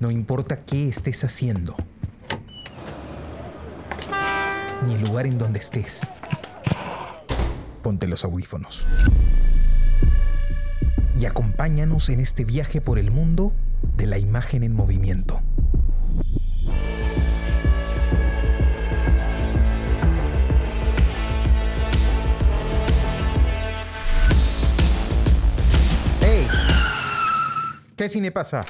[0.00, 1.76] No importa qué estés haciendo,
[4.86, 6.00] ni el lugar en donde estés.
[7.82, 8.86] Ponte los audífonos.
[11.14, 13.52] Y acompáñanos en este viaje por el mundo
[13.96, 15.42] de la imagen en movimiento.
[28.00, 28.64] ¿Qué cine pasa?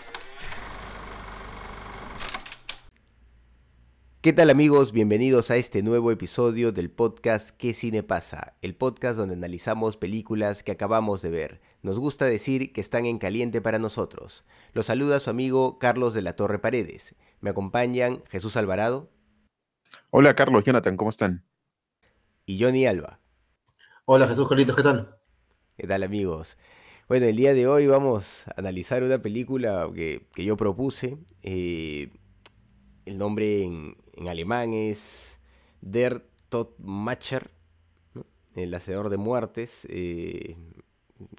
[4.23, 4.93] ¿Qué tal amigos?
[4.93, 8.55] Bienvenidos a este nuevo episodio del podcast ¿Qué cine pasa?
[8.61, 11.63] El podcast donde analizamos películas que acabamos de ver.
[11.81, 14.45] Nos gusta decir que están en caliente para nosotros.
[14.75, 17.15] Los saluda su amigo Carlos de la Torre Paredes.
[17.41, 19.11] Me acompañan Jesús Alvarado.
[20.11, 21.47] Hola Carlos, Jonathan, ¿cómo están?
[22.45, 23.21] Y Johnny Alba.
[24.05, 25.17] Hola Jesús Carlitos, ¿qué tal?
[25.79, 26.59] ¿Qué tal amigos?
[27.09, 31.17] Bueno, el día de hoy vamos a analizar una película que, que yo propuse.
[31.43, 32.11] Eh,
[33.07, 35.39] el nombre en, en alemán es
[35.81, 37.51] Der Todmacher,
[38.15, 38.27] ¿no?
[38.55, 40.57] el hacedor de muertes, eh,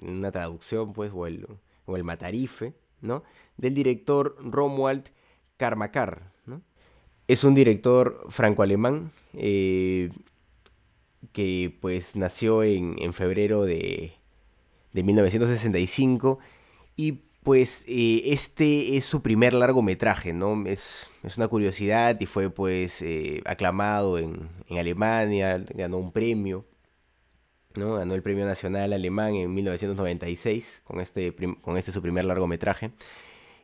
[0.02, 1.46] una traducción, pues, o el,
[1.86, 3.22] o el matarife, ¿no?
[3.56, 5.10] Del director Romuald
[5.56, 6.60] Karmakar, ¿no?
[7.28, 10.10] Es un director franco-alemán eh,
[11.32, 14.14] que, pues, nació en, en febrero de,
[14.92, 16.40] de 1965
[16.96, 20.64] y pues eh, este es su primer largometraje, ¿no?
[20.66, 26.64] Es, es una curiosidad y fue pues eh, aclamado en, en, Alemania, ganó un premio,
[27.74, 27.94] ¿no?
[27.94, 32.92] Ganó el Premio Nacional Alemán en 1996 con este, con este su primer largometraje.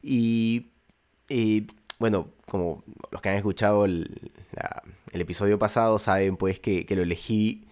[0.02, 0.72] Y
[1.28, 1.66] eh,
[1.98, 4.32] bueno, como los que han escuchado el,
[5.12, 7.68] el episodio pasado saben pues que, que, lo elegí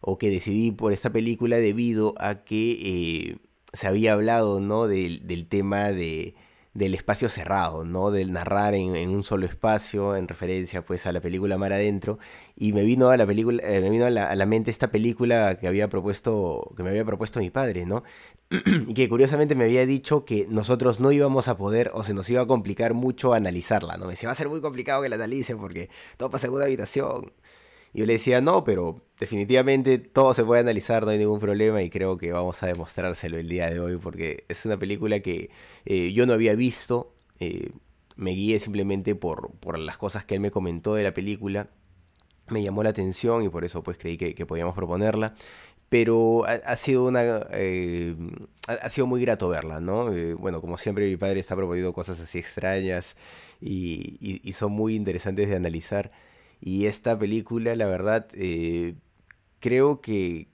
[0.00, 3.38] o que decidí por esta película debido a que
[3.72, 4.86] se había hablado, ¿no?
[4.86, 6.34] Del, del tema de,
[6.74, 8.10] del espacio cerrado, ¿no?
[8.10, 12.18] Del narrar en, en, un solo espacio, en referencia pues a la película Mar Adentro,
[12.56, 14.90] y me vino a la película, eh, me vino a la, a la, mente esta
[14.90, 18.04] película que había propuesto, que me había propuesto mi padre, ¿no?
[18.86, 22.30] y que curiosamente me había dicho que nosotros no íbamos a poder, o se nos
[22.30, 24.06] iba a complicar mucho analizarla, ¿no?
[24.06, 26.64] Me decía, va a ser muy complicado que la analicen porque todo pasa en una
[26.64, 27.32] habitación.
[27.98, 31.90] Yo le decía, no, pero definitivamente todo se puede analizar, no hay ningún problema y
[31.90, 35.50] creo que vamos a demostrárselo el día de hoy porque es una película que
[35.84, 37.72] eh, yo no había visto, eh,
[38.14, 41.70] me guié simplemente por, por las cosas que él me comentó de la película,
[42.46, 45.34] me llamó la atención y por eso pues creí que, que podíamos proponerla.
[45.88, 48.14] Pero ha, sido una eh,
[48.68, 50.10] ha, sido muy grato verla, ¿no?
[50.38, 53.16] Bueno, como siempre mi padre está proponiendo cosas así extrañas
[53.60, 56.12] y, y son muy interesantes de analizar.
[56.60, 58.96] Y esta película, la verdad, eh,
[59.60, 60.48] creo que,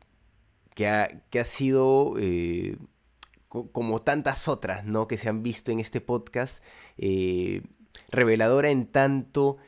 [0.75, 2.77] que, ha, que ha sido, eh,
[3.49, 5.09] co como tantas otras, ¿no?
[5.09, 6.63] Que se han visto en este podcast,
[6.99, 7.63] eh,
[8.11, 9.59] reveladora en tanto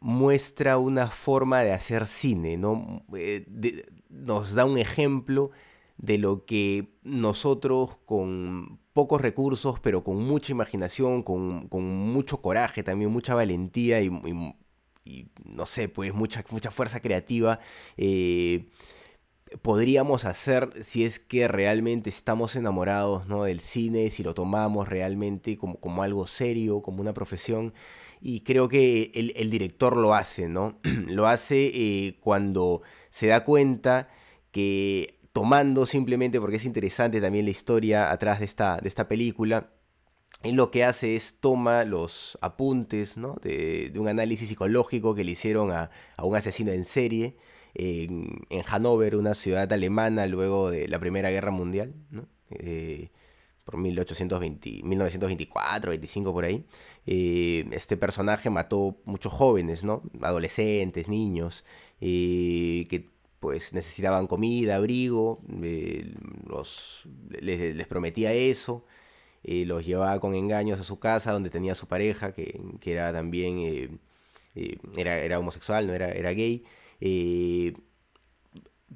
[0.00, 3.04] muestra una forma de hacer cine, ¿no?
[4.10, 5.50] Nos da un ejemplo
[5.98, 12.82] de lo que nosotros con pocos recursos, pero con mucha imaginación, con, con mucho coraje,
[12.82, 14.10] también mucha valentía y
[15.06, 17.60] y no sé, pues mucha, mucha fuerza creativa
[17.96, 18.66] eh,
[19.62, 23.44] podríamos hacer si es que realmente estamos enamorados ¿no?
[23.44, 27.72] del cine, si lo tomamos realmente como, como algo serio, como una profesión.
[28.20, 30.78] Y creo que el, director lo hace, ¿no?
[31.06, 34.08] lo hace eh, cuando se da cuenta
[34.50, 39.68] que tomando simplemente, porque es interesante también la historia atrás de esta, de esta película,
[40.46, 45.70] él lo que hace es toma los apuntes de, un análisis psicológico que le hicieron
[45.72, 45.90] a,
[46.22, 47.36] un asesino en serie
[47.74, 51.94] en, Hannover, una ciudad alemana luego de la Primera Guerra Mundial,
[52.50, 53.10] eh,
[53.64, 56.64] por 1820, 1924, 25 por ahí.
[57.06, 60.02] Eh, este personaje mató muchos jóvenes, ¿no?
[60.22, 61.64] adolescentes, niños,
[62.00, 65.42] eh, que pues necesitaban comida, abrigo,
[67.40, 68.86] les prometía eso
[69.44, 72.92] eh, los llevaba con engaños a su casa donde tenía a su pareja, que, que
[72.92, 73.90] era también, eh,
[74.54, 76.64] eh, era, era, homosexual, no era, era gay.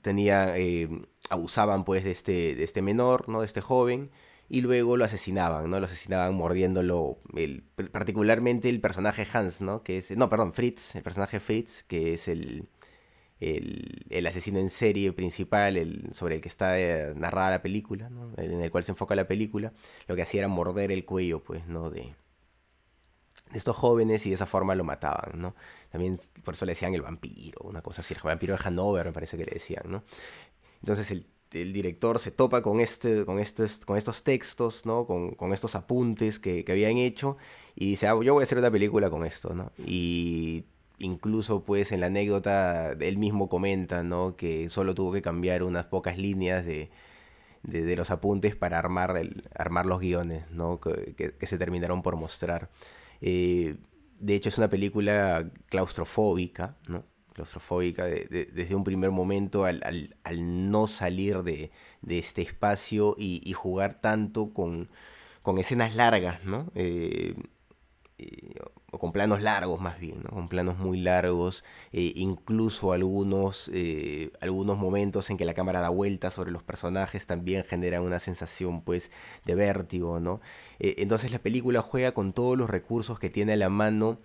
[0.03, 0.55] Tenía,
[1.29, 3.41] abusaban pues de este, de este menor, ¿no?
[3.41, 4.11] de este joven,
[4.49, 5.79] y luego lo asesinaban, ¿no?
[5.79, 7.63] Lo asesinaban mordiéndolo, el,
[7.93, 9.83] particularmente el personaje Hans, ¿no?
[9.83, 12.69] Que es, no, perdón, Fritz, el personaje Fritz, que es el,
[13.41, 18.61] el, asesino en serie principal el, sobre el que está eh, narrada la película, en
[18.61, 19.73] el cual se enfoca la película,
[20.07, 21.91] lo que hacía era morder el cuello, pues, ¿no?
[21.91, 22.15] De,
[23.55, 25.57] estos jóvenes y de esa forma lo mataban, ¿no?
[25.91, 29.13] También por eso le decían el vampiro, una cosa así, el vampiro de Hanover me
[29.13, 30.05] parece que le decían, ¿no?
[30.83, 34.83] Entonces el, director se topa con, este, con, estos, con estos textos.
[34.83, 37.39] Con, estos apuntes que, que, habían hecho
[37.75, 39.73] y dice, ah, yo voy a hacer una película con esto, ¿no?
[39.79, 40.67] Y
[41.01, 44.37] incluso pues en la anécdota él mismo comenta, ¿no?
[44.37, 46.91] Que solo tuvo que cambiar unas pocas líneas de,
[47.63, 50.81] de, los apuntes para armar, el, armar los guiones, ¿no?
[50.81, 52.71] Que, se terminaron por mostrar.
[53.21, 53.77] Eh,
[54.19, 57.05] de hecho es una película claustrofóbica, ¿no?
[57.33, 60.11] claustrofóbica desde un primer momento al,
[60.71, 61.71] no salir de,
[62.07, 64.91] este espacio y, jugar tanto con,
[65.59, 66.71] escenas largas, ¿no?
[66.75, 67.35] Eh,
[68.91, 70.31] o con planos largos más bien, ¿no?
[70.31, 75.89] con planos muy largos, eh, incluso algunos, eh, algunos momentos en que la cámara da
[75.89, 79.11] vueltas sobre los personajes también generan una sensación pues
[79.45, 80.41] de vértigo, ¿no?
[80.79, 84.19] entonces la película juega con todos los recursos que tiene a la mano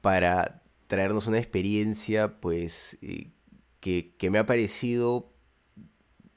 [0.00, 3.30] para traernos una experiencia pues eh,
[3.80, 5.32] que, me ha parecido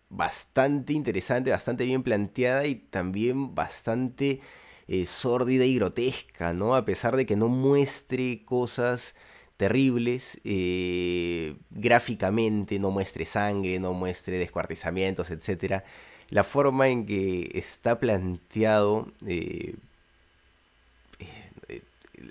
[0.10, 4.42] bastante interesante, bastante bien planteada y también bastante
[4.88, 6.76] eh, sórdida y grotesca, ¿no?
[6.76, 9.16] A pesar de que no muestre cosas
[9.58, 15.84] terribles eh, gráficamente, no muestre sangre, no muestre descuartizamientos, etc.
[16.30, 19.12] La forma en que está planteado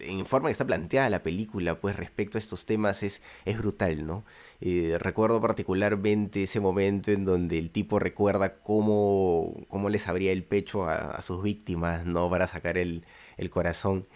[0.01, 4.07] en forma que está planteada la película, pues respecto a estos temas es, es brutal,
[4.07, 4.25] ¿no?
[4.61, 10.45] Eh, recuerdo particularmente ese momento en donde el tipo recuerda cómo, cómo les abría el
[10.45, 12.31] pecho a, sus víctimas, ¿no?
[12.31, 13.05] Para sacar el,
[13.51, 14.07] corazón.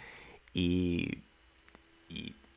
[0.55, 1.19] Y,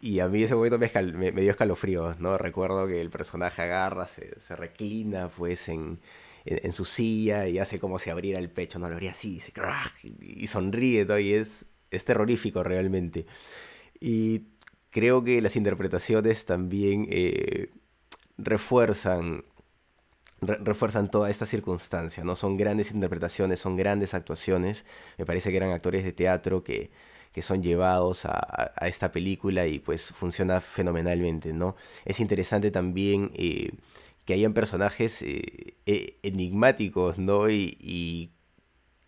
[0.01, 2.37] y, a mí ese momento me, dio escalofríos, ¿no?
[2.37, 5.99] Recuerdo que el personaje agarra, se, reclina, pues, en,
[6.45, 9.39] en, su silla y hace como si abriera el pecho, no lo abría así,
[10.03, 11.17] y, y sonríe, ¿no?
[11.19, 13.25] Y es, es terrorífico realmente.
[13.99, 14.43] Y
[14.91, 17.71] creo que las interpretaciones también eh,
[18.37, 19.43] refuerzan,
[20.41, 22.35] refuerzan toda esta circunstancia, ¿no?
[22.35, 24.85] Son grandes interpretaciones, son grandes actuaciones.
[25.17, 26.91] Me parece que eran actores de teatro que,
[27.31, 31.75] que son llevados a, a, esta película y pues funciona fenomenalmente, ¿no?
[32.05, 33.71] Es interesante también eh,
[34.25, 35.75] que hayan personajes eh,
[36.23, 37.49] enigmáticos, ¿no?
[37.49, 38.31] Y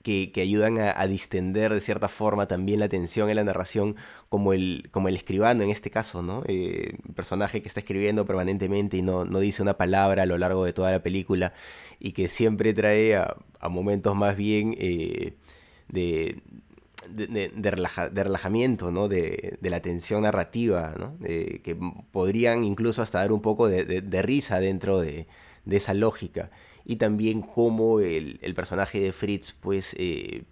[0.02, 3.96] que, ayudan a, distender de cierta forma también la atención en la narración,
[4.30, 6.44] como el, como el escribano en este caso, ¿no?
[6.48, 10.66] Eh, personaje que está escribiendo permanentemente y no, no, dice una palabra a lo largo
[10.66, 11.54] de toda la película
[12.00, 13.36] y que siempre trae a,
[13.70, 15.34] momentos más bien eh,
[15.88, 16.42] de,
[17.10, 19.08] de, relajamiento, ¿no?
[19.08, 21.18] De, la tensión narrativa, ¿no?
[21.20, 21.78] que
[22.12, 25.28] podrían incluso hasta dar un poco de, risa dentro de,
[25.70, 26.50] esa lógica
[26.86, 30.44] y también cómo el, personaje de Fritz pues eh,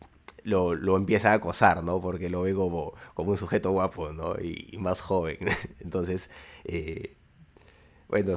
[0.44, 2.02] lo, empieza a acosar, ¿no?
[2.02, 4.36] Porque lo ve como, como un sujeto guapo, ¿no?
[4.40, 5.38] Y, más joven.
[5.80, 6.30] Entonces,
[6.66, 7.16] eh,
[8.08, 8.36] bueno,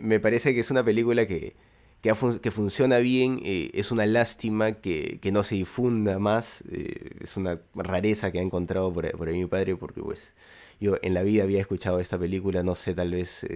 [0.00, 1.54] me parece que es una película que,
[2.02, 8.32] que, funciona bien, eh, es una lástima que, no se difunda más, es una rareza
[8.32, 10.34] que ha encontrado por, por mi padre, porque pues
[10.78, 13.46] yo en la vida había escuchado esta película, no sé, tal vez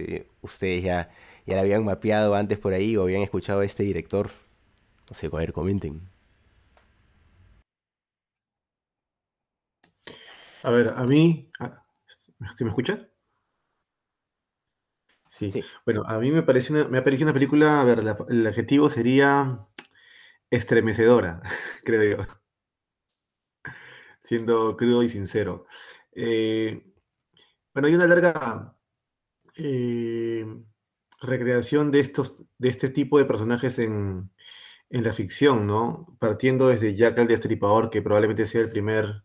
[0.41, 1.09] ustedes ya
[1.45, 4.31] ya la habían mapeado antes por ahí o habían escuchado a este director.
[5.09, 6.01] No sé, a ver, comenten.
[10.63, 11.49] A ver, a mí.
[12.57, 12.99] ¿Sí me escuchas?
[15.29, 15.51] Sí.
[15.85, 17.99] Bueno, a mí me, parece me ha parecido una película, a ver,
[18.29, 19.67] el adjetivo sería
[20.49, 21.41] estremecedora,
[21.85, 22.25] creo yo.
[24.23, 25.67] Siendo crudo y sincero.
[26.13, 26.83] Eh,
[27.73, 28.77] bueno, hay una larga
[29.57, 30.45] eh,
[31.25, 34.31] recreación de, estos, de este tipo de personajes en,
[34.89, 36.15] la ficción, ¿no?
[36.19, 39.23] Partiendo desde Jack el Destripador, que probablemente sea el primer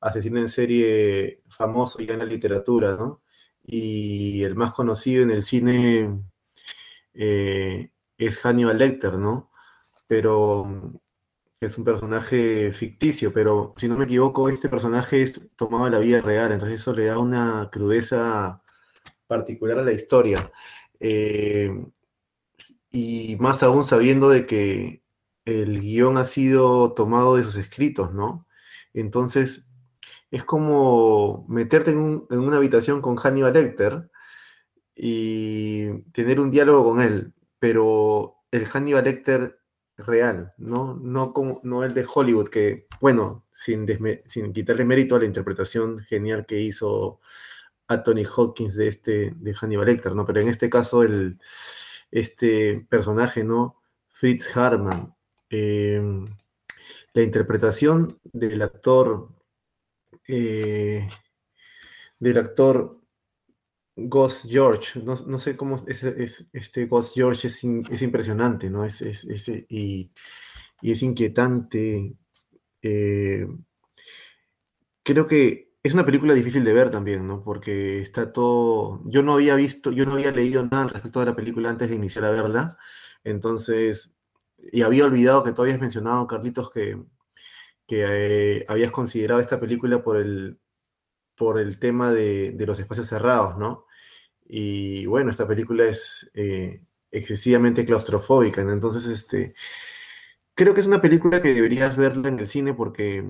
[0.00, 3.22] asesino en serie famoso ya en la literatura, ¿no?
[3.64, 6.20] Y el más conocido en el cine
[7.14, 9.50] eh, es Hannibal Lecter, ¿no?
[10.06, 11.00] Pero
[11.60, 16.22] es un personaje ficticio, pero si no me equivoco, este personaje es tomado la vida
[16.22, 18.62] real, entonces eso le da una crudeza
[19.26, 20.50] particular a la historia.
[21.00, 21.70] Eh,
[22.90, 25.02] y más aún sabiendo de que
[25.44, 28.46] el guion ha sido tomado de sus escritos, ¿no?
[28.94, 29.68] Entonces,
[30.30, 34.10] es como meterte en, una habitación con Hannibal Lecter
[34.94, 39.60] y tener un diálogo con él, pero el Hannibal Lecter
[39.96, 40.96] real, ¿no?
[40.96, 43.86] No, como, no el de Hollywood, que, bueno, sin,
[44.26, 47.20] sin quitarle mérito a la interpretación genial que hizo
[47.90, 50.26] a Tony Hawkins de este de Hannibal Lecter, ¿no?
[50.26, 51.38] Pero en este caso el
[52.10, 53.76] este personaje, ¿no?
[54.10, 55.14] Fritz Harman.
[55.50, 56.24] Em,
[57.14, 59.28] la interpretación del actor
[60.28, 61.08] eh,
[62.18, 63.00] del actor
[63.96, 65.00] Ghost George.
[65.02, 68.84] No, no sé cómo es, es- este Ghost George es, es impresionante, ¿no?
[68.84, 70.10] Es- es- y,
[70.82, 72.16] y es inquietante.
[72.82, 73.46] eh,
[75.02, 77.42] creo que es una película difícil de ver también, ¿no?
[77.42, 79.02] Porque está todo.
[79.06, 81.96] Yo no había visto, yo no había leído nada respecto de la película antes de
[81.96, 82.78] iniciar a verla.
[83.24, 84.16] Entonces,
[84.58, 87.02] y había olvidado que tú habías mencionado, Carlitos, que,
[87.86, 88.04] que
[88.60, 90.60] eh, habías considerado esta película por el,
[91.36, 93.86] por el tema de, de los espacios cerrados, ¿no?
[94.46, 98.62] Y bueno, esta película es eh, excesivamente claustrofóbica.
[98.62, 99.54] Entonces, este,
[100.54, 103.24] creo que es una película que deberías verla en el cine porque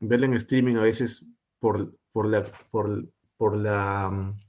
[0.00, 1.26] verla en streaming a veces
[1.62, 2.42] por, por la,
[2.72, 4.40] por, por la, mm,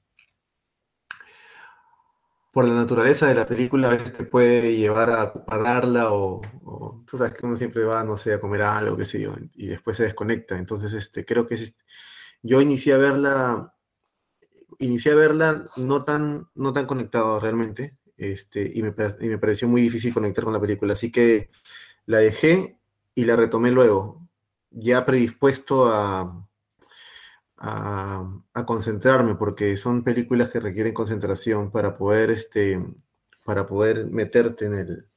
[2.51, 7.03] por la naturaleza de la película a veces te puede llevar a pararla o, o
[7.05, 9.67] tú sabes que uno siempre va, no sé, a comer algo, qué sé yo, y
[9.67, 10.57] después se desconecta.
[10.57, 11.77] Entonces, este, creo que es,
[12.41, 13.75] yo inicié a verla,
[14.79, 19.67] inicié a verla no tan, no tan conectado realmente, este, y me, y me pareció
[19.67, 21.51] muy difícil conectar con la película, así que
[22.07, 22.79] la dejé
[23.13, 24.27] y la retomé luego,
[24.71, 26.47] ya predispuesto a,
[27.65, 32.83] a, concentrarme, porque son películas que requieren concentración para poder, este,
[33.45, 35.07] para poder meterte en el,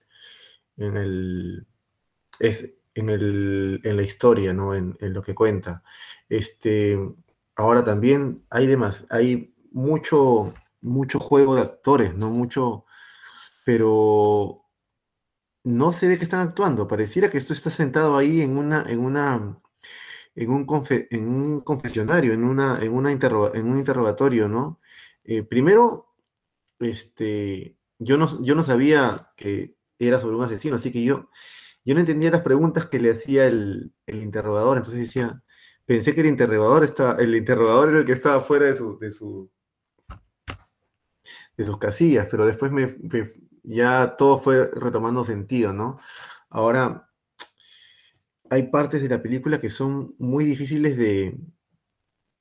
[0.77, 1.67] en el,
[2.41, 4.75] es, en el, en la historia, ¿no?
[4.75, 5.83] En, en lo que cuenta.
[6.29, 6.99] Este,
[7.57, 12.31] ahora también hay demás, hay mucho, mucho juego de actores, ¿no?
[12.31, 12.85] Mucho,
[13.65, 14.63] pero
[15.65, 16.87] no se ve que están actuando.
[16.87, 19.59] Pareciera que esto está sentado ahí en una, en una,
[20.37, 24.81] en un, confe- en un confesionario, en una, en una en un interrogatorio, ¿no?
[25.25, 26.09] Eh, primero,
[26.81, 31.31] este, yo no, yo no sabía que era sobre un asesino, así que yo,
[31.85, 35.43] yo no entendía las preguntas que le hacía el, el interrogador, entonces decía,
[35.87, 39.13] pensé que el interrogador estaba, el interrogador era el que estaba fuera de su, de
[39.13, 39.51] su,
[41.57, 42.97] de sus casillas, pero después me-
[43.63, 45.99] ya todo fue retomando sentido, ¿no?
[46.51, 47.06] Ahora,
[48.51, 51.39] hay partes de la película que son muy difíciles de,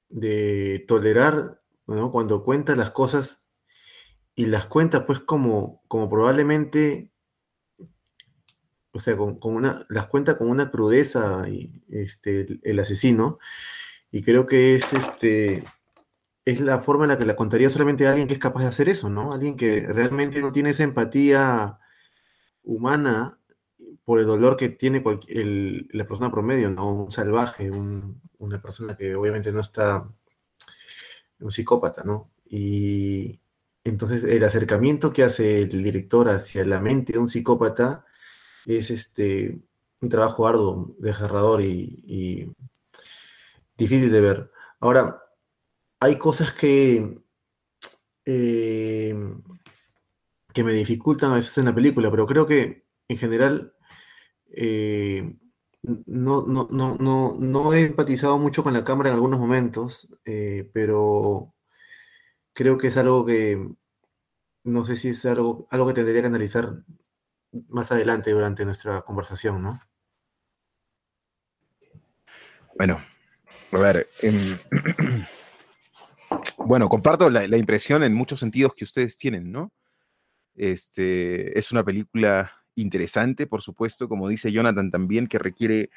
[0.09, 2.12] de tolerar, ¿no?
[2.12, 3.45] Cuando cuenta las cosas
[4.35, 7.12] y las cuenta pues como, como probablemente,
[8.91, 13.39] o sea, con, una, las cuenta con una crudeza y, este, el asesino,
[14.12, 15.63] y creo que es este,
[16.45, 18.89] es la forma en la que la contaría solamente alguien que es capaz de hacer
[18.89, 19.33] eso, ¿no?
[19.33, 21.79] Alguien que realmente no tiene esa empatía
[22.63, 23.39] humana
[24.05, 25.03] por el dolor que tiene
[25.91, 26.93] la persona promedio, ¿no?
[26.93, 30.07] Un salvaje, un- una persona que obviamente no está,
[31.39, 32.31] un psicópata, ¿no?
[32.50, 33.39] Y
[33.83, 38.05] entonces el acercamiento que hace el director hacia la mente de un psicópata
[38.65, 39.59] es este,
[40.01, 42.47] un trabajo arduo, desgarrador y, y
[43.77, 44.51] difícil de ver.
[44.79, 45.21] Ahora,
[46.00, 47.19] hay cosas que,
[48.25, 49.15] eh,
[50.53, 53.75] que me dificultan a veces en la película, pero creo que en general
[54.55, 55.35] eh,
[55.83, 60.69] no, no, no, no, no he empatizado mucho con la cámara en algunos momentos, eh,
[60.74, 61.53] pero
[62.53, 63.69] creo que es algo que
[64.63, 66.83] no sé si es algo, algo que tendría que analizar
[67.69, 69.79] más adelante durante nuestra conversación, ¿no?
[72.77, 73.00] Bueno,
[73.71, 74.09] a ver.
[74.21, 74.57] em,
[76.57, 79.71] bueno, comparto la, la impresión en muchos sentidos que ustedes tienen, ¿no?
[80.55, 85.89] Este, es una película interesante, por supuesto, como dice Jonathan también, que requiere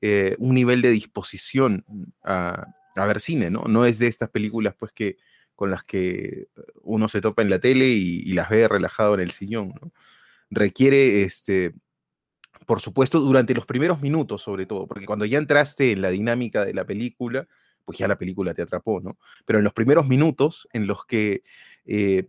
[0.00, 1.84] eh, un nivel de disposición
[2.22, 3.64] a, a ver cine, ¿no?
[3.68, 5.16] No es de estas películas, pues, que
[5.54, 6.48] con las que
[6.82, 9.92] uno se topa en la tele y, las ve relajado en el sillón, ¿no?
[10.50, 11.74] Requiere, este,
[12.66, 16.64] por supuesto, durante los primeros minutos, sobre todo, porque cuando ya entraste en la dinámica
[16.64, 17.48] de la película,
[17.84, 19.18] pues ya la película te atrapó, ¿no?
[19.46, 21.42] Pero en los primeros minutos en los que
[21.86, 22.28] eh,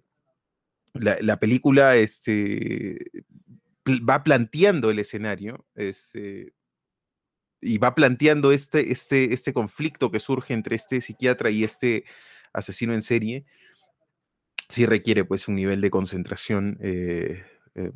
[0.94, 3.12] la, la película este,
[4.08, 6.54] va planteando el escenario este,
[7.62, 12.06] y va planteando este, este, este conflicto que surge entre este psiquiatra y este
[12.54, 13.46] asesino en serie,
[14.70, 17.44] sí requiere pues un nivel de concentración eh,
[17.76, 17.92] em,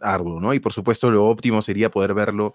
[0.00, 0.54] arduo, ¿no?
[0.54, 2.54] Y por supuesto lo óptimo sería poder verlo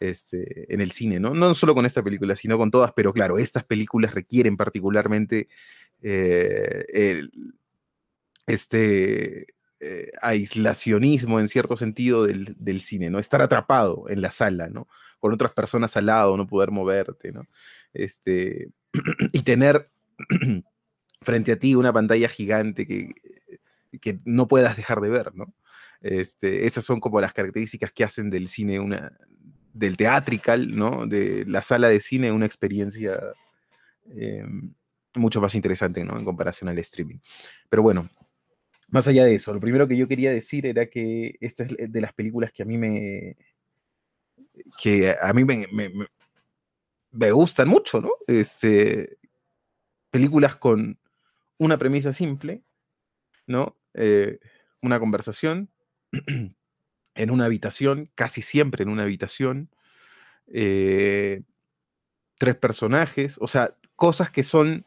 [0.00, 1.34] este, en el cine, ¿no?
[1.34, 5.48] No solo con esta película, sino con todas, pero claro, estas películas requieren particularmente
[6.02, 7.30] eh, el-
[8.46, 9.46] este
[9.80, 13.18] eh, aislacionismo en cierto sentido del, cine, ¿no?
[13.18, 14.88] Estar atrapado en la sala, ¿no?
[15.20, 17.46] Con otras personas al lado, no poder moverte, ¿no?
[17.92, 18.70] Este,
[19.32, 19.90] y tener
[21.22, 23.14] frente a ti una pantalla gigante que,
[24.00, 25.54] que no puedas dejar de ver, ¿no?
[26.00, 29.12] Este, esas son como las características que hacen del cine una,
[29.72, 31.06] del theatrical, ¿no?
[31.06, 33.20] De la sala de cine una experiencia
[34.14, 34.44] eh,
[35.14, 36.18] mucho más interesante, ¿no?
[36.18, 37.18] En comparación al streaming.
[37.68, 38.08] Pero bueno,
[38.88, 42.00] más allá de eso, lo primero que yo quería decir era que esta es de
[42.00, 43.36] las películas que a mí me,
[44.80, 45.66] que a mí me,
[47.10, 48.10] me, gustan mucho, ¿no?
[48.26, 49.18] Este,
[50.10, 50.98] películas con
[51.58, 52.62] una premisa simple,
[53.46, 53.76] ¿no?
[53.94, 54.38] Eh,
[54.82, 55.70] una conversación
[57.14, 59.70] en una habitación, casi siempre en una habitación,
[60.48, 61.42] eh,
[62.38, 64.86] tres personajes, o sea, cosas que son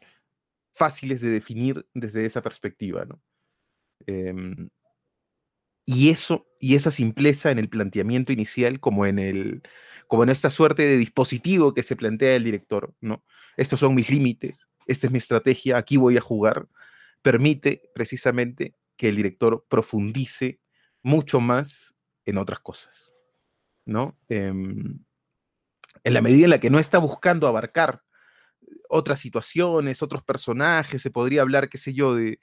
[0.72, 3.20] fáciles de definir desde esa perspectiva, ¿no?
[4.06, 4.70] Em,
[5.86, 9.62] y eso, y esa simpleza en el planteamiento inicial, como en el,
[10.06, 13.24] como en esta suerte de dispositivo que se plantea el director, ¿no?
[13.56, 16.68] Estos son mis límites, esta es mi estrategia, aquí voy a jugar,
[17.22, 20.60] permite precisamente que el director profundice
[21.02, 23.10] mucho más en otras cosas,
[23.84, 24.16] ¿no?
[24.28, 25.00] Em,
[26.04, 28.02] en la medida en la que no está buscando abarcar
[28.88, 32.40] otras situaciones, otros personajes, se podría hablar, qué sé yo, de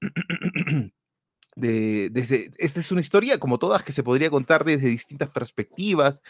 [1.56, 6.22] desde, esta es una historia como todas que se podría contar desde distintas perspectivas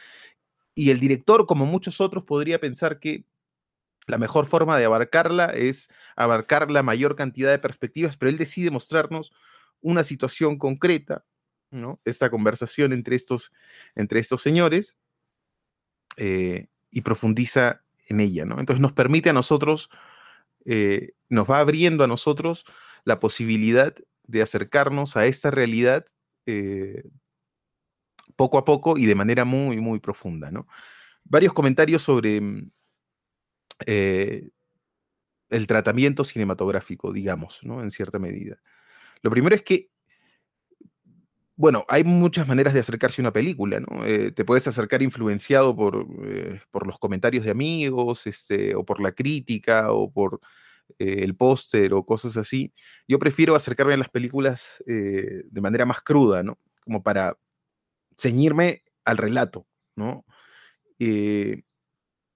[0.74, 3.24] y el director, como muchos otros, podría pensar que
[4.06, 8.70] la mejor forma de abarcarla es abarcar la mayor cantidad de perspectivas, pero él decide
[8.70, 9.32] mostrarnos
[9.80, 11.24] una situación concreta,
[11.70, 12.00] ¿no?
[12.04, 13.52] Esta conversación entre estos,
[13.94, 14.96] entre estos señores
[16.16, 18.58] eh, y profundiza en ella, ¿no?
[18.58, 19.90] Entonces nos permite a nosotros,
[20.64, 22.64] eh, nos va abriendo a nosotros
[23.04, 23.94] la posibilidad
[24.30, 26.06] de acercarnos a esta realidad
[26.46, 27.02] eh,
[28.36, 30.50] poco a poco y de manera muy, muy profunda.
[30.50, 30.66] ¿no?
[31.24, 32.70] Varios comentarios sobre mm,
[33.86, 34.50] eh,
[35.50, 37.82] el tratamiento cinematográfico, digamos, ¿no?
[37.82, 38.58] en cierta medida.
[39.22, 39.90] Lo primero es que,
[41.56, 44.06] bueno, hay muchas maneras de acercarse a una película, ¿no?
[44.06, 46.06] Eh, te puedes acercar influenciado por,
[46.70, 50.40] por, los comentarios de amigos, este, o por la crítica, o por
[50.98, 52.72] eh, el póster o cosas así,
[53.08, 56.58] yo prefiero acercarme a las películas eh, de manera más cruda, ¿no?
[56.84, 57.36] Como para
[58.16, 59.66] ceñirme al relato,
[59.96, 60.24] ¿no?
[60.98, 61.62] Eh,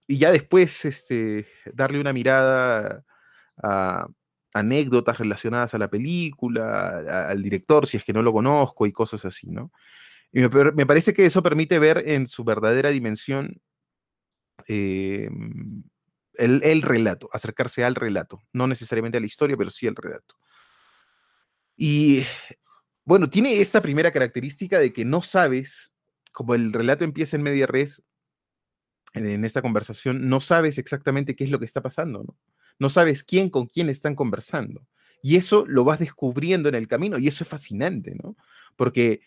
[0.06, 3.04] y ya después este, darle una mirada
[3.62, 4.06] a
[4.54, 9.24] anécdotas relacionadas a la película, al director, si es que no lo conozco y cosas
[9.24, 9.72] así, ¿no?
[10.32, 13.60] Y me, parece que eso permite ver en su verdadera dimensión
[16.36, 20.36] el, relato, acercarse al relato, no necesariamente a la historia, pero sí al relato.
[21.76, 22.24] Y
[23.04, 25.92] bueno, tiene esa primera característica de que no sabes,
[26.32, 28.02] como el relato empieza en media res,
[29.12, 32.36] en, esta conversación, no sabes exactamente qué es lo que está pasando, ¿no?
[32.78, 34.86] No sabes quién con quién están conversando.
[35.22, 38.36] Y eso lo vas descubriendo en el camino y eso es fascinante, ¿no?
[38.76, 39.20] Porque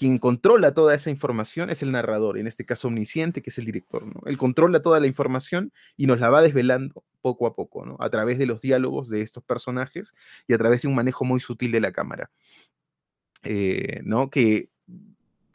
[0.00, 3.66] quien controla toda esa información es el narrador, en este caso omnisciente, que es el
[3.66, 4.22] director, ¿no?
[4.24, 7.98] Él controla toda la información y nos la va desvelando poco a poco, ¿no?
[8.00, 10.14] A través de los diálogos de estos personajes
[10.48, 12.30] y a través de un manejo muy sutil de la cámara,
[13.42, 14.30] eh, ¿no?
[14.30, 14.70] Que,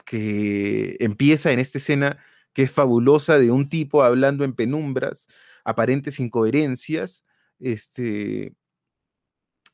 [0.05, 2.19] que empieza en esta escena
[2.53, 5.27] que es fabulosa de un tipo hablando en penumbras,
[5.63, 7.25] aparentes incoherencias,
[7.59, 8.53] este,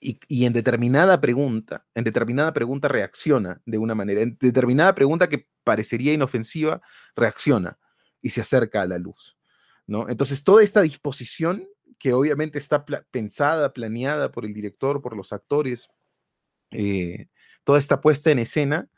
[0.02, 5.48] y, en determinada pregunta, en determinada pregunta reacciona de una manera, en determinada pregunta que
[5.64, 6.82] parecería inofensiva,
[7.16, 7.78] reacciona
[8.20, 9.38] y se acerca a la luz.
[9.86, 10.10] ¿no?
[10.10, 11.68] Entonces, toda esta disposición
[12.00, 15.88] que obviamente está pensada, planeada por el director, por los actores,
[16.72, 17.28] eh,
[17.64, 18.90] toda esta puesta en escena,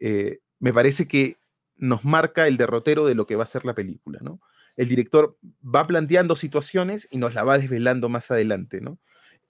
[0.00, 1.36] eh, me parece que
[1.76, 4.40] nos marca el derrotero de lo que va a ser la película, ¿no?
[4.76, 8.98] El director va planteando situaciones y nos la va desvelando más adelante, ¿no?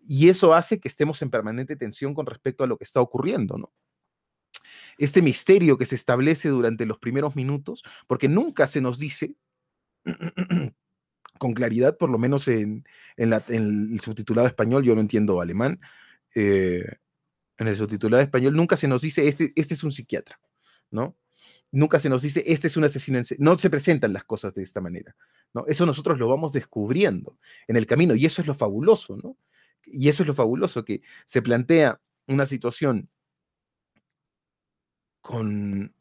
[0.02, 3.58] Y eso hace que estemos en permanente tensión con respecto a lo que está ocurriendo,
[3.58, 3.72] ¿no?
[4.98, 9.34] Este misterio que se establece durante los primeros minutos, porque nunca se nos dice
[11.38, 12.84] con claridad, por lo menos en,
[13.16, 15.80] el subtitulado español, yo no entiendo alemán,
[16.34, 16.84] eh,
[17.56, 20.38] en el subtitulado español nunca se nos dice, este, este es un psiquiatra,
[20.90, 21.16] ¿no?
[21.72, 24.80] Nunca se nos dice, este es un asesino No se presentan las cosas de esta
[24.80, 25.16] manera,
[25.54, 25.64] ¿no?
[25.66, 29.36] Eso nosotros lo vamos descubriendo en el camino y eso es lo fabuloso, ¿no?
[29.92, 33.08] Y eso es lo fabuloso, que se plantea una situación
[35.20, 35.94] con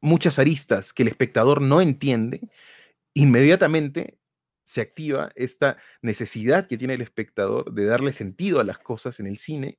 [0.00, 2.40] muchas aristas que el espectador no entiende,
[3.14, 4.18] inmediatamente
[4.64, 9.26] se activa esta necesidad que tiene el espectador de darle sentido a las cosas en
[9.28, 9.78] el cine,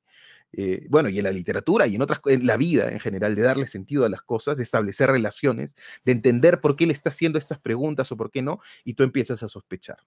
[0.52, 3.42] eh, bueno, y en la literatura y en otras en la vida en general, de
[3.42, 7.38] darle sentido a las cosas, de establecer relaciones, de entender por qué le está haciendo
[7.38, 9.98] estas preguntas o por qué no, y tú empiezas a sospechar.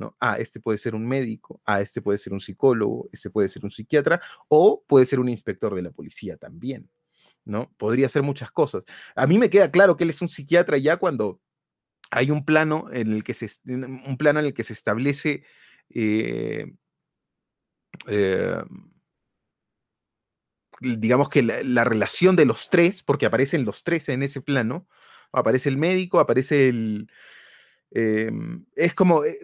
[0.00, 0.16] ¿No?
[0.18, 3.64] Ah, este puede ser un médico, ah, este puede ser un psicólogo, este puede ser
[3.64, 6.90] un psiquiatra, o puede ser un inspector de la policía también,
[7.44, 7.72] ¿no?
[7.76, 8.84] Podría ser muchas cosas.
[9.14, 11.40] A mí me queda claro que él es un psiquiatra ya cuando
[12.10, 15.44] hay un plano en el que se, un plano en el que se establece
[15.90, 16.72] eh,
[18.08, 18.62] eh,
[20.80, 24.88] digamos que la, relación de los tres, porque aparecen los tres en ese plano,
[25.32, 27.10] aparece el médico, aparece el...
[27.92, 29.38] Em, es como, eh,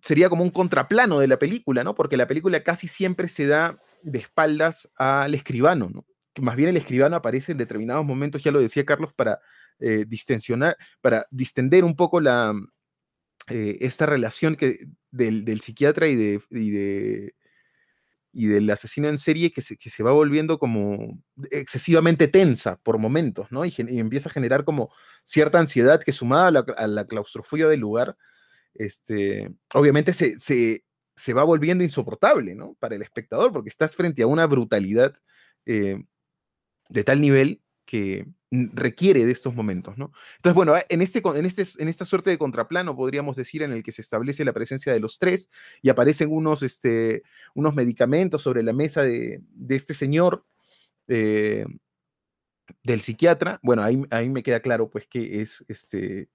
[0.00, 1.94] sería como un contraplano de la película, ¿no?
[1.94, 6.06] Porque la película casi siempre se da de espaldas al escribano, ¿no?
[6.40, 9.40] Más bien el escribano aparece en determinados momentos, ya lo decía Carlos, para
[9.78, 12.54] eh, distensionar, para distender un poco la,
[13.48, 16.40] eh, esta relación que, del, psiquiatra y de,
[18.32, 23.64] y del asesino en serie que se, va volviendo como excesivamente tensa por momentos, ¿no?
[23.64, 24.90] Y, empieza a generar como
[25.22, 28.16] cierta ansiedad que sumada a la, claustrofobia del lugar,
[28.74, 32.74] este, obviamente se, se, se, va volviendo insoportable, ¿no?
[32.80, 35.14] Para el espectador, porque estás frente a una brutalidad
[35.66, 36.02] eh,
[36.88, 40.12] de tal nivel que requiere de estos momentos, ¿no?
[40.36, 43.82] Entonces, bueno, en, este, en, este, en esta suerte de contraplano, podríamos decir, en el
[43.82, 45.48] que se establece la presencia de los tres
[45.80, 47.22] y aparecen unos, este,
[47.54, 50.44] unos medicamentos sobre la mesa de, este señor,
[51.08, 51.64] eh,
[52.82, 56.28] del psiquiatra, bueno, ahí, ahí, me queda claro, pues, que es, este,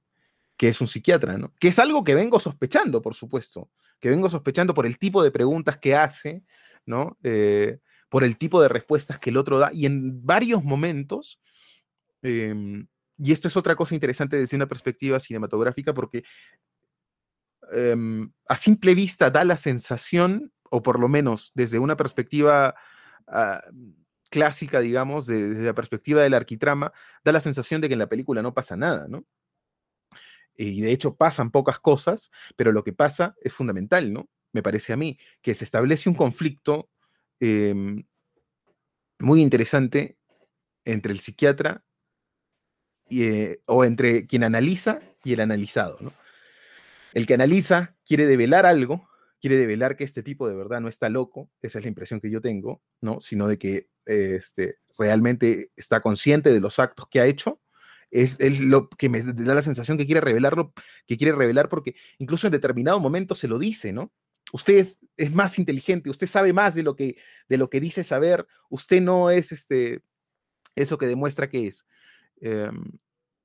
[0.57, 1.53] que es un psiquiatra, ¿no?
[1.59, 5.31] Que es algo que vengo sospechando, por supuesto, que vengo sospechando por el tipo de
[5.31, 6.43] preguntas que hace,
[6.85, 7.17] ¿no?
[7.23, 11.39] Eh, por el tipo de respuestas que el otro da, y en varios momentos,
[12.21, 16.23] em, y esto es otra cosa interesante desde una perspectiva cinematográfica, porque
[17.73, 22.75] em, a simple vista da la sensación, o por lo menos desde una perspectiva
[23.27, 23.61] ah,
[24.29, 26.93] clásica, digamos, desde la perspectiva del arquitrama,
[27.23, 29.25] da la sensación de que en la película no pasa nada, ¿no?
[30.57, 34.27] Y de hecho pasan pocas cosas, pero lo que pasa es fundamental, ¿no?
[34.53, 36.89] Me parece a mí, que se establece un conflicto
[37.39, 38.03] Em,
[39.19, 40.17] muy interesante
[40.85, 41.83] entre el psiquiatra
[43.09, 46.13] eh, o entre quien analiza y el analizado.
[47.13, 49.07] El que analiza quiere develar algo,
[49.39, 52.29] quiere develar que este tipo de verdad no está loco, esa es la impresión que
[52.29, 53.21] yo tengo, ¿no?
[53.21, 57.61] sino de que este, realmente está consciente de los actos que ha hecho.
[58.21, 60.73] Es, es, lo que me da la sensación que quiere revelarlo,
[61.05, 64.11] que quiere revelar porque incluso en determinado momento se lo dice, ¿no?
[64.51, 64.85] usted
[65.17, 67.17] es, más inteligente, usted sabe más de lo, que,
[67.49, 70.01] de lo que dice saber, usted no es este,
[70.75, 71.85] eso que demuestra que es.
[72.39, 72.83] Em,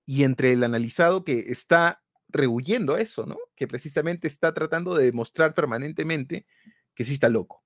[0.07, 3.39] y entre el analizado que está rehuyendo eso, ¿no?
[3.55, 6.47] Que precisamente está tratando de demostrar permanentemente
[6.95, 7.65] que sí está loco,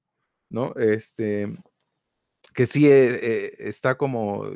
[0.48, 0.74] ¿no?
[0.76, 1.52] Este,
[2.54, 4.50] que sí eh, eh, está como,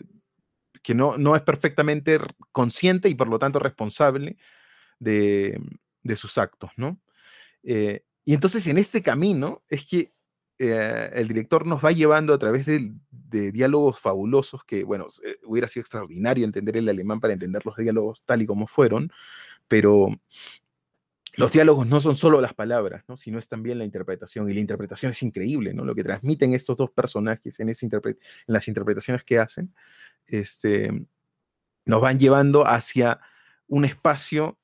[0.82, 2.18] que no, no es perfectamente
[2.52, 4.36] consciente y por lo tanto responsable
[4.98, 5.60] de,
[6.02, 6.98] de sus actos, ¿no?
[7.62, 10.12] Eh, y entonces en este camino es que
[10.58, 12.92] eh, el director nos va llevando a través de,
[13.52, 18.22] diálogos fabulosos que, bueno, eh, hubiera sido extraordinario entender el alemán para entender los diálogos
[18.26, 19.10] tal y como fueron,
[19.68, 20.08] pero
[21.36, 23.16] los diálogos no son solo las palabras, ¿no?
[23.16, 25.84] sino es también la interpretación, y la interpretación es increíble, ¿no?
[25.84, 29.72] Lo que transmiten estos dos personajes en, en las interpretaciones que hacen,
[30.26, 31.06] este,
[31.84, 33.20] nos van llevando hacia
[33.66, 34.58] un espacio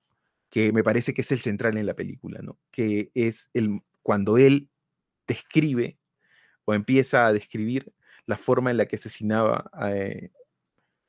[0.51, 2.59] que me parece que es el central en la película, ¿no?
[2.71, 4.69] Que es el, cuando él
[5.27, 5.99] describe
[6.65, 7.93] o empieza a describir
[8.27, 10.33] la forma en la que asesinaba a, eh,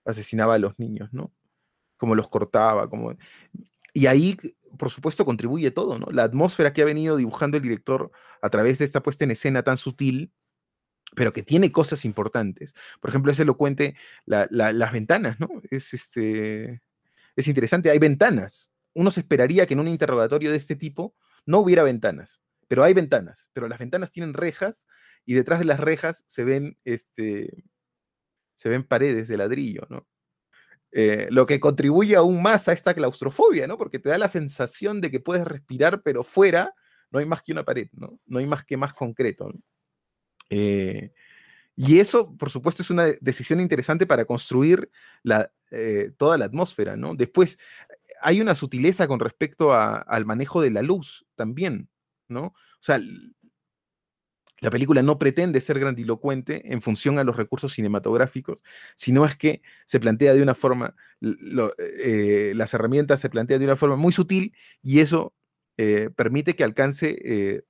[0.05, 1.31] asesinaba a los niños, ¿no?
[1.97, 3.15] Cómo los cortaba, como...
[3.93, 4.37] Y ahí,
[4.77, 6.07] por supuesto, contribuye todo, ¿no?
[6.11, 9.63] La atmósfera que ha venido dibujando el director a través de esta puesta en escena
[9.63, 10.31] tan sutil,
[11.15, 12.73] pero que tiene cosas importantes.
[12.99, 15.49] Por ejemplo, es elocuente las ventanas, ¿no?
[15.69, 16.81] Es, este,
[17.35, 21.15] es interesante, hay ventanas, uno se esperaría que en un interrogatorio de este tipo
[21.45, 24.87] no hubiera ventanas, pero hay ventanas, pero las ventanas tienen rejas
[25.25, 27.63] y detrás de las rejas se ven, este,
[28.53, 30.07] se ven paredes de ladrillo, ¿no?
[30.91, 33.77] Eh, lo que contribuye aún más a esta claustrofobia, ¿no?
[33.77, 36.73] Porque te da la sensación de que puedes respirar, pero fuera
[37.11, 38.19] no hay más que una pared, ¿no?
[38.25, 39.53] No hay más que más concreto.
[40.49, 41.11] Eh,
[41.75, 44.89] y eso, por supuesto, es una decisión interesante para construir
[45.71, 47.15] eh, toda la atmósfera, ¿no?
[47.15, 47.59] Después,
[48.21, 51.89] hay una sutileza con respecto al manejo de la luz también,
[52.27, 52.45] ¿no?
[52.47, 52.99] O sea,
[54.59, 58.63] la película no pretende ser grandilocuente en función a los recursos cinematográficos,
[58.95, 63.75] sino es que se plantea de una forma, eh, las herramientas se plantean de una
[63.75, 65.33] forma muy sutil y eso
[66.15, 67.63] permite que alcance,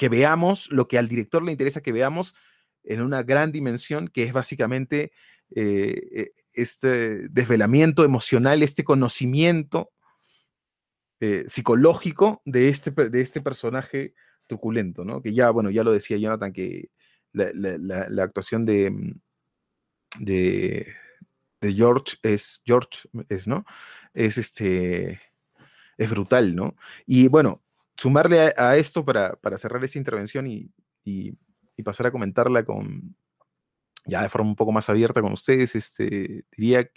[0.00, 2.34] que veamos lo que al director le interesa que veamos
[2.84, 5.12] en una gran dimensión, que es básicamente
[5.54, 9.90] eh, este desvelamiento emocional, este conocimiento
[11.20, 14.14] eh, psicológico de este, de este personaje
[14.46, 15.20] truculento, ¿no?
[15.20, 16.88] Que ya, bueno, ya lo decía Jonathan, que
[17.34, 19.20] la, actuación de, mm,
[20.20, 20.94] de,
[21.60, 23.66] de, George es, George es, ¿no?
[24.14, 25.20] Es este,
[25.98, 26.74] es brutal, ¿no?
[27.04, 27.62] Y bueno,
[28.00, 30.70] sumarle a, esto para, para cerrar esta intervención y
[31.04, 31.36] y,
[31.82, 33.16] pasar a comentarla con,
[34.04, 36.90] ya de forma un poco más abierta con ustedes, este, diría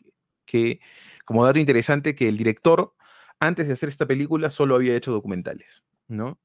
[0.46, 0.82] que,
[1.24, 2.94] como dato interesante, que el director,
[3.40, 6.42] antes de hacer esta película, solo había hecho documentales, ¿no?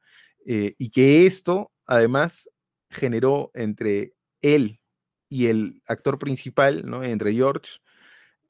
[0.46, 2.48] Eh, y que esto, además,
[2.90, 4.80] generó entre él
[5.28, 7.02] y el actor principal, ¿no?
[7.02, 7.80] Entre George,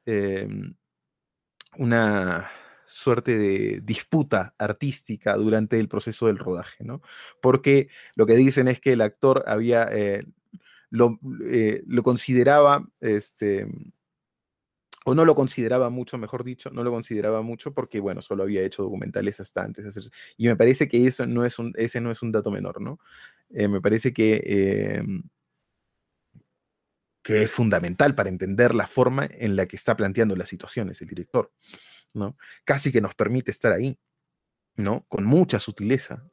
[0.04, 0.74] em,
[1.78, 2.50] una
[2.88, 7.03] suerte de disputa artística durante el proceso del rodaje, ¿no?
[7.42, 10.24] Porque lo que dicen es que el actor había, eh,
[10.88, 13.68] lo, eh, lo, consideraba, este,
[15.05, 18.62] o no lo consideraba mucho, mejor dicho, no lo consideraba mucho porque, bueno, solo había
[18.62, 20.11] hecho documentales hasta antes.
[20.38, 23.01] Y me parece que eso no es un, ese no es un dato menor, ¿no?
[23.51, 24.42] Eh, me parece que,
[24.98, 25.22] em,
[27.22, 31.09] que es fundamental para entender la forma en la que está planteando las situaciones el
[31.09, 31.53] director.
[32.14, 32.36] ¿No?
[32.64, 33.98] Casi que nos permite estar ahí,
[34.76, 35.04] ¿no?
[35.08, 36.28] Con mucha sutileza.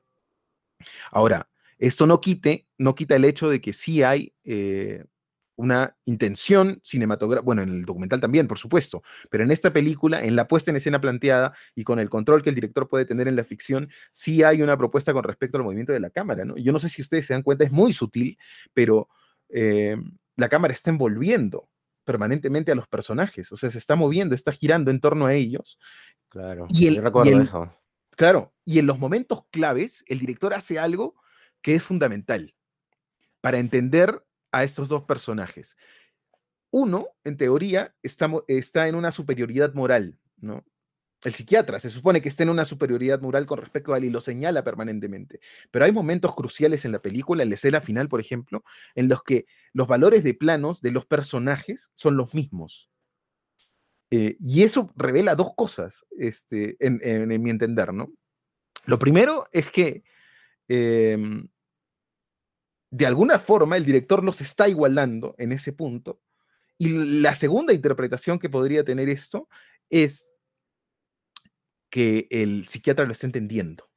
[1.11, 5.03] Ahora, esto no quite, no quita el hecho de que sí hay eh,
[5.55, 10.35] una intención cinematográfica, bueno, en el documental también, por supuesto, pero en esta película, en
[10.35, 13.35] la puesta en escena planteada y con el control que el director puede tener en
[13.35, 16.57] la ficción, sí hay una propuesta con respecto al movimiento de la cámara, ¿no?
[16.57, 18.38] Yo no sé si ustedes se dan cuenta, es muy sutil,
[18.73, 19.09] pero
[19.49, 19.95] eh,
[20.35, 21.69] la cámara está envolviendo
[22.06, 25.78] permanentemente a los personajes, o sea, se está moviendo, está girando en torno a ellos.
[26.30, 27.74] Claro, y el, recuerdo eso.
[28.15, 31.15] Claro, y en los momentos claves, el director hace algo
[31.62, 32.56] que es fundamental
[33.41, 35.76] para entender a estos dos personajes.
[36.72, 40.63] Uno, en teoría, está, está en una superioridad moral, ¿no?
[41.25, 44.09] El psiquiatra se supone que está en una superioridad moral con respecto a él y
[44.09, 45.39] lo señala permanentemente.
[45.71, 49.23] Pero hay momentos cruciales en la película, en la escena final, por ejemplo, en los
[49.23, 52.89] que los valores de planos de los personajes son los mismos.
[54.11, 58.13] Eh, y eso revela dos cosas, este, en, mi entender, ¿no?
[58.85, 60.03] Lo primero es que
[60.67, 61.47] em,
[62.91, 66.21] de alguna forma el director los está igualando en ese punto.
[66.77, 69.49] Y la segunda interpretación que podría tener esto
[69.89, 70.35] es
[71.95, 73.89] que el psiquiatra lo está entendiendo,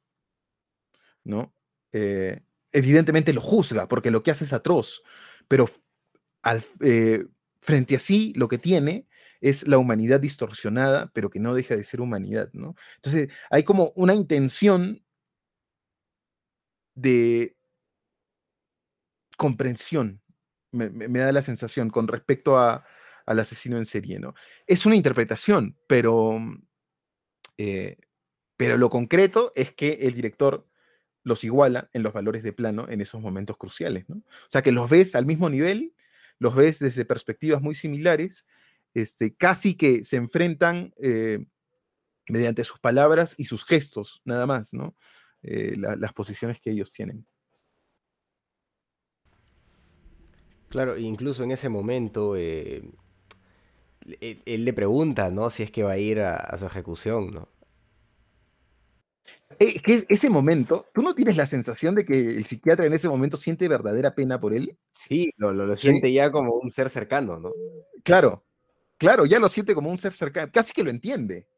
[1.24, 1.52] ¿no?
[1.90, 5.02] Eh, evidentemente lo juzga porque lo que hace es atroz,
[5.48, 5.68] pero
[6.78, 7.24] eh,
[7.60, 9.08] frente a sí lo que tiene
[9.40, 12.76] es la humanidad distorsionada, pero que no deja de ser humanidad, ¿no?
[12.98, 15.04] Entonces hay como una intención
[16.94, 17.56] de
[19.36, 20.22] comprensión,
[20.70, 22.84] me, da la sensación con respecto a,
[23.26, 24.34] al asesino en serie, ¿no?
[24.68, 26.38] Es una interpretación, pero
[27.58, 27.98] eh,
[28.56, 30.66] pero lo concreto es que el director
[31.22, 34.06] los iguala en los valores de plano en esos momentos cruciales.
[34.08, 35.94] O sea, que los ves al mismo nivel,
[36.38, 38.46] los ves desde perspectivas muy similares,
[38.94, 41.44] este, casi que se enfrentan eh,
[42.28, 44.72] mediante sus palabras y sus gestos, nada más.
[45.42, 47.26] Eh, las posiciones que ellos tienen.
[50.68, 52.34] Claro, incluso en ese momento
[54.20, 55.50] él, le pregunta, ¿no?
[55.50, 57.48] Si es que va a ir a, su ejecución, ¿no?
[59.58, 63.08] Eh, que ese momento, ¿tú no tienes la sensación de que el psiquiatra en ese
[63.08, 64.76] momento siente verdadera pena por él?
[65.08, 67.52] Sí, lo, lo, siente ya como un ser cercano, ¿no?
[68.04, 68.44] Claro,
[68.98, 71.48] claro, ya lo siente como un ser cercano, casi que lo entiende.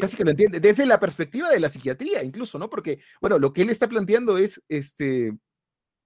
[0.00, 2.68] Casi que lo entiende, desde la perspectiva de la psiquiatría incluso, ¿no?
[2.68, 5.32] Porque, bueno, lo que él está planteando es este,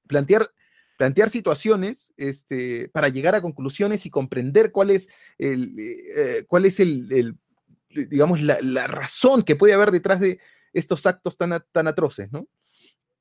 [0.07, 0.49] plantear
[0.97, 6.81] plantear situaciones este, para llegar a conclusiones y comprender cuál es el, eh, cuál es
[6.81, 7.37] el,
[7.89, 10.39] digamos, la, razón que puede haber detrás de
[10.73, 12.47] estos actos tan, tan atroces, ¿no?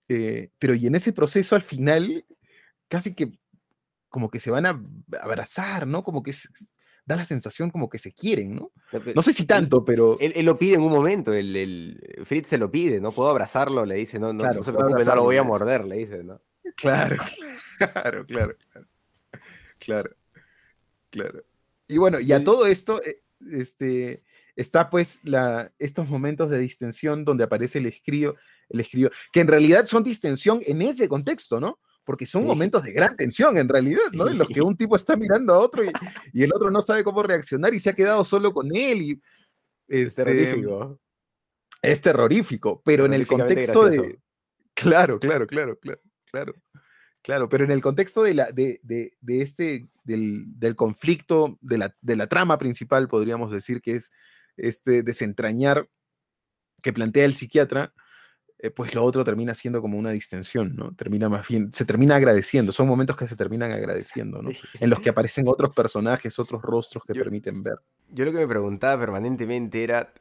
[0.07, 2.25] Eh, pero y en ese proceso al final,
[2.87, 3.37] casi que
[4.09, 4.81] como que se van a
[5.21, 6.03] abrazar, ¿no?
[6.03, 6.33] Como que
[7.05, 8.71] da la sensación como que se quieren, ¿no?
[9.13, 10.17] No sé si tanto, pero...
[10.19, 13.11] Él, lo pide en un momento, el, Fritz se lo pide, ¿no?
[13.11, 15.97] Puedo abrazarlo, le dice, no, no, no se preocupe, no lo voy a morder, le
[15.97, 16.41] dice, ¿no?
[16.77, 17.17] Claro,
[17.77, 18.57] claro, claro,
[19.79, 20.15] claro,
[21.09, 21.43] claro.
[21.87, 24.23] Y bueno, y a todo esto, eh, este,
[24.55, 28.35] está pues la, estos momentos de distensión donde aparece el escribo,
[28.69, 31.79] el escribo, que en realidad son distensión en ese contexto, ¿no?
[32.03, 34.27] Porque son momentos de gran tensión en realidad, ¿no?
[34.27, 35.83] En los que un tipo está mirando a otro
[36.33, 39.21] y, el otro no sabe cómo reaccionar y se ha quedado solo con él y...
[39.87, 40.99] es terrorífico.
[41.81, 44.19] Es terrorífico, pero en el contexto de...
[44.75, 46.01] Claro, claro, claro, claro,
[46.35, 46.53] claro.
[47.21, 51.79] Claro, pero en el contexto de, la, de, de, de este, del, del, conflicto, de
[51.79, 54.11] la, de la trama principal, podríamos decir que es
[54.57, 55.89] este desentrañar
[56.83, 57.95] que plantea el psiquiatra,
[58.59, 60.93] eh, pues lo otro termina siendo como una distensión, ¿no?
[60.93, 64.49] Termina más bien, se termina agradeciendo, son momentos que se terminan agradeciendo, ¿no?
[64.79, 67.79] En los que aparecen otros personajes, otros rostros que permiten ver.
[68.09, 70.13] Yo lo que me preguntaba permanentemente era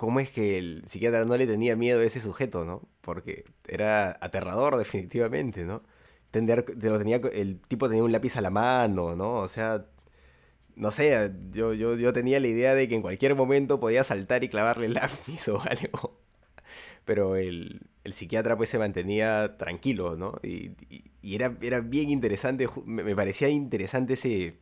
[0.00, 2.88] cómo es que el psiquiatra no le tenía miedo a ese sujeto, ¿no?
[3.02, 5.82] Porque era aterrador definitivamente, ¿no?
[6.30, 9.34] Tender, lo tenía, el tipo tenía un lápiz a la mano, ¿no?
[9.34, 9.84] O sea,
[10.74, 14.42] no sé, yo, yo, yo tenía la idea de que en cualquier momento podía saltar
[14.42, 16.18] y clavarle el lápiz o algo.
[17.04, 20.38] Pero el, el psiquiatra pues se mantenía tranquilo, ¿no?
[20.42, 20.72] Y,
[21.22, 24.54] y, era, era bien interesante, me, me, parecía interesante ese,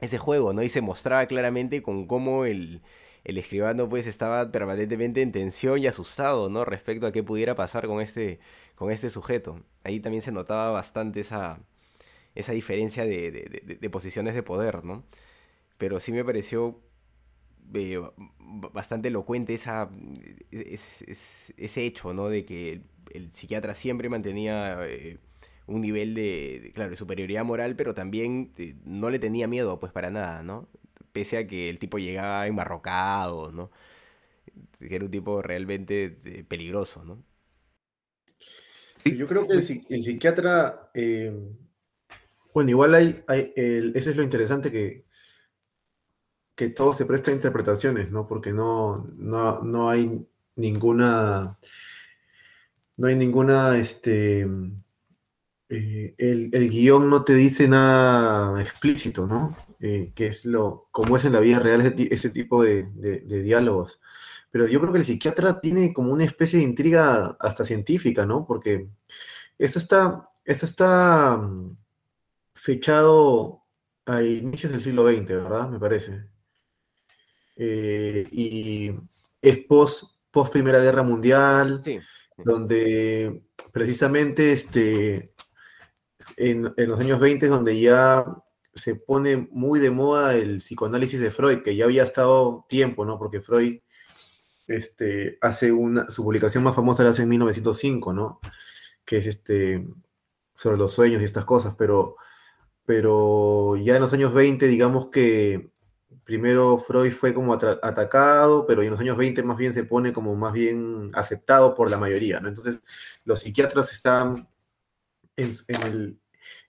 [0.00, 0.62] ese juego, ¿no?
[0.64, 2.82] Y se mostraba claramente con cómo el,
[3.24, 6.64] el escribano pues estaba permanentemente en tensión y asustado, ¿no?
[6.64, 8.40] Respecto a qué pudiera pasar con este,
[8.74, 9.60] con este sujeto.
[9.84, 11.60] Ahí también se notaba bastante esa,
[12.34, 15.04] esa diferencia de, de, posiciones de poder, ¿no?
[15.78, 16.80] Pero sí me pareció
[17.74, 18.00] eh,
[18.38, 19.90] bastante elocuente esa,
[20.50, 22.28] ese hecho, ¿no?
[22.28, 25.18] De que el, el psiquiatra siempre mantenía eh,
[25.66, 29.92] un nivel de, claro, de superioridad moral, pero también eh, no le tenía miedo, pues,
[29.92, 30.68] para nada, ¿no?
[31.12, 33.70] Pese a que el tipo llegaba enmarrocado, ¿no?
[34.80, 37.22] Era un tipo realmente eh, peligroso, ¿no?
[39.04, 41.32] Yo creo que el, el psiquiatra, eh,
[42.54, 45.04] bueno, igual hay, hay el, ese es lo interesante que,
[46.54, 48.26] que todo se presta a interpretaciones, ¿no?
[48.26, 50.24] Porque no, no, no hay
[50.56, 51.58] ninguna,
[52.96, 54.46] no hay ninguna, este,
[55.68, 59.56] eh, el, el, guion no te dice nada explícito, ¿no?
[59.84, 63.18] Eh, que es lo, como es en la vida real ese, ese tipo de, de,
[63.18, 64.00] de diálogos
[64.52, 68.46] pero yo creo que el psiquiatra tiene como una especie de intriga hasta científica, ¿no?
[68.46, 68.86] Porque
[69.58, 71.74] esto está, esto está mm,
[72.54, 73.62] fechado
[74.04, 75.68] a inicios del siglo XX, ¿verdad?
[75.70, 76.26] Me parece.
[77.56, 78.92] Eh, y
[79.40, 81.98] es post, post, Primera Guerra Mundial, sí.
[82.36, 85.32] donde precisamente este,
[86.36, 88.22] en, en, los años 20 es donde ya
[88.74, 93.18] se pone muy de moda el psicoanálisis de Freud, que ya había estado tiempo, ¿no?
[93.18, 93.80] Porque Freud
[94.66, 98.40] este, hace una, su publicación más famosa la hace en 1905, ¿no?
[99.04, 99.86] Que es este,
[100.54, 102.16] sobre los sueños y estas cosas, pero,
[102.86, 105.70] pero ya en los años 20, digamos que
[106.24, 110.34] primero Freud fue como atacado, pero en los años 20 más bien se pone como
[110.36, 112.48] más bien aceptado por la mayoría, ¿no?
[112.48, 112.82] Entonces,
[113.24, 114.48] los psiquiatras están
[115.36, 116.21] en, en el,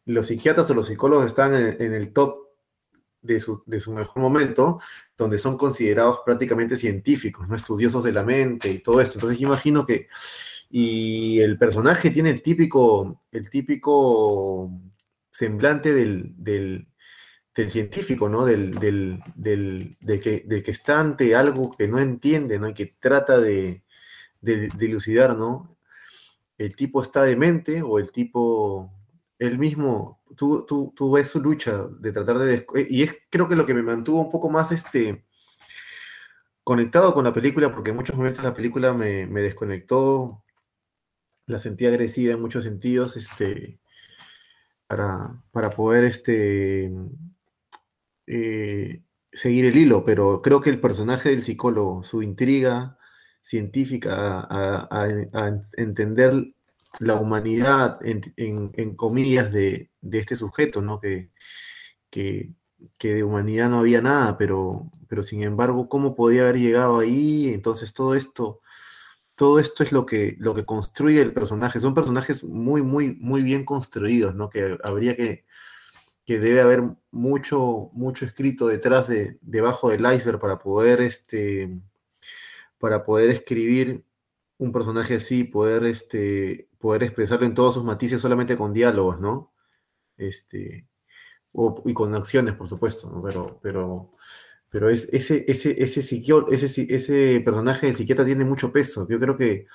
[0.05, 2.43] los psiquiatras o los psicólogos están en, el top
[3.21, 4.79] de su, mejor momento,
[5.17, 7.55] donde son considerados prácticamente científicos, ¿no?
[7.55, 9.17] estudiosos de la mente y todo esto.
[9.17, 10.07] Entonces yo imagino que,
[10.69, 14.71] y el personaje tiene el típico, el típico
[15.29, 16.87] semblante del,
[17.67, 18.45] científico, ¿no?
[18.45, 19.21] Del,
[20.21, 22.67] que, está ante algo que no entiende, ¿no?
[22.69, 23.83] Y que trata de,
[24.41, 25.77] de, elucidar, ¿no?
[26.57, 28.91] El tipo está demente o el tipo
[29.39, 32.65] él mismo, tú, tú, tú, ves su lucha de tratar de...
[32.89, 35.25] Y es creo que lo que me mantuvo un poco más este,
[36.63, 40.43] conectado con la película, porque en muchos momentos la película me, me desconectó,
[41.45, 43.79] la sentí agresiva en muchos sentidos, este,
[44.87, 46.91] para, para poder este,
[48.27, 52.97] eh, seguir el hilo, pero creo que el personaje del psicólogo, su intriga
[53.41, 56.53] científica a, entender
[56.99, 60.99] la humanidad, en, comillas, de, de, este sujeto, ¿no?
[60.99, 61.31] Que,
[62.09, 62.51] que,
[62.97, 67.53] que, de humanidad no había nada, pero, pero sin embargo, ¿cómo podía haber llegado ahí?
[67.53, 68.61] Entonces todo esto,
[69.35, 71.79] todo esto es lo que, lo que construye el personaje.
[71.79, 74.49] Son personajes muy, muy, muy bien construidos, ¿no?
[74.49, 75.45] Que habría que,
[76.25, 81.69] que debe haber mucho, mucho escrito detrás de, debajo del iceberg para poder, este,
[82.77, 84.03] para poder escribir
[84.57, 89.53] un personaje así, poder, este, poder expresarlo en todos sus matices solamente con diálogos, ¿no?
[90.17, 90.85] Este,
[91.53, 93.23] o, y con acciones, por supuesto, ¿no?
[93.23, 94.11] Pero, pero,
[94.69, 96.17] pero es, ese, ese, ese,
[96.51, 99.07] ese, ese personaje del psiquiatra tiene mucho peso.
[99.07, 99.65] Yo creo que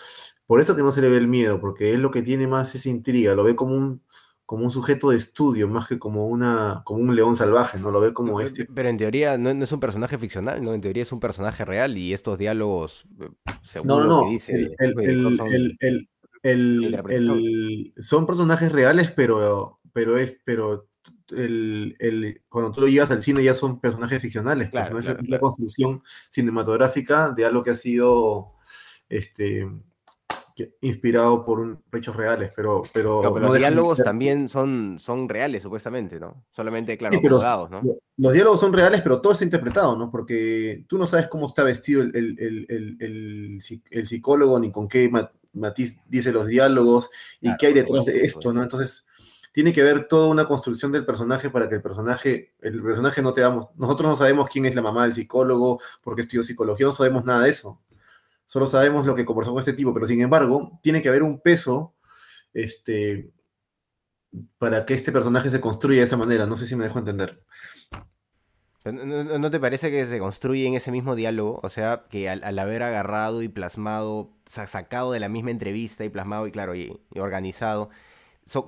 [0.47, 2.75] por eso que no se le ve el miedo, porque es lo que tiene más
[2.75, 4.03] esa intriga, lo ve como un,
[4.45, 7.91] como un sujeto de estudio, más que como, una, como un león salvaje, ¿no?
[7.91, 8.67] Lo ve como este.
[8.67, 10.75] Pero en teoría no, no, es un personaje ficcional, ¿no?
[10.75, 13.07] En teoría es un personaje real y estos diálogos,
[13.63, 14.25] según no, no, no.
[14.25, 16.09] Que dice, el, el, el,
[16.43, 20.89] el, son personajes reales, pero, pero es, pero
[21.31, 25.13] el, cuando tú lo llevas al cine ya son personajes ficcionales, claro, pues, ¿no?
[25.13, 28.55] claro, es la construcción cinematográfica de algo que ha sido
[29.09, 29.67] este,
[30.81, 32.83] inspirado por un, hechos reales, pero...
[32.93, 36.45] Pero, no, pero no los diálogos de también son, son reales, supuestamente, ¿no?
[36.51, 37.83] Solamente, claro, sí, ¿no?
[38.17, 40.11] Los diálogos son reales, pero todo está interpretado, ¿no?
[40.11, 43.59] Porque tú no sabes cómo está vestido el, el, el,
[43.91, 45.11] el psicólogo, ni con qué
[45.53, 48.63] matiz dice los diálogos, y claro, qué hay detrás de esto, ¿no?
[48.63, 49.07] Entonces,
[49.53, 53.33] tiene que ver toda una construcción del personaje para que el personaje, el personaje no
[53.33, 56.93] te damos, nosotros no sabemos quién es la mamá del psicólogo, porque estudió psicología, no
[56.93, 57.81] sabemos nada de eso
[58.49, 61.39] solo sabemos lo que conversó con este tipo, pero sin embargo, tiene que haber un
[61.39, 61.95] peso
[62.55, 63.31] este,
[64.57, 66.47] para que este personaje se construya de esa manera.
[66.47, 67.45] No sé si me dejo entender.
[68.93, 71.61] ¿No, te parece que se construye en ese mismo diálogo?
[71.63, 76.47] O sea, que al, haber agarrado y plasmado, sacado de la misma entrevista y plasmado
[76.47, 77.91] y claro, y, organizado,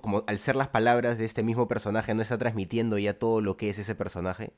[0.03, 3.57] como al ser las palabras de este mismo personaje, no está transmitiendo ya todo lo
[3.57, 4.53] que es ese personaje.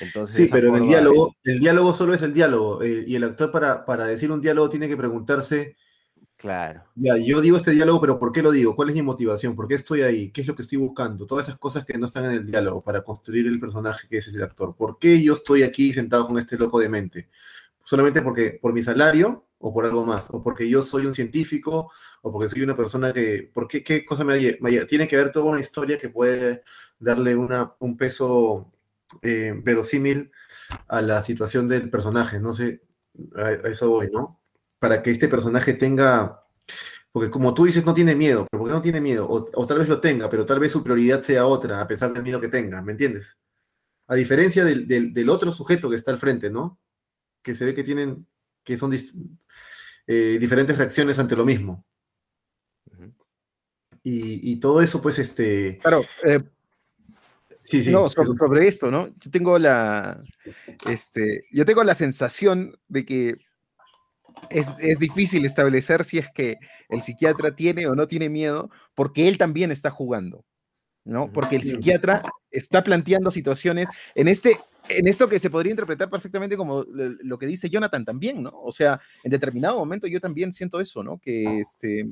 [0.00, 2.82] Entonces, sí, pero en el diálogo, el diálogo solo es el diálogo.
[2.82, 5.76] Eh, y el actor para, para decir un diálogo tiene que preguntarse
[6.40, 6.84] Claro.
[6.94, 8.74] Ya, yo digo este diálogo, pero ¿por qué lo digo?
[8.74, 9.54] ¿Cuál es mi motivación?
[9.54, 10.30] ¿Por qué estoy ahí?
[10.30, 11.26] ¿Qué es lo que estoy buscando?
[11.26, 14.34] Todas esas cosas que no están en el diálogo para construir el personaje que es
[14.34, 14.74] el actor.
[14.74, 17.28] ¿Por qué yo estoy aquí sentado con este loco de mente?
[17.84, 21.92] Solamente porque por mi salario o por algo más, o porque yo soy un científico,
[22.22, 25.30] o porque soy una persona que, ¿por qué, qué cosa me, me tiene que ver
[25.30, 26.62] toda una historia que puede
[26.98, 28.72] darle una, un peso
[29.20, 30.32] eh, verosímil
[30.88, 32.80] a la situación del personaje, no sé,
[33.36, 34.39] a eso voy, ¿no?
[34.80, 36.44] Para que este personaje tenga,
[37.12, 39.28] porque como tú dices, no tiene miedo, pero ¿por qué no tiene miedo?
[39.28, 42.24] O, tal vez lo tenga, pero tal vez su prioridad sea otra, a pesar del
[42.24, 43.38] miedo que tenga, ¿me entiendes?
[44.08, 46.80] A diferencia del, otro sujeto que está al frente, ¿no?
[47.42, 48.26] Que se ve que tienen,
[48.64, 51.84] que son eh, diferentes reacciones ante lo mismo.
[54.02, 55.78] y, todo eso, pues, este...
[55.78, 56.40] Claro, eh,
[57.70, 59.14] Sí, sí, no, sobre, esto, ¿no?
[59.20, 60.24] Yo tengo la,
[60.88, 63.36] este, yo tengo la sensación de que
[64.50, 66.58] es, difícil establecer si es que
[66.88, 70.44] el psiquiatra tiene o no tiene miedo, porque él también está jugando,
[71.04, 71.32] ¿no?
[71.32, 74.58] Porque el psiquiatra está planteando situaciones en este,
[74.88, 78.52] en esto que se podría interpretar perfectamente como lo que dice Jonathan también, ¿no?
[78.54, 81.18] O sea, en determinado momento yo también siento eso, ¿no?
[81.18, 82.06] Que este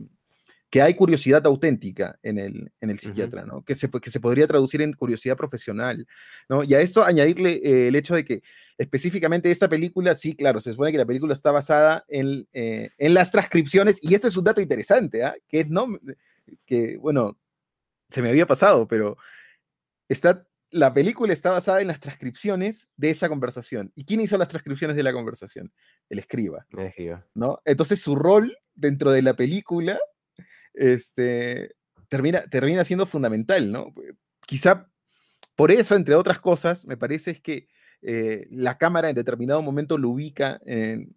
[0.71, 3.63] que hay curiosidad auténtica en el, en el psiquiatra, ¿no?
[3.63, 6.07] Que se, que se podría traducir en curiosidad profesional,
[6.49, 6.63] ¿no?
[6.63, 8.43] Y a esto añadirle eh, el hecho de que
[8.79, 13.13] específicamente esta película, sí, claro, se supone que la película está basada en, eh, en
[13.13, 15.35] las transcripciones, y esto es un dato interesante, ¿ah?
[15.49, 15.99] Que no,
[16.65, 17.37] que, bueno,
[18.09, 19.17] se me había pasado, pero
[20.09, 23.93] está, la película está basada en las transcripciones de esa conversación.
[23.97, 25.73] ¿Y quién hizo las transcripciones de la conversación?
[26.09, 26.67] El escriba.
[26.71, 27.27] El escriba.
[27.35, 27.61] ¿no?
[27.65, 29.99] Entonces su rol dentro de la película
[30.73, 31.75] este,
[32.09, 33.93] termina, termina siendo fundamental, ¿no?
[34.47, 34.89] Quizá
[35.57, 37.69] por eso, entre otras cosas, me parece es que
[38.03, 41.15] eh, la cámara en determinado momento lo ubica en,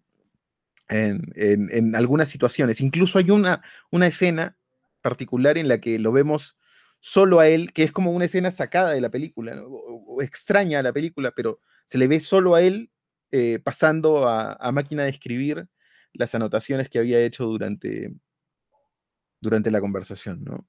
[0.90, 2.82] en, algunas situaciones.
[2.82, 3.62] Incluso hay una,
[3.92, 4.58] una escena
[5.02, 6.58] particular en la que lo vemos
[7.00, 10.84] solo a él, que es como una escena sacada de la película, o, extraña a
[10.84, 12.92] la película, pero se le ve solo a él
[13.32, 15.68] eh, pasando a, a, máquina de escribir
[16.14, 18.14] las anotaciones que había hecho durante,
[19.40, 20.68] durante la conversación, ¿no?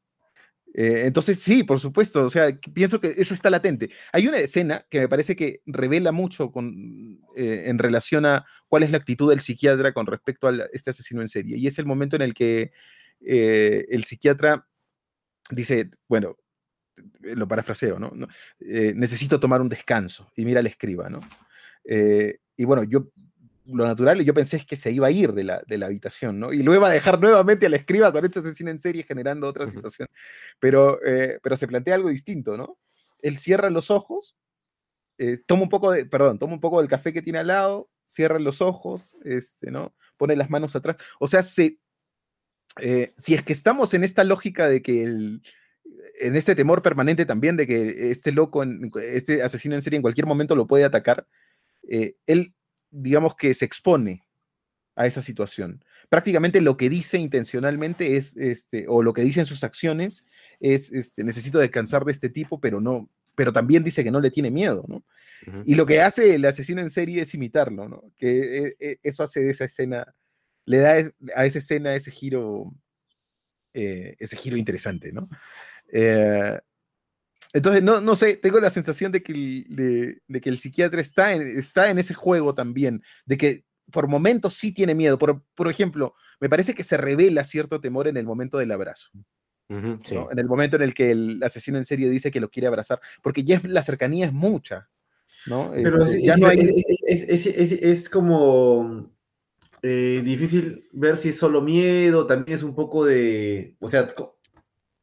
[0.74, 3.90] Eh, entonces, sí, por supuesto, o sea, pienso que eso está latente.
[4.12, 8.82] Hay una escena que me parece que revela mucho con, eh, en relación a cuál
[8.82, 11.86] es la actitud del psiquiatra con respecto a este asesino en serie, y es el
[11.86, 12.72] momento en el que
[13.20, 14.66] eh, el psiquiatra
[15.50, 16.38] dice, bueno,
[17.20, 18.12] lo parafraseo, ¿no?
[18.60, 21.20] necesito tomar un descanso, y mira al escriba, ¿no?
[21.84, 23.10] y bueno, yo
[23.66, 25.86] lo natural, y yo pensé es que se iba a ir de la, de la
[25.86, 26.52] habitación, ¿no?
[26.52, 29.46] Y lo iba a dejar nuevamente a la escriba con este asesino en serie generando
[29.46, 30.08] otra situación.
[30.58, 32.78] Pero, eh, pero se plantea algo distinto, ¿no?
[33.20, 34.36] Él cierra los ojos,
[35.18, 37.88] eh, toma un poco de, perdón, toma un poco del café que tiene al lado,
[38.04, 39.94] cierra los ojos, este, ¿no?
[40.16, 40.96] Pone las manos atrás.
[41.20, 41.78] O sea, se,
[42.80, 45.42] eh, si es que estamos en esta lógica de que el,
[46.20, 50.26] en este temor permanente también de que este loco, este asesino en serie en cualquier
[50.26, 51.26] momento lo puede atacar,
[52.26, 52.54] él
[52.92, 54.24] digamos que se expone
[54.94, 55.84] a esa situación.
[56.08, 60.24] Prácticamente lo que dice intencionalmente es, este, o lo que dice en sus acciones
[60.60, 64.30] es, este, necesito descansar de este tipo, pero no, pero también dice que no le
[64.30, 65.04] tiene miedo, ¿no?
[65.66, 68.12] Y lo que hace el asesino en serie es imitarlo, ¿no?
[68.16, 70.14] Que eh, eh, eso hace de esa escena,
[70.66, 70.92] le da
[71.34, 72.72] a esa escena ese giro,
[73.74, 75.28] eh, ese giro interesante, ¿no?
[77.52, 81.32] Entonces, no, no sé, tengo la sensación de que el, de, que el psiquiatra está
[81.34, 85.18] en, está en ese juego también, de que por momentos sí tiene miedo.
[85.18, 89.10] Por, por ejemplo, me parece que se revela cierto temor en el momento del abrazo.
[89.68, 93.00] En el momento en el que el asesino en serie dice que lo quiere abrazar,
[93.22, 94.90] porque ya la cercanía es mucha.
[95.46, 95.70] ¿no?
[95.72, 96.84] Pero este, ya no hay...
[97.06, 99.10] es, como
[99.82, 104.06] eh, difícil ver si es solo miedo, también es un poco de, o sea,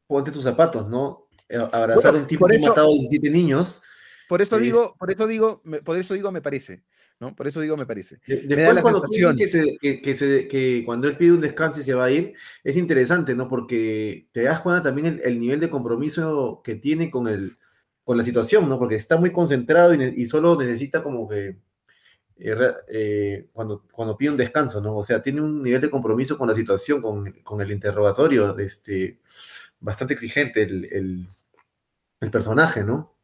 [0.06, 1.28] ponte tus zapatos, ¿no?
[1.50, 3.82] Eh, abrazar a un tipo que ha matado 17 niños.
[4.28, 6.84] Por eso digo, por eso digo, por eso digo me parece,
[7.18, 7.34] ¿no?
[7.34, 8.20] Por eso digo me parece.
[8.24, 13.34] Después cuando que, cuando él pide un descanso y se va a ir, es interesante,
[13.34, 13.48] ¿no?
[13.48, 17.56] Porque te das cuenta también el, nivel de compromiso que tiene con el
[18.04, 18.78] con la situación, ¿no?
[18.78, 21.56] Porque está muy concentrado y, solo necesita como que
[22.38, 24.96] eh, eh, cuando, cuando pide un descanso, ¿no?
[24.96, 29.18] O sea, tiene un nivel de compromiso con la situación, con, con el interrogatorio, este,
[29.80, 31.28] bastante exigente el, el
[32.28, 33.16] personaje, ¿no?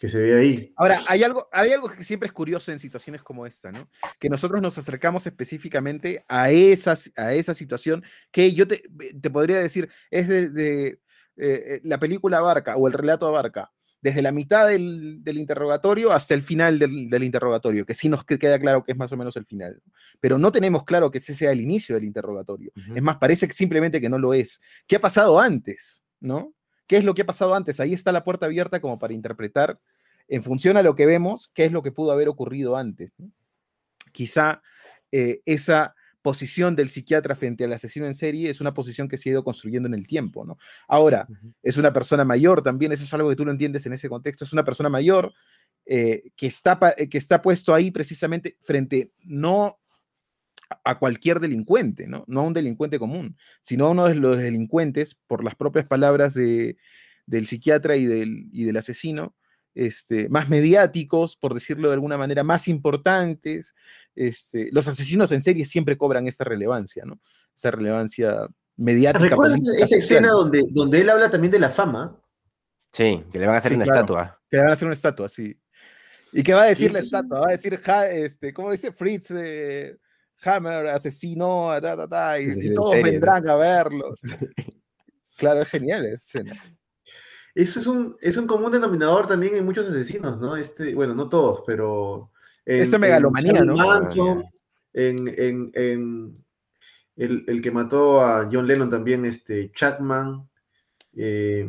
[0.00, 0.72] Que se ve ahí.
[0.76, 3.88] Ahora, hay algo, hay algo que siempre es curioso en situaciones como esta, ¿no?
[4.18, 8.82] Que nosotros nos acercamos específicamente a esa, a esa situación que yo te,
[9.20, 10.98] te podría decir, es de, eh,
[11.36, 16.42] eh, la película abarca o el relato abarca desde la mitad del, interrogatorio hasta el
[16.42, 19.82] final del, interrogatorio, que sí nos queda claro que es más o menos el final.
[20.20, 22.70] Pero no tenemos claro que ese sea el inicio del interrogatorio.
[22.94, 24.60] Es más, parece que simplemente que no lo es.
[24.86, 26.02] ¿Qué ha pasado antes?
[26.20, 26.54] ¿No?
[26.88, 27.78] ¿Qué es lo que ha pasado antes?
[27.78, 29.78] Ahí está la puerta abierta como para interpretar
[30.26, 33.12] en función a lo que vemos, qué es lo que pudo haber ocurrido antes.
[34.10, 34.62] Quizá
[35.12, 39.28] eh, esa posición del psiquiatra frente al asesino en serie es una posición que se
[39.28, 40.58] ha ido construyendo en el tiempo, ¿no?
[40.88, 41.28] Ahora,
[41.62, 44.44] es una persona mayor también, eso es algo que tú lo entiendes en ese contexto,
[44.44, 45.32] es una persona mayor
[45.86, 49.77] eh, que, está, que está puesto ahí precisamente frente no
[50.84, 52.24] a cualquier delincuente, ¿no?
[52.26, 56.34] No a un delincuente común, sino a uno de los delincuentes, por las propias palabras
[56.34, 56.76] de,
[57.26, 59.34] del psiquiatra y del, y del asesino,
[59.74, 63.74] este, más mediáticos, por decirlo de alguna manera, más importantes.
[64.14, 67.20] Este, los asesinos en serie siempre cobran esta relevancia, ¿no?
[67.56, 69.28] Esa relevancia mediática.
[69.28, 72.20] ¿Recuerdas esa escena donde, donde él habla también de la fama?
[72.92, 74.40] Sí, que le van a hacer una estatua.
[74.50, 75.56] Que le van a hacer una estatua, sí.
[76.32, 77.40] ¿Y qué va a decir la estatua?
[77.40, 77.78] Va a decir,
[78.10, 79.30] este, ¿cómo dice Fritz?
[79.30, 79.96] Eh,
[80.44, 84.14] Hammer, asesino, y, todos vendrán a verlo.
[85.36, 86.78] claro, es genial esa escena.
[87.54, 90.56] Eso es un, es un común denominador también en muchos asesinos, ¿no?
[90.56, 92.30] Este, bueno, no todos, pero.
[92.64, 93.76] En, Esta megalomanía, ¿no?
[93.76, 94.44] Manson,
[94.92, 95.74] en,
[97.16, 100.48] el, que mató a John Lennon también, este, Chapman.
[101.16, 101.68] Eh,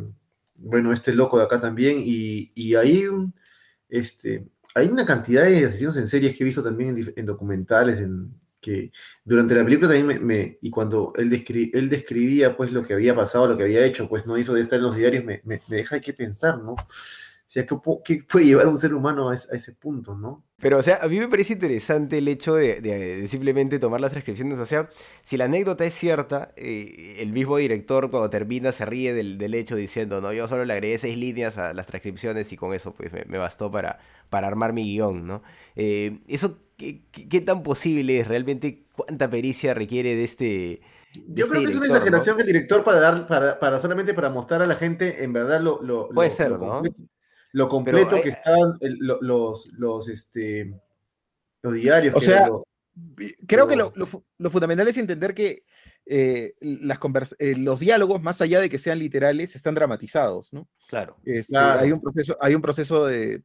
[0.54, 2.02] bueno, este loco de acá también.
[2.04, 3.06] Y, y ahí,
[3.88, 4.46] este,
[4.76, 8.92] hay una cantidad de asesinos en series que he visto también en documentales, en, que
[9.24, 13.46] durante la película también me, y cuando él, él describía pues lo que había pasado,
[13.46, 15.96] lo que había hecho, pues no hizo de estar en los diarios, me, me, deja
[15.96, 16.74] de qué pensar, ¿no?
[17.50, 20.44] O sea, ¿qué, ¿qué, puede llevar a un ser humano a, ese punto, no?
[20.58, 24.56] Pero, o sea, a mí me parece interesante el hecho de, simplemente tomar las transcripciones.
[24.60, 24.88] O sea,
[25.24, 29.54] si la anécdota es cierta, eh, el mismo director cuando termina se ríe del, del,
[29.54, 32.94] hecho diciendo, no, yo solo le agregué seis líneas a las transcripciones y con eso
[32.94, 33.98] pues me, bastó para,
[34.28, 35.42] para armar mi guion, ¿no?
[35.74, 38.84] Eh, eso ¿Qué, tan posible es realmente?
[38.96, 40.80] ¿Cuánta pericia requiere de este...
[41.26, 44.62] Yo creo que es una exageración del director para dar, para, para, solamente para mostrar
[44.62, 46.82] a la gente en verdad lo, lo, Puede ser, ¿no?
[47.52, 50.72] lo completo que estaban los, los, este,
[51.62, 52.14] los diarios.
[52.14, 52.48] O sea,
[53.46, 53.92] creo que lo,
[54.50, 55.64] fundamental es entender que
[56.06, 56.98] eh, las
[57.38, 60.68] eh, los diálogos, más allá de que sean literales, están dramatizados, ¿no?
[60.88, 61.16] Claro.
[61.24, 63.42] Este, hay, un proceso, hay un proceso de,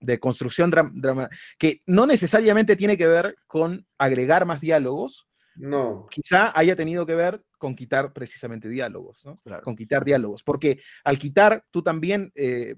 [0.00, 1.28] de construcción drama,
[1.58, 5.26] que no necesariamente tiene que ver con agregar más diálogos.
[5.56, 6.06] No.
[6.10, 9.42] Quizá haya tenido que ver con quitar precisamente diálogos, ¿no?
[9.62, 10.42] Con quitar diálogos.
[10.42, 12.76] Porque al quitar, tú también eh,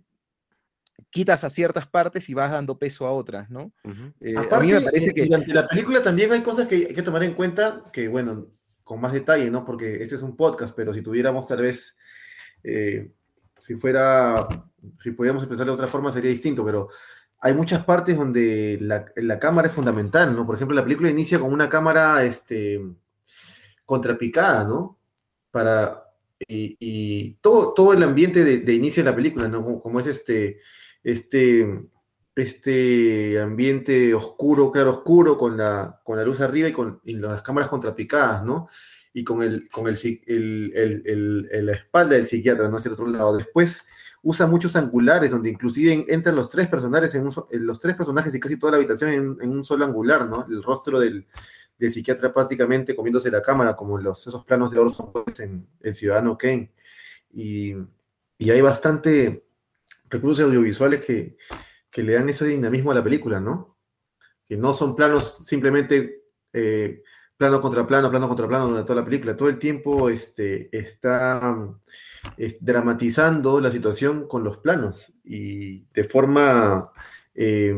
[1.11, 3.73] quitas a ciertas partes y vas dando peso a otras, ¿no?
[4.21, 5.27] Eh, a mí me parece que.
[5.27, 8.47] Durante la película también hay cosas que hay que tomar en cuenta, que bueno,
[8.83, 9.65] con más detalle, ¿no?
[9.65, 11.99] Porque este es un podcast, pero si tuviéramos tal vez.
[12.65, 13.11] Eh,
[13.61, 16.89] si fuera, si pudiéramos empezar de otra forma sería distinto, pero
[17.41, 20.47] hay muchas partes donde la, cámara es fundamental, ¿no?
[20.47, 22.81] Por ejemplo, la película inicia con una cámara este,
[23.87, 24.99] contrapicada, ¿no?
[25.51, 26.05] Para,
[26.47, 29.81] y, todo, todo el ambiente de, inicio de la película, ¿no?
[29.81, 30.61] Como, es este,
[31.03, 31.67] este,
[32.37, 37.71] este ambiente oscuro, claro oscuro, con la, con la luz arriba y con las cámaras
[37.71, 38.69] contrapicadas, ¿no?
[39.13, 42.77] y con, el, con el, el, la espalda del psiquiatra, ¿no?
[42.77, 43.37] Hacia el otro lado.
[43.37, 43.85] Después
[44.23, 48.59] usa muchos angulares, donde inclusive entran los tres personajes, en los tres personajes y casi
[48.59, 50.47] toda la habitación en, un solo angular, ¿no?
[50.49, 51.27] El rostro del,
[51.79, 56.37] psiquiatra prácticamente comiéndose la cámara, como los, esos planos de Orson Welles en El Ciudadano
[56.37, 56.71] Kane.
[57.33, 57.75] Y,
[58.37, 59.47] y, hay bastante
[60.11, 61.39] recursos audiovisuales que,
[61.91, 63.79] que, le dan ese dinamismo a la película, ¿no?
[64.45, 66.25] Que no son planos simplemente...
[66.53, 67.03] Eh,
[67.41, 69.35] plano contra plano, plano contra plano durante toda la película.
[69.35, 71.57] Todo el tiempo este, está
[72.61, 76.93] dramatizando la situación con los planos y de forma,
[77.35, 77.75] eh,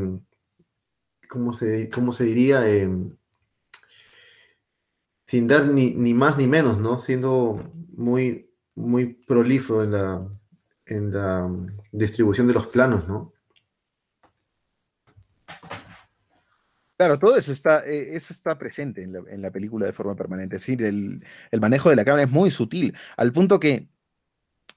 [1.28, 2.68] ¿cómo, se, se diría?
[2.68, 2.90] Eh,
[5.26, 6.98] sin dar ni, más ni menos, ¿no?
[6.98, 10.28] Siendo muy, muy prolífero en la,
[10.86, 11.48] en la
[11.92, 13.31] distribución de los planos, ¿no?
[17.02, 20.54] Claro, todo eso está, eh, eso está presente en la, película de forma permanente.
[20.54, 21.20] Es decir, el,
[21.60, 23.88] manejo de la cámara es muy sutil, al punto que,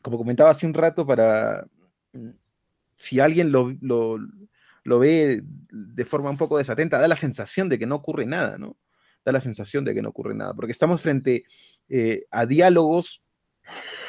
[0.02, 1.68] como comentaba hace un rato, para
[2.14, 2.30] mm,
[2.96, 3.68] si alguien lo,
[5.00, 8.76] ve de forma un poco desatenta, da la sensación de que no ocurre nada, ¿no?
[9.24, 11.46] Da la sensación de que no ocurre nada, porque estamos frente
[11.90, 13.22] eh, a diálogos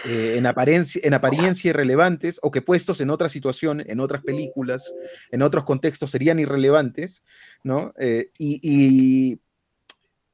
[0.04, 4.92] eh, en, apariencia, en apariencia irrelevantes o que puestos en otra situación, en otras películas,
[5.30, 7.22] en otros contextos serían irrelevantes,
[7.62, 7.92] ¿no?
[7.98, 9.40] Eh, y, y,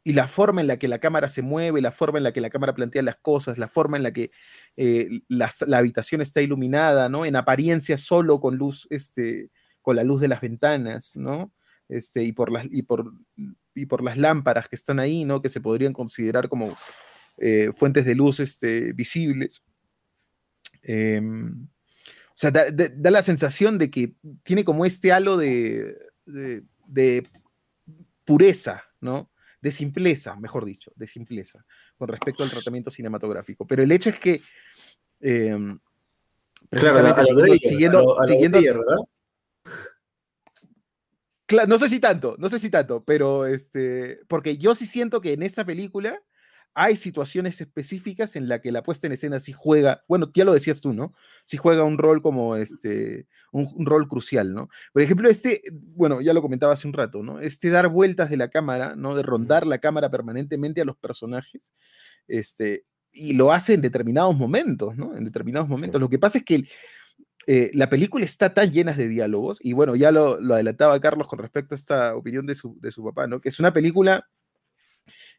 [0.05, 2.51] la forma en la que la cámara se mueve, la forma en la que la
[2.51, 4.33] cámara plantea las cosas, la forma en la que
[4.77, 5.49] eh, la
[5.79, 7.25] habitación está iluminada, ¿no?
[7.25, 9.51] En apariencia solo con luz, este,
[9.81, 11.53] con la luz de las ventanas, ¿no?
[11.89, 13.13] Este, y, por las, y, por,
[13.75, 15.43] y por las lámparas que están ahí, ¿no?
[15.43, 16.77] Que se podrían considerar como
[17.39, 19.63] eh, fuentes de luz este, visibles.
[20.83, 27.23] Em, o sea, da, la sensación de que tiene como este halo de, de,
[28.25, 29.31] pureza, ¿no?
[29.61, 31.65] De simpleza, mejor dicho, de simpleza,
[31.97, 33.67] con respecto al tratamiento cinematográfico.
[33.67, 34.41] Pero el hecho es que,
[35.21, 35.79] em,
[36.69, 37.23] precisamente
[37.69, 39.05] siguiendo, siguiendo, ¿verdad?
[41.69, 45.35] no sé si tanto, no sé si tanto, pero este, porque yo sí siento que
[45.35, 46.21] en esa película
[46.75, 50.55] hay situaciones específicas en las que la puesta en escena sí juega, bueno, ya lo
[50.55, 51.15] decías tú, ¿no?
[51.45, 54.69] Sí juega un rol como este, un, rol crucial, ¿no?
[54.93, 57.41] Por ejemplo, este, bueno, ya lo comentaba hace un rato, ¿no?
[57.41, 59.15] Este dar vueltas de la cámara, ¿no?
[59.15, 61.73] De rondar la cámara permanentemente a los personajes,
[62.27, 65.15] este, y lo hace en determinados momentos, ¿no?
[65.17, 66.01] En determinados momentos.
[66.01, 66.65] Lo que pasa es que
[67.47, 71.29] eh, la película está tan llena de diálogos, y bueno, ya lo, lo, adelantaba Carlos
[71.29, 73.41] con respecto a esta opinión de su, de su papá, ¿no?
[73.41, 74.27] Que es una película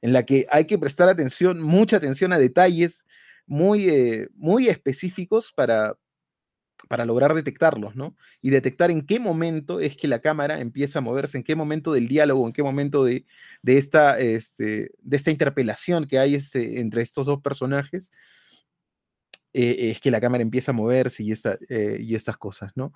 [0.03, 3.07] en la que hay que prestar atención, mucha atención a detalles
[3.47, 5.97] muy, eh, muy específicos para,
[6.89, 8.13] para lograr detectarlos, ¿no?
[8.41, 11.93] Y detectar en qué momento es que la cámara empieza a moverse, en qué momento
[11.93, 13.25] del diálogo, en qué momento de,
[13.63, 18.11] esta, este, de esta interpelación que hay este, entre estos dos personajes,
[19.53, 21.31] eh, es que la cámara empieza a moverse y,
[21.69, 22.91] eh, y estas cosas, ¿no?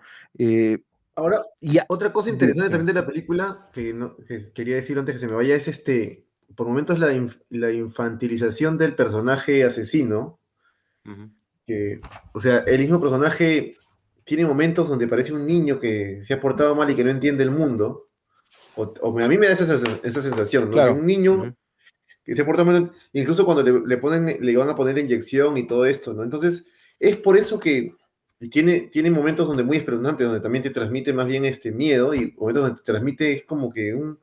[1.15, 3.97] Ahora, y otra cosa interesante también de la película, que,
[4.27, 7.07] que, quería decir antes que se me vaya, es este, por momentos la,
[7.49, 10.39] la infantilización del personaje asesino.
[11.65, 12.01] que,
[12.33, 13.77] o sea, el mismo personaje
[14.23, 17.43] tiene momentos donde parece un niño que se ha portado mal y que no entiende
[17.43, 18.09] el mundo.
[18.75, 20.93] O, a mí me da esa, esa sensación, ¿no?
[20.93, 21.55] un niño
[22.27, 25.85] que se porta mal, incluso cuando le, ponen, le van a poner inyección y todo
[25.85, 26.23] esto, ¿no?
[26.23, 26.67] Entonces,
[26.99, 27.95] es por eso que
[28.51, 32.33] tiene, tiene momentos donde muy espeluznantes, donde también te transmite más bien este miedo y
[32.37, 34.19] momentos donde te transmite es como que un,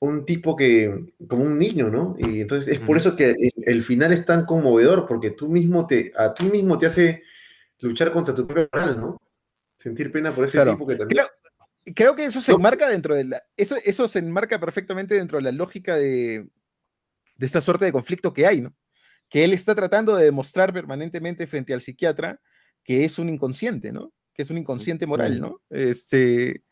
[0.00, 2.16] un tipo que, como un niño, ¿no?
[2.18, 6.12] Y entonces es por eso que el, final es tan conmovedor, porque tú mismo te,
[6.16, 7.22] a ti mismo te hace
[7.78, 9.20] luchar contra tu propio moral, ¿no?
[9.78, 11.24] Sentir pena por ese tipo que también...
[11.94, 15.44] Creo, que eso se enmarca dentro de la, eso, eso se enmarca perfectamente dentro de
[15.44, 16.48] la lógica de,
[17.36, 18.74] de esta suerte de conflicto que hay, ¿no?
[19.28, 22.40] Que él está tratando de demostrar permanentemente frente al psiquiatra
[22.84, 24.12] que es un inconsciente, ¿no?
[24.34, 25.62] Que es un inconsciente moral, ¿no?
[25.70, 26.64] Este,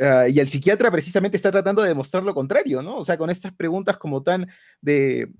[0.00, 2.98] Ah, y el psiquiatra precisamente está tratando de demostrar lo contrario, ¿no?
[2.98, 4.48] O sea, con estas preguntas como tan
[4.80, 5.32] de...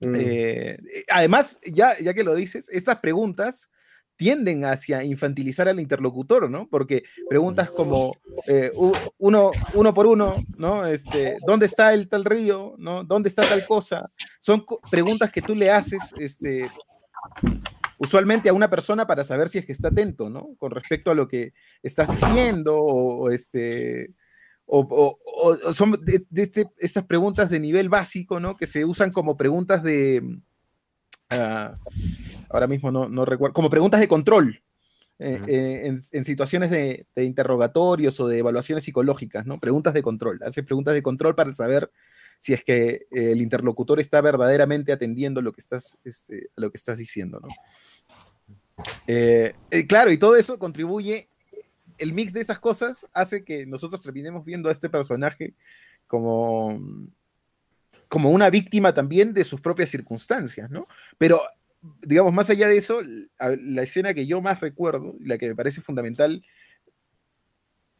[0.00, 0.14] Mm.
[0.14, 0.78] Eh,
[1.10, 3.70] además, ya, ya que lo dices, estas preguntas
[4.16, 6.68] tienden hacia infantilizar al interlocutor, ¿no?
[6.68, 8.16] Porque preguntas como
[8.46, 8.72] eh,
[9.18, 10.86] uno, uno por uno, ¿no?
[10.86, 12.74] Este, ¿Dónde está el tal río?
[12.78, 13.04] ¿no?
[13.04, 14.10] ¿Dónde está tal cosa?
[14.40, 16.70] Son preguntas que tú le haces este,
[17.98, 20.54] usualmente a una persona para saber si es que está atento, ¿no?
[20.58, 24.12] Con respecto a lo que estás diciendo o, este...
[24.68, 25.16] O,
[25.72, 28.56] son de, este, estas preguntas de nivel básico, ¿no?
[28.56, 30.40] Que se usan como preguntas de...
[31.30, 31.76] Ah,
[32.50, 34.62] ahora mismo no, recuerdo, como preguntas de control,
[35.18, 39.58] eh, eh, en, situaciones de, interrogatorios o de evaluaciones psicológicas, ¿no?
[39.58, 40.40] Preguntas de control.
[40.42, 41.90] Haces preguntas de control para saber
[42.38, 46.98] si es que el interlocutor está verdaderamente atendiendo lo que estás, este, lo que estás
[46.98, 47.48] diciendo, ¿no?
[49.06, 51.28] Eh, eh, claro, y todo eso contribuye,
[51.98, 55.54] el mix de esas cosas hace que nosotros terminemos viendo a este personaje
[56.06, 56.78] como,
[58.08, 60.86] como una víctima también de sus propias circunstancias, ¿no?
[61.16, 61.40] Pero,
[62.02, 63.00] digamos, más allá de eso,
[63.38, 66.44] la escena que yo más recuerdo, la que me parece fundamental,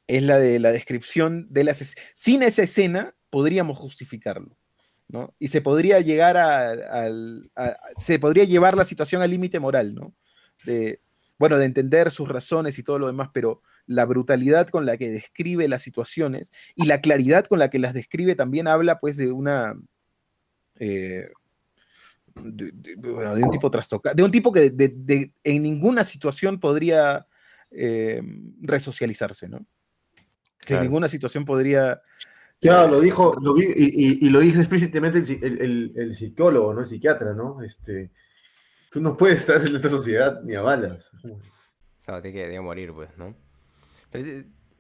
[0.07, 1.97] es la de la descripción de las...
[2.15, 4.57] Sin esa escena podríamos justificarlo.
[5.09, 5.35] ¿no?
[5.39, 6.75] Y se podría llegar a,
[7.97, 10.15] se podría llevar la situación al límite moral, ¿no?
[10.65, 11.01] de,
[11.39, 15.11] bueno, de entender sus razones y todo lo demás, pero la brutalidad con la que
[15.11, 19.31] describe las situaciones y la claridad con la que las describe también habla pues de
[19.31, 19.75] una...
[20.79, 21.29] Eh,
[22.35, 24.75] de, un tipo trastocado, de un tipo que
[25.43, 27.27] en ninguna situación podría
[27.71, 28.21] eh,
[28.61, 29.67] resocializarse, ¿no?
[30.61, 32.01] Que en ninguna situación podría...
[32.61, 36.81] Claro, lo dijo, lo vi, y, lo dice explícitamente el, el, psicólogo, ¿no?
[36.81, 37.63] El psiquiatra, ¿no?
[37.63, 38.11] Este,
[38.91, 41.11] Tú no puedes estar en esta sociedad ni a balas.
[42.05, 43.35] Claro, te que morir, pues, ¿no?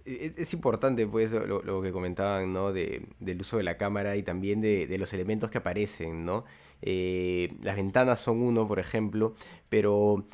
[0.04, 2.72] es, importante, pues, lo, que comentaban, ¿no?
[2.72, 6.44] De, del uso de la cámara y también de, los elementos que aparecen, ¿no?
[6.80, 9.34] las ventanas son uno, por ejemplo,
[9.68, 10.26] pero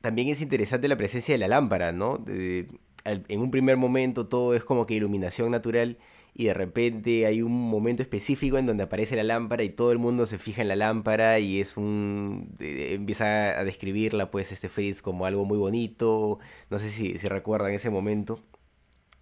[0.00, 2.22] también es interesante la presencia de la lámpara, ¿no?
[2.26, 5.96] en un primer momento todo es como que iluminación natural
[6.38, 9.98] y de repente hay un momento específico en donde aparece la lámpara y todo el
[9.98, 15.02] mundo se fija en la lámpara y es un empieza a describirla pues este Fritz
[15.02, 16.38] como algo muy bonito
[16.70, 18.40] no sé si, si recuerdan ese momento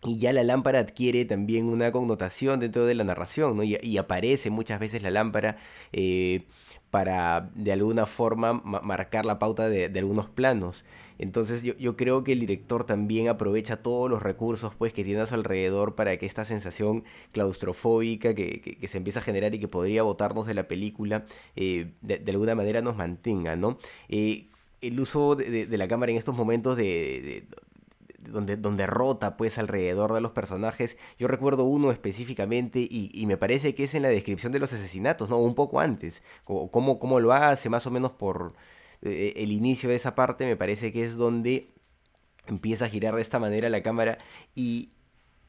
[0.04, 3.62] y ya la lámpara adquiere también una connotación dentro de la narración, ¿no?
[3.64, 5.56] Y, aparece muchas veces la lámpara
[5.92, 6.44] eh,
[6.90, 10.84] para de alguna forma marcar la pauta de, algunos planos.
[11.18, 15.26] Entonces yo, creo que el director también aprovecha todos los recursos pues, que tiene a
[15.26, 20.02] su alrededor para que esta sensación claustrofóbica que, se empieza a generar y que podría
[20.02, 23.78] botarnos de la película eh, de, alguna manera nos mantenga, ¿no?
[24.08, 24.48] Eh,
[24.80, 27.46] el uso de, la cámara en estos momentos de,
[28.30, 30.96] donde, donde rota pues alrededor de los personajes.
[31.18, 35.30] Yo recuerdo uno específicamente y, me parece que es en la descripción de los asesinatos,
[35.30, 35.38] ¿no?
[35.38, 36.22] Un poco antes.
[36.44, 38.54] Cómo, cómo lo hace más o menos por
[39.02, 41.70] eh, el inicio de esa parte, me parece que es donde
[42.46, 44.18] empieza a girar de esta manera la cámara
[44.54, 44.90] y,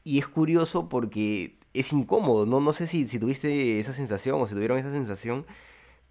[0.04, 4.48] y es curioso porque es incómodo, no, no sé si, si tuviste esa sensación o
[4.48, 5.46] si tuvieron esa sensación,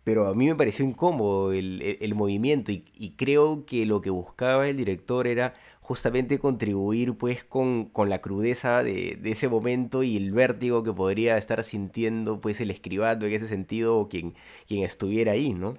[0.03, 4.77] pero a mí me pareció incómodo el, movimiento y, creo que lo que buscaba el
[4.77, 10.31] director era justamente contribuir pues con, con la crudeza de, de, ese momento y el
[10.31, 14.35] vértigo que podría estar sintiendo pues el escribano en ese sentido o quien,
[14.67, 15.77] quien estuviera ahí, ¿no?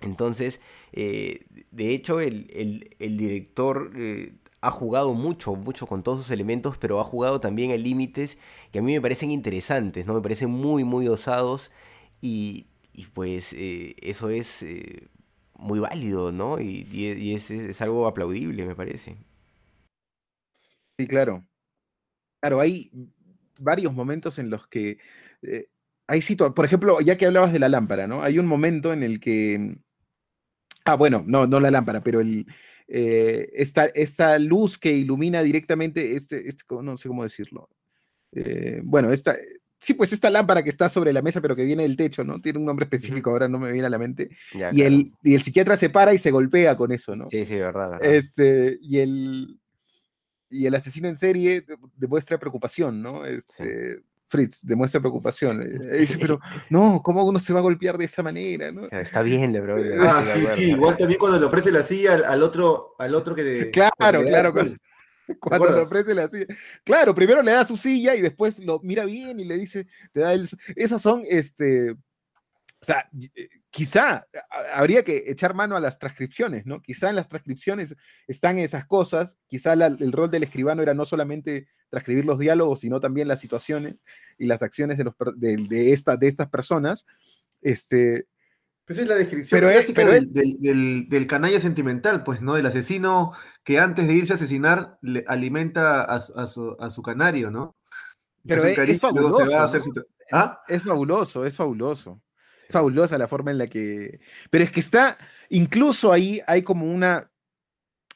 [0.00, 0.60] Entonces,
[0.92, 2.46] eh, de hecho, el,
[2.98, 7.76] director eh, ha jugado mucho, mucho con todos sus elementos, pero ha jugado también a
[7.76, 8.38] límites
[8.72, 10.14] que a mí me parecen interesantes, ¿no?
[10.14, 11.70] Me parecen muy, muy osados
[12.20, 12.66] y,
[13.14, 14.64] pues eh, eso es
[15.54, 16.60] muy válido, ¿no?
[16.60, 19.16] Y, es, algo aplaudible, me parece.
[20.98, 21.46] Sí, claro.
[22.40, 22.90] Claro, hay
[23.60, 24.98] varios momentos en los que
[26.10, 26.20] hay
[26.56, 28.24] por ejemplo, ya que hablabas de la lámpara, ¿no?
[28.24, 29.76] Hay un momento en el que
[30.84, 32.46] Ah, bueno, no, no la lámpara, pero el,
[32.92, 37.68] eh, esta, luz que ilumina directamente, este, este no sé cómo decirlo.
[38.32, 39.36] Eh, bueno, esta,
[39.78, 42.40] sí, pues esta lámpara que está sobre la mesa, pero que viene del techo, ¿no?
[42.40, 44.30] Tiene un nombre específico, ahora no me viene a la mente.
[44.72, 47.28] y, el, y el psiquiatra se para y se golpea con eso, ¿no?
[47.30, 47.90] Sí, sí, verdad.
[47.90, 48.12] verdad.
[48.12, 49.60] Este, y, el,
[50.48, 51.64] y el asesino en serie
[51.96, 53.24] demuestra preocupación, ¿no?
[53.24, 54.00] Este,
[54.30, 55.60] Fritz demuestra preocupación.
[55.90, 58.70] Eh, dice, pero no, ¿cómo uno se va a golpear de esa manera?
[58.70, 58.86] ¿no?
[58.90, 59.76] Está bien, bro.
[60.00, 63.70] Ah, sí, sí, igual también cuando le ofrece la silla al, otro, al otro que...
[63.72, 64.52] Claro, claro,
[65.40, 66.46] cuando, le ofrece la silla.
[66.84, 70.20] Claro, primero le da su silla y después lo mira bien y le dice, te
[70.20, 70.48] da el...
[70.76, 71.92] Esas son, este,
[72.80, 74.26] o sea, eh, quizá
[74.74, 76.82] habría que echar mano a las transcripciones, ¿no?
[76.82, 77.96] Quizá en las transcripciones
[78.26, 83.00] están esas cosas, quizá el rol del escribano era no solamente transcribir los diálogos, sino
[83.00, 84.04] también las situaciones
[84.38, 87.06] y las acciones de, los, de, de, esta, de estas personas.
[87.62, 88.26] Este,
[88.86, 92.56] esa es la descripción pero es, pero del, del, del, canalla sentimental, pues, ¿no?
[92.56, 97.02] El asesino que antes de irse a asesinar le alimenta a, a, su, a su,
[97.02, 97.76] canario, ¿no?
[98.44, 99.44] Pero es, fabuloso.
[100.32, 100.60] ¿Ah?
[100.66, 102.20] es fabuloso, es fabuloso
[102.70, 104.20] fabulosa la forma en la que...
[104.50, 105.18] Pero es que está,
[105.48, 107.30] incluso ahí hay como una...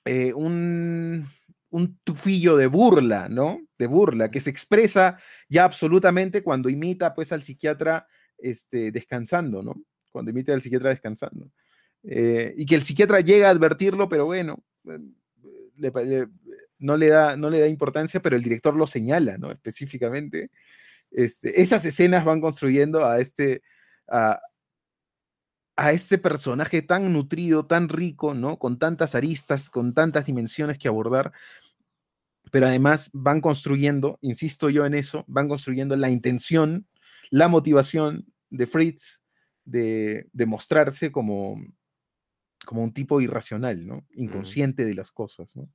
[0.07, 1.27] Eh, un,
[1.75, 3.61] un tufillo de burla, ¿no?
[3.79, 8.07] De burla, que se expresa ya absolutamente cuando imita pues al psiquiatra
[8.39, 9.75] este, descansando, ¿no?
[10.13, 11.51] Cuando imita al psiquiatra descansando.
[12.05, 14.63] Eh, y que el psiquiatra llega a advertirlo, pero bueno,
[16.79, 19.51] no, le da, no le da importancia, pero el director lo señala, ¿no?
[19.51, 20.51] Específicamente.
[21.11, 23.63] Este, esas escenas van construyendo a este,
[24.09, 24.41] a,
[25.93, 28.59] este personaje tan nutrido, tan rico, ¿no?
[28.59, 31.33] Con tantas aristas, con tantas dimensiones que abordar,
[32.51, 36.87] pero además van construyendo, insisto yo en eso, van construyendo la intención,
[37.31, 39.23] la motivación de Fritz
[39.65, 41.61] de, de mostrarse como,
[42.65, 44.07] como un tipo irracional, ¿no?
[44.15, 45.69] Inconsciente de las cosas, ¿no?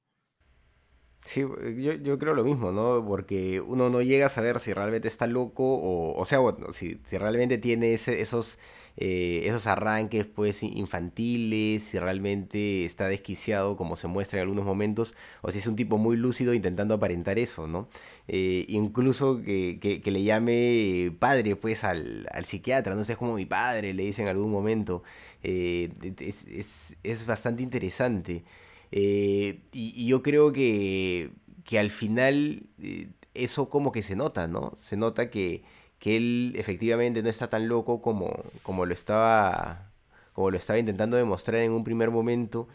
[1.26, 3.06] Sí, eh, yo, creo lo mismo, ¿no?
[3.06, 6.40] Porque uno no llega a saber si realmente está loco o, o sea,
[6.74, 8.58] si, si realmente tiene esos,
[8.98, 15.14] eh, esos arranques pues infantiles, si realmente está desquiciado como se muestra en algunos momentos,
[15.42, 17.90] o si es un tipo muy lúcido intentando aparentar eso, ¿no?
[18.28, 23.94] Eh, incluso que, le llame padre pues al, psiquiatra, no sé, es como mi padre,
[23.94, 25.04] le dice en algún momento,
[25.44, 28.44] es, es, es bastante interesante.
[28.92, 31.32] Eh, y, yo creo que,
[31.64, 34.74] que al final eh, eso como que se nota, ¿no?
[34.78, 35.64] Se nota que,
[36.00, 39.86] que él efectivamente no está tan loco como, como lo estaba
[40.34, 42.68] como lo estaba intentando demostrar en un primer momento,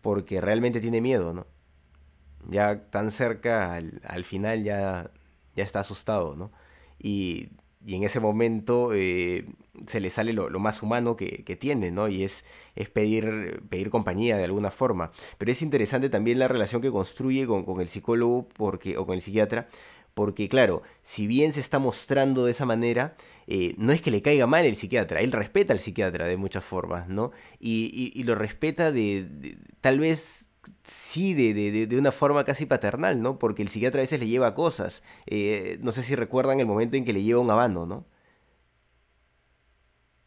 [0.00, 1.46] porque realmente tiene miedo, ¿no?
[2.48, 5.10] Ya tan cerca al, al final ya,
[5.54, 6.50] ya está asustado, ¿no?
[6.98, 7.50] Y,
[7.86, 9.46] en ese momento eh,
[9.86, 12.08] se le sale lo, más humano que, tiene, ¿no?
[12.08, 12.44] Y es,
[12.76, 15.12] es pedir, pedir compañía de alguna forma.
[15.38, 19.14] Pero es interesante también la relación que construye con, con el psicólogo porque, o con
[19.14, 19.68] el psiquiatra,
[20.14, 23.16] porque claro, si bien se está mostrando de esa manera,
[23.46, 26.64] eh, no es que le caiga mal el psiquiatra, él respeta al psiquiatra de muchas
[26.64, 27.32] formas, ¿no?
[27.58, 30.44] Y, lo respeta de, tal vez
[30.84, 33.38] sí, de, de, una forma casi paternal, ¿no?
[33.38, 35.02] Porque el psiquiatra a veces le lleva cosas.
[35.26, 38.06] Eh, no sé si recuerdan el momento en que le lleva un habano, ¿no?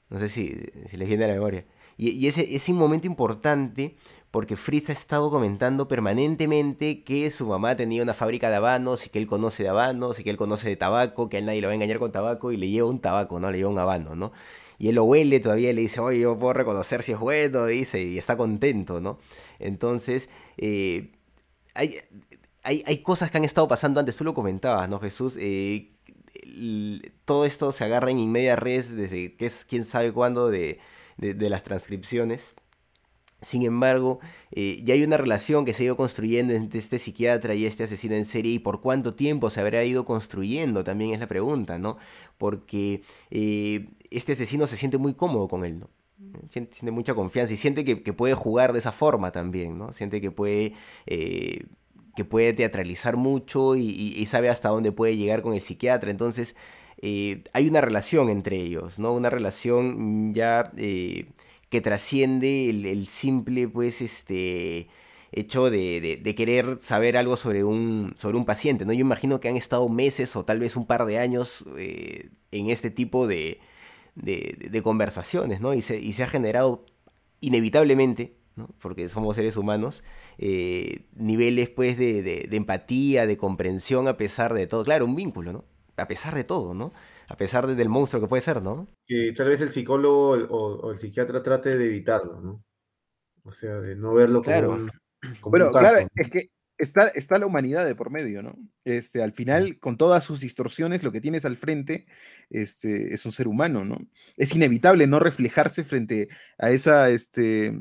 [0.10, 0.50] No sé si,
[0.92, 1.66] les viene a la memoria.
[1.98, 3.96] Y, y ese es un momento importante
[4.34, 9.10] porque Fritz ha estado comentando permanentemente que su mamá tenía una fábrica de habanos y
[9.10, 11.68] que él conoce de habanos y que él conoce de tabaco, que a nadie lo
[11.68, 13.52] va a engañar con tabaco y le lleva un tabaco, ¿no?
[13.52, 14.32] Le lleva un habano, ¿no?
[14.80, 17.68] Y él lo huele todavía y le dice, oye, yo puedo reconocer si es bueno,
[17.68, 19.20] dice, y está contento, ¿no?
[19.60, 21.12] Entonces, eh,
[21.74, 22.00] hay,
[22.64, 25.36] hay, cosas que han estado pasando antes, tú lo comentabas, ¿no, Jesús?
[25.40, 25.92] Eh,
[27.26, 30.80] todo esto se agarra en inmedia res desde que es quién sabe cuándo de,
[31.18, 32.56] de las transcripciones
[33.44, 34.20] sin embargo,
[34.52, 37.84] eh, ya hay una relación que se ha ido construyendo entre este psiquiatra y este
[37.84, 41.78] asesino en serie y por cuánto tiempo se habrá ido construyendo también es la pregunta,
[41.78, 41.98] ¿no?
[42.38, 45.90] Porque este asesino se siente muy cómodo con él, ¿no?
[46.52, 49.94] Siente, mucha confianza y siente que, puede jugar de esa forma también, ¿no?
[49.94, 50.74] Siente que puede,
[51.06, 51.66] eh,
[52.16, 56.12] que puede teatralizar mucho y, sabe hasta dónde puede llegar con el psiquiatra.
[56.12, 56.56] Entonces,
[57.02, 59.14] hay una relación entre ellos, ¿no?
[59.14, 60.72] Una relación ya
[61.74, 64.88] que trasciende el, simple, pues, este
[65.32, 68.94] hecho de, querer saber algo sobre un, sobre un paciente, ¿no?
[68.94, 72.70] Yo imagino que han estado meses o tal vez un par de años eh, en
[72.70, 73.60] este tipo de,
[74.16, 75.74] de, conversaciones, ¿no?
[75.74, 76.86] Y se, y se ha generado
[77.40, 78.70] inevitablemente, ¿no?
[78.80, 80.04] porque somos seres humanos,
[80.38, 84.84] eh, niveles pues de, empatía, de comprensión a pesar de todo.
[84.84, 85.66] Claro, un vínculo, ¿no?
[85.98, 86.94] A pesar de todo, ¿no?
[87.28, 88.88] a pesar del monstruo que puede ser, ¿no?
[89.08, 92.64] Que tal vez el psicólogo o, el psiquiatra trate de evitarlo, ¿no?
[93.44, 94.92] O sea, de no verlo como, un,
[95.42, 98.56] Bueno, claro, es que está, está la humanidad de por medio, ¿no?
[98.86, 102.06] Este, al final, con todas sus distorsiones, lo que tienes al frente
[102.54, 103.98] este, es un ser humano, ¿no?
[104.38, 107.74] Es inevitable no reflejarse frente a esa este,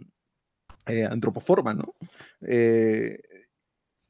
[0.86, 1.94] eh, antropoforma, ¿no?
[2.40, 3.20] Eh,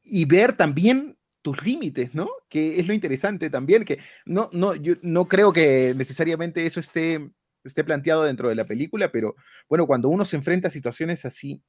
[0.02, 2.28] y ver también tus límites, ¿no?
[2.48, 7.30] Que es lo interesante también, que no, no, yo no creo que necesariamente eso esté,
[7.64, 9.34] esté planteado dentro de la película, pero
[9.68, 11.60] bueno, cuando uno se enfrenta a situaciones así,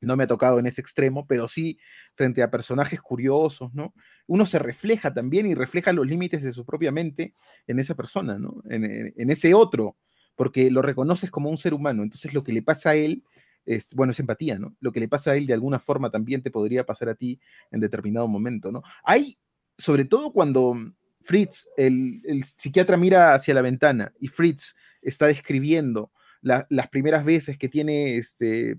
[0.00, 1.78] no me ha tocado en ese extremo, pero sí
[2.14, 3.94] frente a personajes curiosos, ¿no?
[4.26, 7.34] Uno se refleja también y refleja los límites de su propia mente
[7.66, 8.62] en esa persona, ¿no?
[8.68, 9.96] En, ese otro,
[10.36, 12.02] porque lo reconoces como un ser humano.
[12.02, 13.24] Entonces lo que le pasa a él
[13.66, 14.76] es, bueno, es empatía, ¿no?
[14.80, 17.40] Lo que le pasa a él de alguna forma también te podría pasar a ti
[17.70, 18.82] en determinado momento, ¿no?
[19.02, 19.38] Hay,
[19.76, 20.76] sobre todo cuando
[21.22, 27.68] Fritz, el, psiquiatra mira hacia la ventana y Fritz está describiendo las primeras veces que
[27.68, 28.78] tiene, este,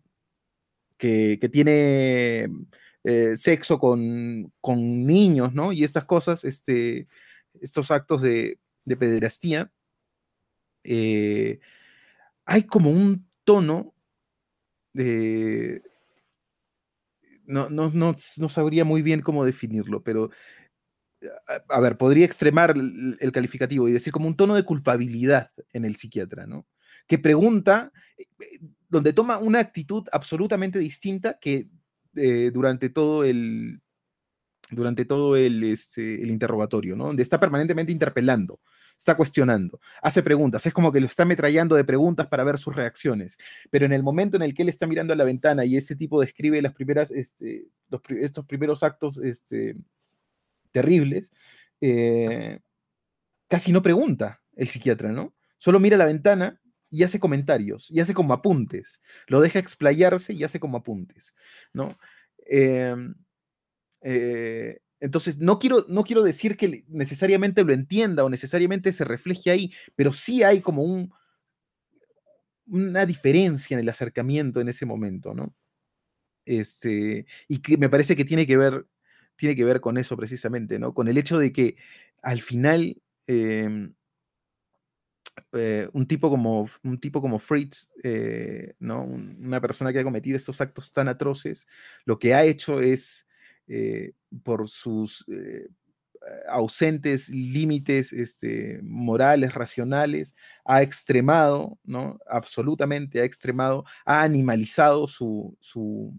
[1.00, 2.48] que, tiene
[3.04, 4.52] eh, sexo con,
[5.06, 5.72] niños, ¿no?
[5.74, 7.08] Y estas cosas, este,
[7.60, 9.72] estos actos de, de pederastía,
[10.84, 11.60] eh,
[12.46, 13.96] hay como un tono
[17.46, 20.30] no, no, no, no, sabría muy bien cómo definirlo, pero
[21.68, 25.96] a, ver, podría extremar el, calificativo y decir como un tono de culpabilidad en el
[25.96, 26.66] psiquiatra, ¿no?
[27.08, 28.60] Que pregunta, eh,
[28.90, 31.70] donde toma una actitud absolutamente distinta que
[32.16, 33.82] eh, durante todo el
[34.72, 37.06] durante todo el, este, el interrogatorio, ¿no?
[37.06, 38.60] Donde está permanentemente interpelando
[39.00, 42.76] está cuestionando, hace preguntas, es como que lo está metrallando de preguntas para ver sus
[42.76, 43.38] reacciones,
[43.72, 45.96] pero en el momento en el que él está mirando a la ventana y ese
[45.96, 47.68] tipo describe las primeras, este,
[48.20, 49.78] estos primeros actos este,
[50.72, 51.32] terribles,
[51.80, 52.60] eh,
[53.48, 55.34] casi no pregunta el psiquiatra, ¿no?
[55.60, 60.44] Solo mira la ventana y hace comentarios, y hace como apuntes, lo deja explayarse y
[60.44, 61.34] hace como apuntes,
[61.74, 61.98] ¿no?
[62.46, 63.16] Em,
[64.02, 69.52] eh, entonces, no quiero, no quiero decir que necesariamente lo entienda o necesariamente se refleje
[69.52, 71.14] ahí, pero sí hay como un,
[72.68, 75.54] una diferencia en el acercamiento en ese momento, ¿no?
[76.46, 78.88] Este, y que me parece que tiene que ver,
[79.36, 80.94] tiene que ver con eso precisamente, ¿no?
[80.94, 81.78] Con el hecho de que
[82.22, 83.94] al final em,
[85.54, 89.04] eh, un, tipo como, un tipo como Fritz, eh, ¿no?
[89.04, 91.68] una persona que ha cometido estos actos tan atroces,
[92.06, 93.28] lo que ha hecho es
[93.68, 94.14] eh,
[94.44, 95.26] por sus
[96.48, 100.36] ausentes límites este, morales, racionales,
[100.66, 102.20] ha extremado, ¿no?
[102.28, 106.14] Absolutamente ha extremado, ha animalizado su, su,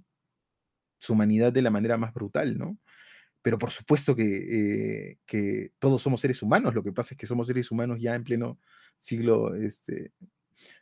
[1.09, 2.79] humanidad de la manera más brutal, ¿no?
[3.43, 7.47] pero por supuesto que, que, todos somos seres humanos, lo que pasa es que somos
[7.47, 8.59] seres humanos ya en pleno
[9.01, 10.13] siglo, este,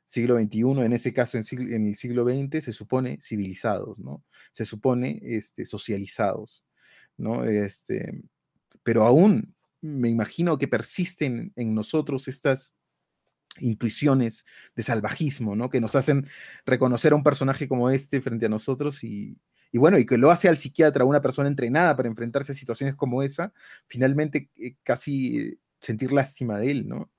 [0.04, 4.24] siglo XXI, en ese caso en, en, el siglo XX, se supone civilizados, ¿no?
[4.52, 6.64] Se supone este, socializados,
[7.16, 7.44] ¿no?
[7.44, 8.22] Este,
[8.82, 12.74] pero aún me imagino que persisten en nosotros estas
[13.60, 14.44] intuiciones
[14.76, 15.70] de salvajismo, ¿no?
[15.70, 16.26] Que nos hacen
[16.66, 19.38] reconocer a un personaje como este frente a nosotros y,
[19.72, 22.94] y bueno, y que lo hace al psiquiatra, una persona entrenada para enfrentarse a situaciones
[22.96, 23.52] como esa,
[23.86, 27.10] finalmente eh, casi sentir lástima de él, ¿no?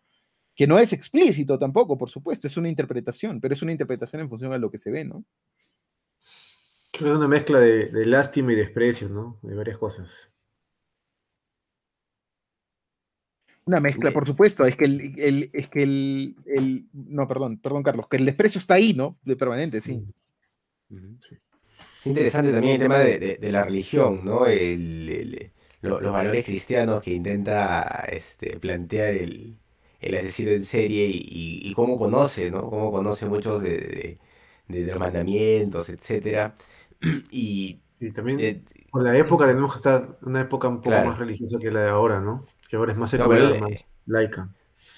[0.59, 4.27] Que no es explícito tampoco, por supuesto, es una interpretación, pero es una interpretación en
[4.27, 5.23] función de lo que se ve, ¿no?
[6.91, 9.39] Creo que es una mezcla de, lástima y desprecio, ¿no?
[9.41, 10.29] De varias cosas.
[13.63, 18.17] Una mezcla, por supuesto, es que el, es que el, no, perdón, perdón, Carlos, que
[18.17, 19.17] el desprecio está ahí, ¿no?
[19.23, 20.03] De permanente, sí.
[20.89, 21.37] sí.
[22.01, 24.43] Es interesante también el tema de, la religión, ¿no?
[25.81, 29.57] los valores cristianos que intenta este, plantear el,
[30.01, 32.69] asesino en serie y, cómo conoce, ¿no?
[32.69, 34.17] Cómo conoce muchos de,
[34.67, 36.55] los mandamientos, etcétera.
[37.31, 37.81] Y,
[38.15, 41.69] también eh, por la época tenemos que estar una época un poco más religiosa que
[41.69, 42.45] la de ahora, ¿no?
[42.69, 44.49] Que ahora es más secular, más laica.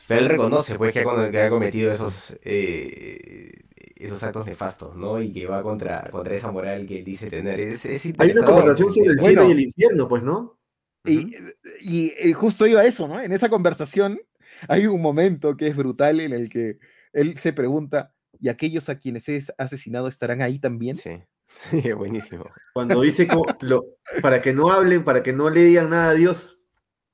[0.08, 2.38] Pero él reconoce, pues, que ha, cometido esos...
[2.44, 3.62] Eh,
[3.96, 5.22] esos actos nefastos, ¿no?
[5.22, 7.60] Y que va contra, contra esa moral que dice tener.
[7.60, 7.86] Es,
[8.18, 10.58] Hay una conversación sobre el cielo y el infierno, pues, ¿no?
[11.06, 11.36] Y,
[11.82, 13.20] y, justo iba a eso, ¿no?
[13.20, 14.20] En esa conversación
[14.68, 16.80] hay un momento que es brutal en el que
[17.14, 20.98] él se pregunta, ¿y aquellos a quienes es asesinado estarán ahí también?
[20.98, 21.22] Sí,
[21.70, 22.46] sí buenísimo.
[22.74, 23.28] Cuando dice,
[23.62, 23.86] lo,
[24.22, 26.60] para que no hablen, para que no le digan nada a Dios,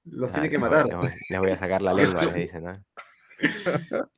[0.06, 0.88] los tiene que matar.
[1.30, 2.84] Les voy, a sacar la lengua, le dice, ¿no?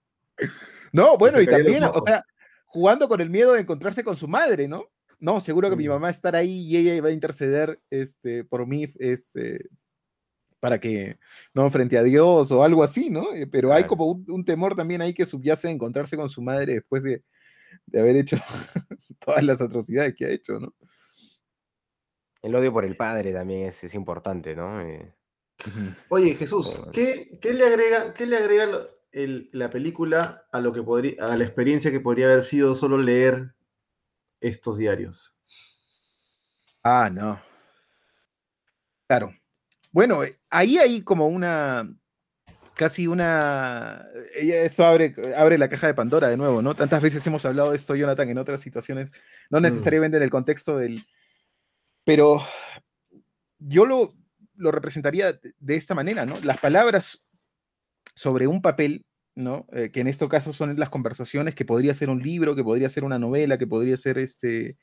[0.92, 2.24] No, bueno, y también, o sea,
[2.66, 4.86] jugando con el miedo de encontrarse con su madre, ¿no?
[5.20, 8.88] No, seguro que mi mamá estará ahí y ella va a interceder este, por mí
[8.98, 9.70] este,
[10.60, 11.18] para que,
[11.54, 13.34] no, frente a Dios o algo así, ¿no?
[13.34, 16.76] Eh, pero hay como un, temor también ahí que subyace de encontrarse con su madre
[16.76, 17.24] después de,
[17.94, 18.38] haber hecho
[19.20, 20.74] todas las atrocidades que ha hecho, ¿no?
[22.42, 24.82] El odio por el padre también es, importante, ¿no?
[24.82, 25.14] Eh,
[26.08, 28.82] Oye, Jesús, ¿qué, le agrega, qué le agrega
[29.12, 33.56] la película a lo que podría, a la experiencia que podría haber sido solo leer
[34.42, 35.36] estos diarios.
[36.84, 37.42] Ah, no.
[39.08, 39.34] Claro.
[39.92, 41.90] Bueno, eh, ahí hay como una,
[42.76, 46.76] casi una, eso abre, abre la caja de Pandora de nuevo, ¿no?
[46.76, 49.12] Tantas veces hemos hablado de esto, Jonathan, en otras situaciones,
[49.50, 49.64] no mm.
[49.64, 51.04] necesariamente en el contexto del,
[52.06, 52.42] pero
[53.58, 54.16] yo lo,
[54.56, 56.40] lo representaría de esta manera, ¿no?
[56.42, 57.22] Las palabras
[58.16, 59.68] sobre un papel, ¿no?
[59.74, 62.90] Eh, que en este caso son las conversaciones, que podría ser un libro, que podría
[62.90, 64.78] ser una novela, que podría ser este,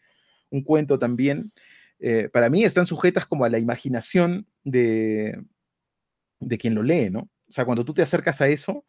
[0.51, 1.53] un cuento también,
[1.99, 5.43] eh, para mí están sujetas como a la imaginación de,
[6.41, 7.31] de quien lo lee, ¿no?
[7.49, 8.85] O sea, cuando tú te acercas a eso,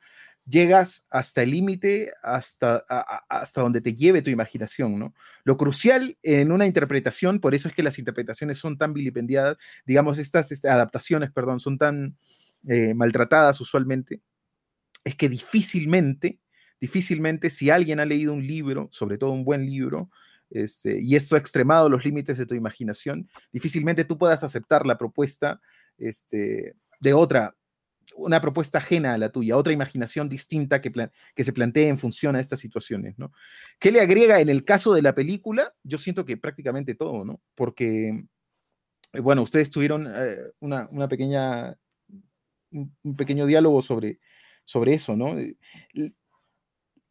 [0.45, 2.83] llegas hasta el límite, hasta,
[3.29, 5.13] hasta donde te lleve tu imaginación, ¿no?
[5.43, 10.17] Lo crucial en una interpretación, por eso es que las interpretaciones son tan vilipendiadas, digamos,
[10.17, 12.17] estas, estas adaptaciones, perdón, son tan
[12.67, 14.21] eh, maltratadas usualmente,
[15.03, 16.39] es que difícilmente,
[16.79, 20.09] difícilmente si alguien ha leído un libro, sobre todo un buen libro,
[20.49, 24.97] este, y esto ha extremado los límites de tu imaginación, difícilmente tú puedas aceptar la
[24.97, 25.61] propuesta
[25.97, 27.55] este, de otra,
[28.15, 30.91] una propuesta ajena a la tuya, otra imaginación distinta que,
[31.43, 33.31] se plantee en función a estas situaciones, ¿no?
[33.79, 35.73] ¿Qué le agrega en el caso de la película?
[35.83, 37.41] Yo siento que prácticamente todo, ¿no?
[37.55, 38.25] Porque,
[39.13, 41.77] eh, bueno, ustedes tuvieron eh, una, una, pequeña,
[42.71, 44.19] un pequeño diálogo sobre
[44.67, 45.35] sobre eso, ¿no?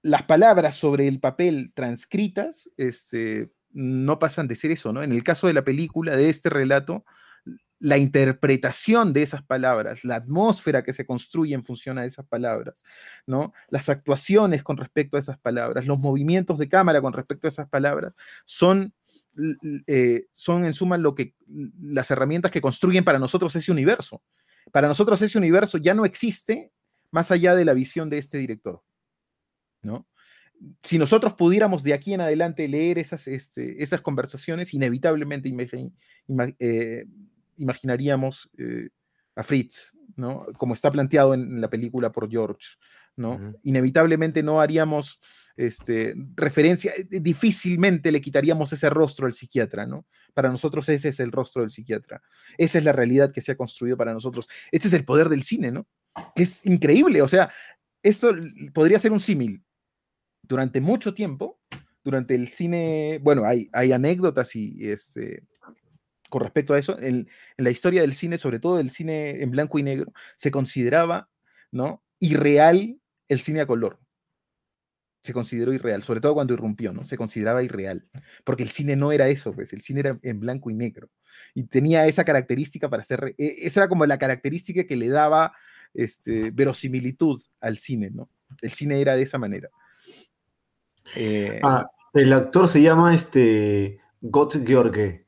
[0.06, 5.02] Las palabras sobre el papel transcritas este, no pasan de ser eso, ¿no?
[5.02, 7.04] En el caso de la película, de este relato,
[7.80, 12.84] la interpretación de esas palabras, la atmósfera que se construye en función a esas palabras,
[13.26, 13.52] ¿no?
[13.68, 17.68] Las actuaciones con respecto a esas palabras, los movimientos de cámara con respecto a esas
[17.68, 18.94] palabras, son,
[19.88, 21.34] eh, son en suma lo que,
[21.82, 24.22] las herramientas que construyen para nosotros ese universo.
[24.70, 26.70] Para nosotros ese universo ya no existe
[27.10, 28.84] más allá de la visión de este director.
[29.86, 30.06] ¿No?
[30.82, 35.50] Si nosotros pudiéramos de aquí en adelante leer esas, este, esas conversaciones, inevitablemente
[36.58, 37.04] eh,
[37.58, 38.88] imaginaríamos eh,
[39.34, 40.46] a Fritz, ¿no?
[40.56, 42.76] como está planteado en, la película por George.
[43.16, 43.54] ¿no?
[43.62, 45.18] Inevitablemente no haríamos
[45.56, 50.04] este, referencia, eh, difícilmente le quitaríamos ese rostro al psiquiatra, ¿no?
[50.34, 52.20] Para nosotros ese es el rostro del psiquiatra.
[52.58, 54.48] Esa es la realidad que se ha construido para nosotros.
[54.70, 55.86] Este es el poder del cine, ¿no?
[56.34, 57.22] es increíble.
[57.22, 57.52] O sea,
[58.02, 58.34] esto
[58.72, 59.62] podría ser un símil.
[60.48, 61.58] Durante mucho tiempo,
[62.04, 65.42] durante el cine, bueno, hay, hay anécdotas y, este,
[66.28, 69.78] con respecto a eso, en, la historia del cine, sobre todo del cine en blanco
[69.78, 71.28] y negro, se consideraba
[71.70, 72.02] ¿no?
[72.18, 73.98] irreal el cine a color.
[75.22, 77.04] Se consideró irreal, sobre todo cuando irrumpió, ¿no?
[77.04, 78.06] Se consideraba irreal,
[78.44, 81.10] porque el cine no era eso, pues, el cine era en blanco y negro.
[81.52, 85.52] Y tenía esa característica para ser, e, esa era como la característica que le daba
[85.94, 88.30] este, verosimilitud al cine, ¿no?
[88.62, 89.68] El cine era de esa manera.
[91.14, 95.26] Eh, ah, el actor se llama este, Gott George.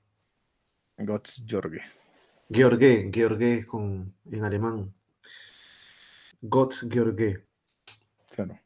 [0.99, 1.81] Gott George.
[2.51, 4.95] George, George con, en alemán.
[6.41, 7.45] Gott George.
[8.31, 8.59] Claro.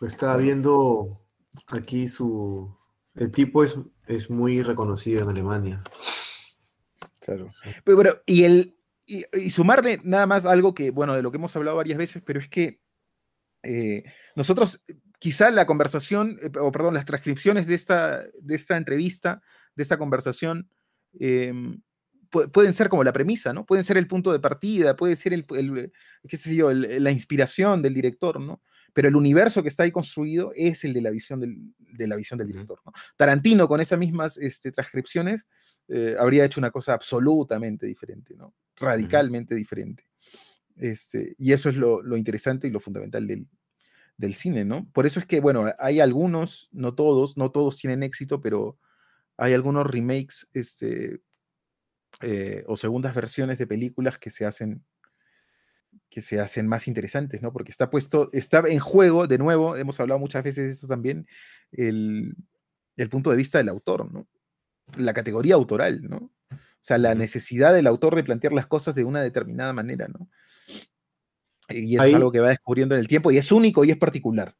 [0.00, 1.20] Estaba viendo
[1.68, 2.76] aquí su.
[3.14, 5.82] El tipo es, es muy reconocido en Alemania.
[7.20, 7.48] Claro.
[7.84, 8.76] Pero, y el.
[9.06, 12.40] Y, sumarle nada más algo que, bueno, de lo que hemos hablado varias veces, pero
[12.40, 12.80] es que
[13.62, 14.82] eh, nosotros,
[15.22, 19.40] quizá la conversación, eh, o perdón, las transcripciones de esta, de esta entrevista,
[19.76, 20.68] de esta conversación,
[21.18, 21.80] Em,
[22.30, 23.66] pueden ser como la premisa, ¿no?
[23.66, 27.92] Pueden ser el punto de partida, puede ser el, qué sé yo, la inspiración del
[27.92, 28.62] director, ¿no?
[28.94, 32.16] Pero el universo que está ahí construido es el de la visión del, de la
[32.16, 32.92] visión del director, ¿no?
[33.18, 35.46] Tarantino con esas mismas este, transcripciones
[35.88, 38.54] eh, habría hecho una cosa absolutamente diferente, ¿no?
[38.76, 40.06] Radicalmente diferente.
[40.76, 43.46] Este, y eso es lo, lo, interesante y lo fundamental del,
[44.22, 44.88] del cine, ¿no?
[44.92, 48.78] Por eso es que, bueno, hay algunos, no todos, no todos tienen éxito, pero
[49.36, 51.20] hay algunos remakes este,
[52.20, 54.84] eh, o segundas versiones de películas que se hacen
[56.08, 57.52] que se hacen más interesantes, ¿no?
[57.52, 61.26] Porque está puesto, está en juego, de nuevo, hemos hablado muchas veces de esto también,
[61.72, 62.36] el,
[63.10, 64.28] punto de vista del autor, ¿no?
[64.96, 66.30] La categoría autoral, ¿no?
[66.50, 70.28] O sea, la necesidad del autor de plantear las cosas de una determinada manera, ¿no?
[71.68, 74.56] Y es algo que va descubriendo en el tiempo y es único y es particular.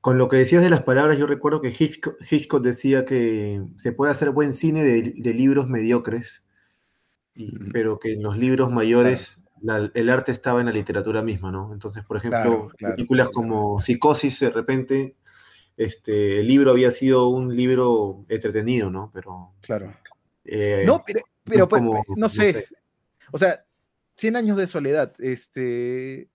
[0.00, 4.12] Con lo que decías de las palabras, yo recuerdo que Hitchcock, decía que se puede
[4.12, 6.44] hacer buen cine de, libros mediocres,
[7.72, 9.44] pero que en los libros mayores
[9.94, 11.72] el arte estaba en la literatura misma, ¿no?
[11.72, 15.16] Entonces, por ejemplo, películas como Psicosis, de repente,
[15.76, 19.10] este, el libro había sido un libro entretenido, ¿no?
[19.12, 19.52] Pero.
[19.60, 19.92] Claro.
[20.44, 21.02] Eh, no,
[21.44, 21.82] pero, pues,
[22.16, 22.64] no, sé.
[23.32, 23.65] O sea,
[24.16, 26.30] 100 años de soledad, este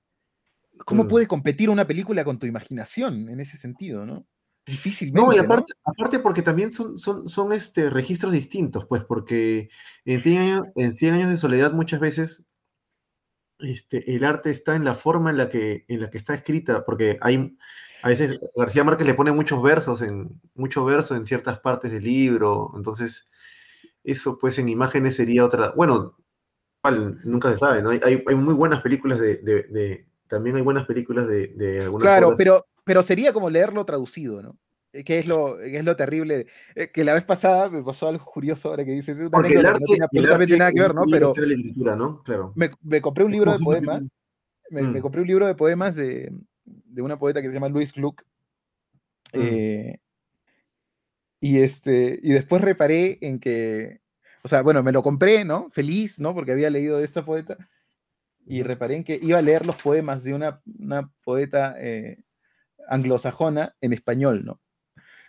[0.86, 1.08] ¿Cómo mm.
[1.08, 4.26] puede competir una película con tu imaginación en ese sentido, no?
[4.66, 5.20] Difícilmente.
[5.20, 9.70] No, y aparte, aparte porque también son, son, son este, registros distintos, pues, porque
[10.06, 12.46] en 100 años, en 100 años de soledad muchas veces
[13.60, 16.86] este, el arte está en la forma en la que, en la que está escrita,
[16.86, 17.58] porque hay,
[18.04, 22.04] a veces García Márquez le pone muchos versos en, mucho verso en ciertas partes del
[22.04, 23.30] libro, entonces
[24.04, 26.18] eso pues en imágenes sería otra, bueno,
[26.90, 27.90] nunca se sabe, ¿no?
[27.92, 32.66] Hay, hay, muy buenas películas de, también hay buenas películas de, de algunas Claro, pero,
[32.84, 34.58] pero sería como leerlo traducido, ¿no?
[34.94, 36.48] Eh, que es lo, es lo terrible.
[36.76, 39.18] Eh, que la vez pasada me pasó algo curioso ahora que dices.
[39.32, 41.04] Porque el arte, no tiene absolutamente nada que ver, ¿no?
[41.10, 41.34] Pero.
[41.96, 42.24] ¿no?
[42.24, 42.54] Claro.
[42.56, 44.02] Me, me, compré un libro de poemas.
[44.70, 45.02] Me, me, mm.
[45.02, 46.32] compré un libro de poemas de,
[46.66, 48.24] de, una poeta que se llama Louise Gluck.
[49.34, 49.40] Mm.
[49.42, 50.00] Eh,
[51.40, 54.01] y, este, y después reparé en que.
[54.44, 55.70] O sea, bueno, me lo compré, ¿no?
[55.72, 56.34] Feliz, ¿no?
[56.34, 57.58] Porque había leído de esta poeta
[58.46, 62.24] y reparé en que iba a leer los poemas de una, una poeta eh,
[62.88, 64.60] anglosajona en español, ¿no?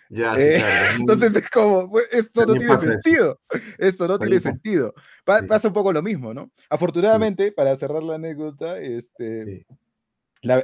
[0.09, 0.63] Ya, eh,
[0.99, 3.41] entonces es como, esto no tiene sentido,
[3.79, 4.95] esto no tiene sentido.
[5.25, 6.51] Pasa un poco lo mismo, ¿no?
[6.69, 9.67] Afortunadamente, para cerrar la anécdota, este,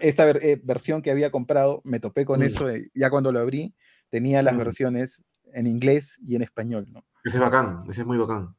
[0.00, 3.74] esta eh, versión que había comprado, me topé con eso, ya cuando lo abrí,
[4.10, 5.22] tenía las versiones
[5.54, 7.04] en inglés y en español, ¿no?
[7.28, 8.56] Ese es bacán, ese es muy bacán.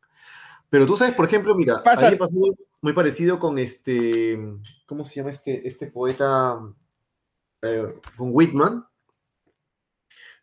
[0.69, 2.35] Pero tú sabes, por ejemplo, mira, Pasa, pasó
[2.81, 4.39] muy parecido con este,
[4.85, 6.59] ¿cómo se llama este, este poeta?
[7.63, 8.85] Eh, con Whitman.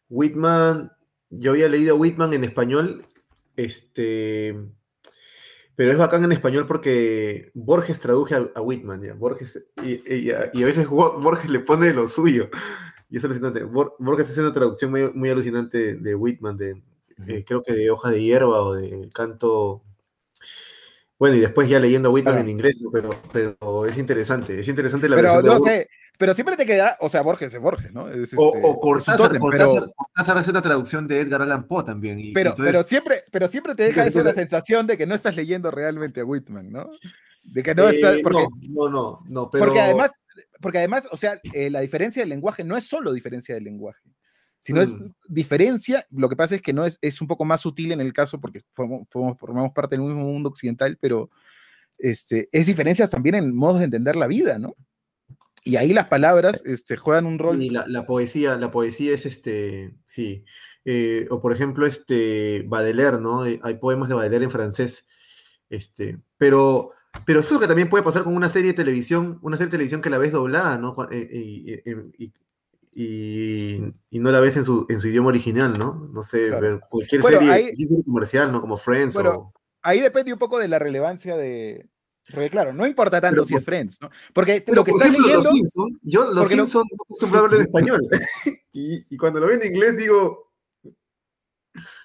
[0.08, 0.90] Whitman,
[1.30, 3.06] yo había leído Whitman en español,
[3.54, 4.58] este,
[5.76, 9.14] pero es bacán en español porque Borges traduje a, Whitman, ¿ya?
[9.14, 12.50] Borges, y, a, veces Borges le pone lo suyo.
[13.08, 13.62] Y es alucinante.
[13.62, 16.82] Borges hace una traducción muy, alucinante de Whitman, de,
[17.26, 19.82] eh, creo que de Hoja de Hierba o de Canto
[21.18, 25.16] bueno, y después ya leyendo Whitman en inglés, pero, pero es interesante, es interesante la
[25.16, 25.88] pero, no sé,
[26.18, 28.05] pero siempre te queda, o sea, Borges es Borges, ¿no?
[28.05, 32.18] o, este, o Cortázar, Cortázar, hace una traducción de Edgar Allan Poe también.
[32.18, 35.36] Y, pero, pero, siempre, pero siempre te deja esa la sensación de que no estás
[35.36, 36.90] leyendo realmente a Whitman, ¿no?
[37.44, 38.16] De que no estás.
[38.16, 39.64] Eh, porque, no, no, no, pero...
[39.64, 40.12] Porque además,
[40.60, 44.02] porque además, o sea, eh, la diferencia del lenguaje no es solo diferencia del lenguaje.
[44.66, 45.12] Si no es mm.
[45.28, 48.12] diferencia, lo que pasa es que no es, es un poco más sutil en el
[48.12, 51.30] caso porque formamos, parte del mismo mundo occidental, pero
[51.98, 54.74] este, es diferencias también en modos de entender la vida, ¿no?
[55.62, 57.62] Y ahí las palabras este, juegan un rol.
[57.62, 60.44] Y la, la poesía, la poesía es este, sí.
[60.84, 63.44] Eh, o por ejemplo, este, Baudelaire, ¿no?
[63.47, 65.06] Eh, Hay poemas de Baudelaire en francés.
[65.68, 66.93] Este, pero,
[67.24, 70.01] pero esto que también puede pasar con una serie de televisión, una serie de televisión
[70.01, 70.94] que la ves doblada, ¿no?
[70.94, 72.32] Cu- eh, Y, y- y-
[72.98, 76.09] y- y no la ves en su, en su idioma original, ¿no?
[76.12, 76.81] No sé, Claro.
[76.89, 78.60] cualquier Bueno, serie, ahí- cualquier serie comercial, ¿no?
[78.60, 79.52] Como Friends Bueno, o...
[79.82, 81.89] Ahí depende un poco de la relevancia de.
[82.32, 84.10] Porque, claro, no importa tanto Pero, si es pues, Friends, ¿no?
[84.35, 85.48] Porque Pero, lo que por estás ejemplo, leyendo.
[85.48, 88.01] Los Simpson, yo Los porque lo- Simpson no acostumbrado a hablar en español.
[88.73, 90.52] y, y cuando lo veo en inglés digo,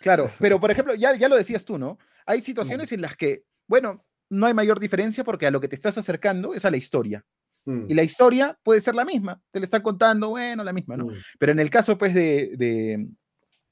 [0.01, 1.97] Claro, pero por ejemplo, ya, ya lo decías tú, ¿no?
[2.25, 5.75] Hay situaciones en las que, bueno, no hay mayor diferencia porque a lo que te
[5.75, 7.25] estás acercando es a la historia.
[7.65, 9.41] Mm, Y la historia puede ser la misma.
[9.51, 11.05] Te la están contando, bueno, la misma, ¿no?
[11.05, 13.07] mm, Pero en el caso, pues, de, de,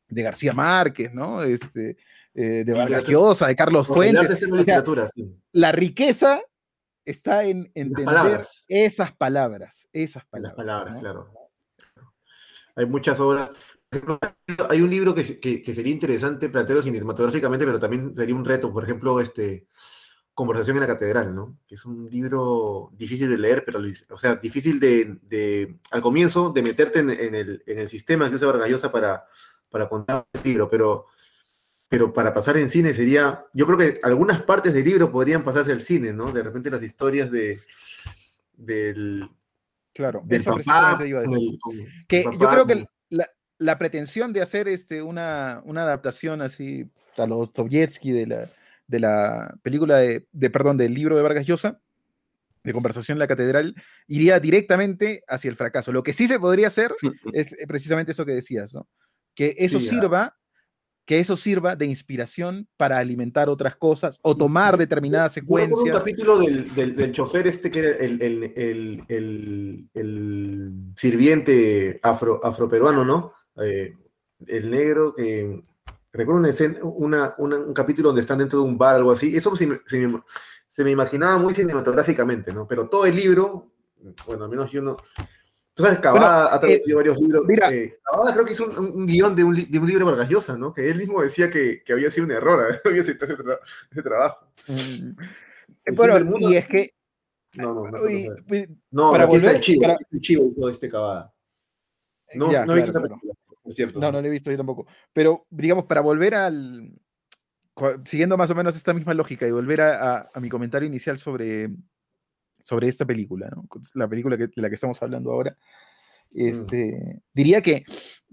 [0.07, 1.43] de García Márquez, ¿no?
[1.43, 1.97] Este,
[2.33, 4.43] eh, de Vargas Llosa, de Carlos Fuentes.
[4.49, 5.27] o la sea, sí.
[5.51, 6.41] la riqueza
[7.05, 8.65] está en entender palabras.
[8.67, 10.93] esas palabras, esas En las palabras.
[10.93, 10.99] palabras, ¿no?
[10.99, 11.33] claro.
[12.75, 13.51] Hay muchas obras.
[14.69, 18.71] Hay un libro que, que- que sería interesante plantearlo cinematográficamente, pero también sería un reto.
[18.71, 19.65] Por ejemplo, este
[20.39, 21.57] Conversación en la Catedral, ¿no?
[21.67, 26.49] Que es un libro difícil de leer, pero, o sea, difícil de, de- al comienzo,
[26.51, 29.25] de meterte en, en el, en el sistema que usa Vargas Llosa para,
[29.69, 31.07] para contar el libro, pero,
[31.89, 35.73] pero para pasar en cine sería, yo creo que algunas partes del libro podrían pasarse
[35.73, 36.31] al cine, ¿no?
[36.31, 37.59] De repente las historias de,
[38.55, 39.29] del,
[39.93, 41.49] Claro, del eso papá, precisamente iba a con decir.
[41.51, 41.75] el- con
[42.07, 47.25] Que yo creo que la, la pretensión de hacer este, una, una adaptación así a
[47.25, 48.49] lo Dostoyevsky de la,
[48.89, 51.79] de la película de, de, perdón, del libro de Vargas Llosa,
[52.63, 53.75] de Conversación en la Catedral,
[54.07, 55.91] iría directamente hacia el fracaso.
[55.93, 56.93] Lo que sí se podría hacer
[57.33, 58.87] es eh, precisamente eso que decías, ¿no?
[59.35, 60.37] Que eso Sí, sirva,
[61.05, 65.73] que eso sirva de inspiración para alimentar otras cosas o tomar determinadas Yo recuerdo un
[65.85, 65.97] secuencias.
[65.99, 72.39] capítulo del, del, del chofer este que era el, el, el, el, el sirviente afro,
[72.43, 73.33] afroperuano, ¿no?
[73.63, 73.93] Eh,
[74.47, 75.61] el negro que...
[76.11, 79.35] Recuerdo una escena, una, una- un capítulo donde están dentro de un bar, algo así.
[79.35, 80.21] Eso se, me- se me,
[80.67, 82.67] se me imaginaba muy cinematográficamente, ¿no?
[82.67, 83.71] Pero todo el libro,
[84.25, 84.97] bueno, al menos yo no...
[85.75, 87.43] Tú sabes, Cavada ha traducido varios libros.
[87.47, 87.71] mira.
[87.73, 90.57] eh, Cavada creo que hizo un, guion de un, de un libro de Vargas Llosa,
[90.57, 90.73] ¿no?
[90.73, 93.59] Que él mismo decía que, que había sido un error había aceptado ese, tra-
[93.91, 94.47] ese trabajo.
[94.67, 95.11] Mm.
[95.85, 96.93] El Bueno, del mundo- y es que
[97.55, 98.09] No, no, no.
[98.09, 98.27] y-
[98.91, 101.33] no, para volver- chivo, para- la fiesta del chivo hizo este Cavada.
[102.35, 103.33] No, Ya, no he visto esa película,
[103.75, 103.99] cierto.
[103.99, 104.87] No, no lo he visto yo tampoco.
[105.13, 106.93] Pero, digamos, para volver al.
[108.03, 111.17] Siguiendo más o menos esta misma lógica y volver a, a- a mi comentario inicial
[111.17, 111.69] sobre,
[112.59, 113.65] sobre esta película, ¿no?
[113.95, 115.57] La película que- de la que estamos hablando ahora.
[116.31, 117.85] Este, Diría que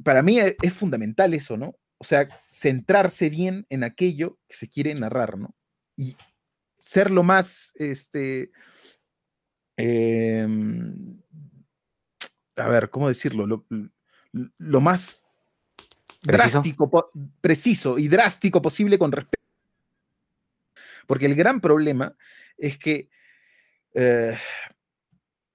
[0.03, 1.77] para mí e- es, fundamental eso, ¿no?
[1.99, 5.55] O sea, centrarse bien en aquello que se quiere narrar, ¿no?
[5.97, 6.17] Y
[6.81, 8.51] ser lo más, este,
[9.77, 11.21] em,
[12.57, 13.47] a ver, ¿cómo decirlo?
[13.47, 13.65] Lo,
[14.59, 15.25] lo más
[16.27, 19.45] Drástico, preciso y drástico posible con respecto.
[21.07, 22.17] Porque el gran problema
[22.59, 23.09] es que
[23.95, 24.37] eh,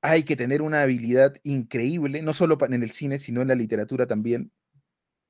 [0.02, 4.08] hay que tener una habilidad increíble, no solo en el cine, sino en la literatura
[4.08, 4.52] también,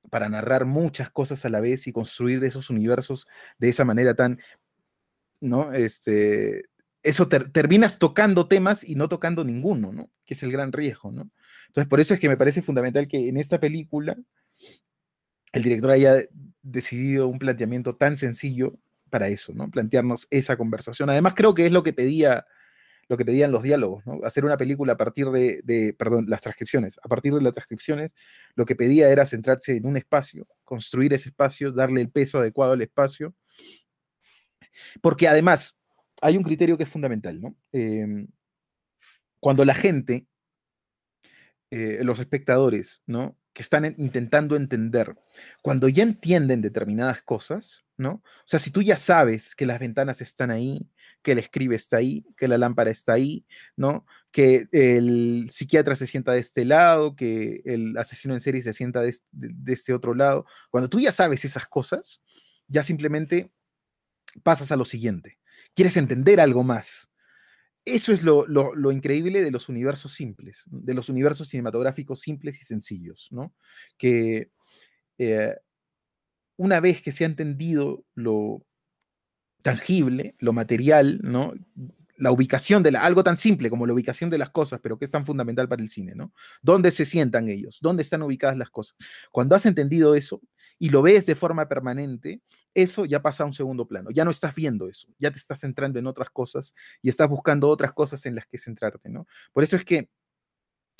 [0.10, 3.28] para narrar muchas cosas a la vez y construir esos universos
[3.58, 4.40] de esa manera tan,
[5.40, 5.74] ¿no?
[5.74, 6.66] Este,
[7.04, 10.10] eso ter- terminas tocando temas y no tocando ninguno, ¿no?
[10.26, 11.30] Que es el gran riesgo, ¿no?
[11.68, 14.18] Entonces, por eso es que me parece fundamental que en esta película
[15.54, 16.24] el director haya
[16.62, 18.78] decidido un planteamiento tan sencillo
[19.10, 19.70] para eso, ¿no?
[19.70, 21.10] Plantearnos esa conversación.
[21.10, 22.46] Además, creo que es lo que pedía,
[23.10, 24.20] lo que pedían los diálogos, ¿no?
[24.24, 27.00] Hacer una película a partir de, de, perdón, las transcripciones.
[27.04, 28.16] A partir de las transcripciones,
[28.56, 32.74] lo que pedía era centrarse en un espacio, construir ese espacio, darle el peso adecuado
[32.74, 33.36] al espacio.
[35.02, 35.78] Porque además,
[36.22, 37.56] hay un criterio que es fundamental, ¿no?
[37.74, 38.28] Eh,
[39.42, 40.28] cuando la gente,
[41.72, 43.36] eh, los espectadores, ¿no?
[43.54, 45.16] Que están en- intentando entender,
[45.62, 48.12] cuando ya entienden determinadas cosas, ¿no?
[48.14, 50.90] O sea, si tú ya sabes que las ventanas están ahí,
[51.22, 53.46] que el escribe está ahí, que la lámpara está ahí,
[53.76, 54.06] ¿no?
[54.32, 59.02] Que el psiquiatra se sienta de este lado, que el asesino en serie se sienta
[59.02, 60.46] de este, de este otro lado.
[60.72, 62.22] Cuando tú ya sabes esas cosas,
[62.68, 63.52] ya simplemente
[64.44, 65.38] pasas a lo siguiente.
[65.76, 67.11] Quieres entender algo más.
[67.86, 72.62] Eso es lo, lo- lo increíble de los universos simples, de los universos cinematográficos simples
[72.62, 73.54] y sencillos, ¿no?
[73.98, 74.52] Que
[75.18, 75.56] eh,
[76.58, 78.64] una vez que se ha entendido lo
[79.62, 81.54] tangible, lo material, ¿no?
[82.18, 85.06] La ubicación de la, algo tan simple como la ubicación de las cosas, pero que
[85.06, 86.34] es tan fundamental para el cine, ¿no?
[86.62, 87.80] ¿Dónde se sientan ellos?
[87.82, 88.96] ¿Dónde están ubicadas las cosas?
[89.32, 90.42] Cuando has entendido eso
[90.82, 92.42] y lo ves de forma permanente,
[92.74, 94.10] eso ya pasa a un segundo plano.
[94.10, 97.70] Ya no estás viendo eso, ya te estás centrando en otras cosas y estás buscando
[97.70, 99.28] otras cosas en las que centrarte, ¿no?
[99.54, 100.10] Por eso es que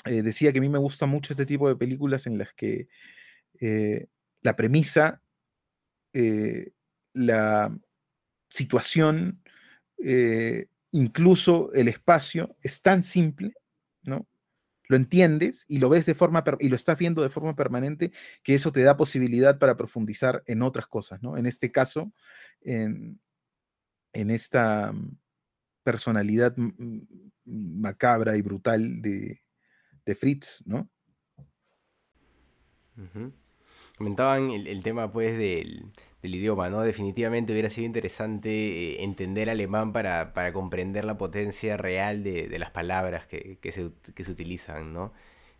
[0.04, 2.86] eh, decía que a mí me gusta mucho este tipo de películas en las que
[3.60, 4.06] eh,
[4.42, 5.20] la premisa,
[6.12, 6.70] eh,
[7.12, 7.76] la
[8.48, 9.42] situación,
[10.92, 13.52] incluso el espacio es tan simple,
[14.04, 14.28] ¿no?
[14.88, 18.54] Lo entiendes y lo ves de forma y lo estás viendo de forma permanente que
[18.54, 21.36] eso te da posibilidad para profundizar en otras cosas, ¿no?
[21.36, 22.12] En este caso,
[22.60, 23.20] en,
[24.12, 25.16] en esta mm,
[25.82, 26.54] personalidad
[27.44, 29.42] macabra y brutal de,
[30.04, 30.88] de Fritz, ¿no?
[33.96, 35.92] Comentaban el, tema pues del,
[36.22, 36.82] idioma, ¿no?
[36.82, 43.26] Definitivamente hubiera sido interesante eh, entender alemán para, comprender la potencia real de, las palabras
[43.26, 45.12] que, se, utilizan, ¿no?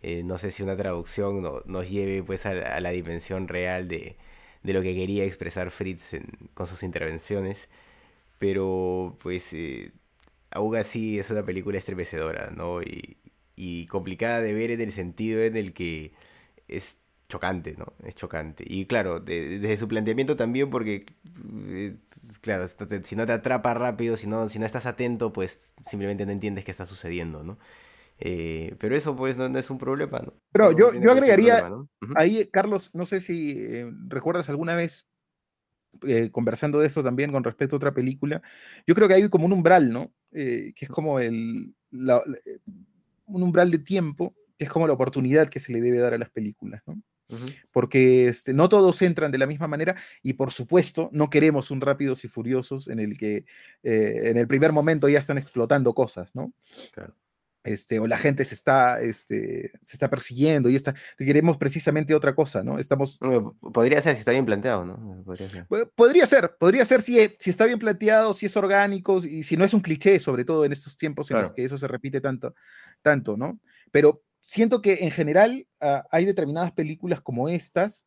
[0.02, 4.16] Eh, no sé si una traducción nos lleve pues a, la dimensión real de,
[4.62, 6.16] lo que quería expresar Fritz
[6.54, 7.68] con sus intervenciones,
[8.38, 9.92] pero pues eh,
[10.50, 12.82] aún así es una película estremecedora, ¿no?
[12.82, 13.16] Y,
[13.56, 16.12] y complicada de ver en el sentido en el que
[16.68, 16.98] es
[17.32, 17.86] chocante, ¿no?
[18.04, 18.62] Es chocante.
[18.66, 21.06] Y claro, desde su planteamiento también porque,
[21.66, 21.96] eh,
[22.42, 22.66] claro,
[23.04, 26.66] si no te atrapa rápido, si no, si no estás atento, pues simplemente no entiendes
[26.66, 27.58] qué está sucediendo, ¿no?
[28.18, 30.34] Eh, pero eso pues no, es un problema, ¿no?
[30.52, 31.70] Pero yo, yo agregaría,
[32.16, 35.08] ahí, Carlos, no sé si eh, recuerdas alguna vez
[36.32, 38.42] conversando de eso también con respecto a otra película,
[38.86, 40.12] yo creo que hay como un umbral, ¿no?
[40.32, 45.70] que es como el, un umbral de tiempo que es como la oportunidad que se
[45.70, 47.02] le debe dar a las películas, ¿no?
[47.72, 51.80] Porque este, no todos entran de la misma manera y por supuesto no queremos un
[51.80, 53.44] rápidos y furiosos en el que
[53.82, 56.52] eh, en el primer momento ya están explotando cosas, ¿no?
[57.64, 62.34] Este, o la gente se está, este, se está persiguiendo y está, queremos precisamente otra
[62.34, 62.78] cosa, ¿no?
[62.80, 63.20] Estamos...
[63.72, 65.22] Podría ser si está bien planteado, ¿no?
[65.24, 69.44] Podría ser, podría ser, podría ser si, si está bien planteado, si es orgánico y
[69.44, 71.86] si no es un cliché, sobre todo en estos tiempos en los que eso se
[71.86, 72.52] repite tanto,
[73.00, 73.60] tanto, ¿no?
[73.92, 78.04] Pero siento que en general ah, hay determinadas películas como estas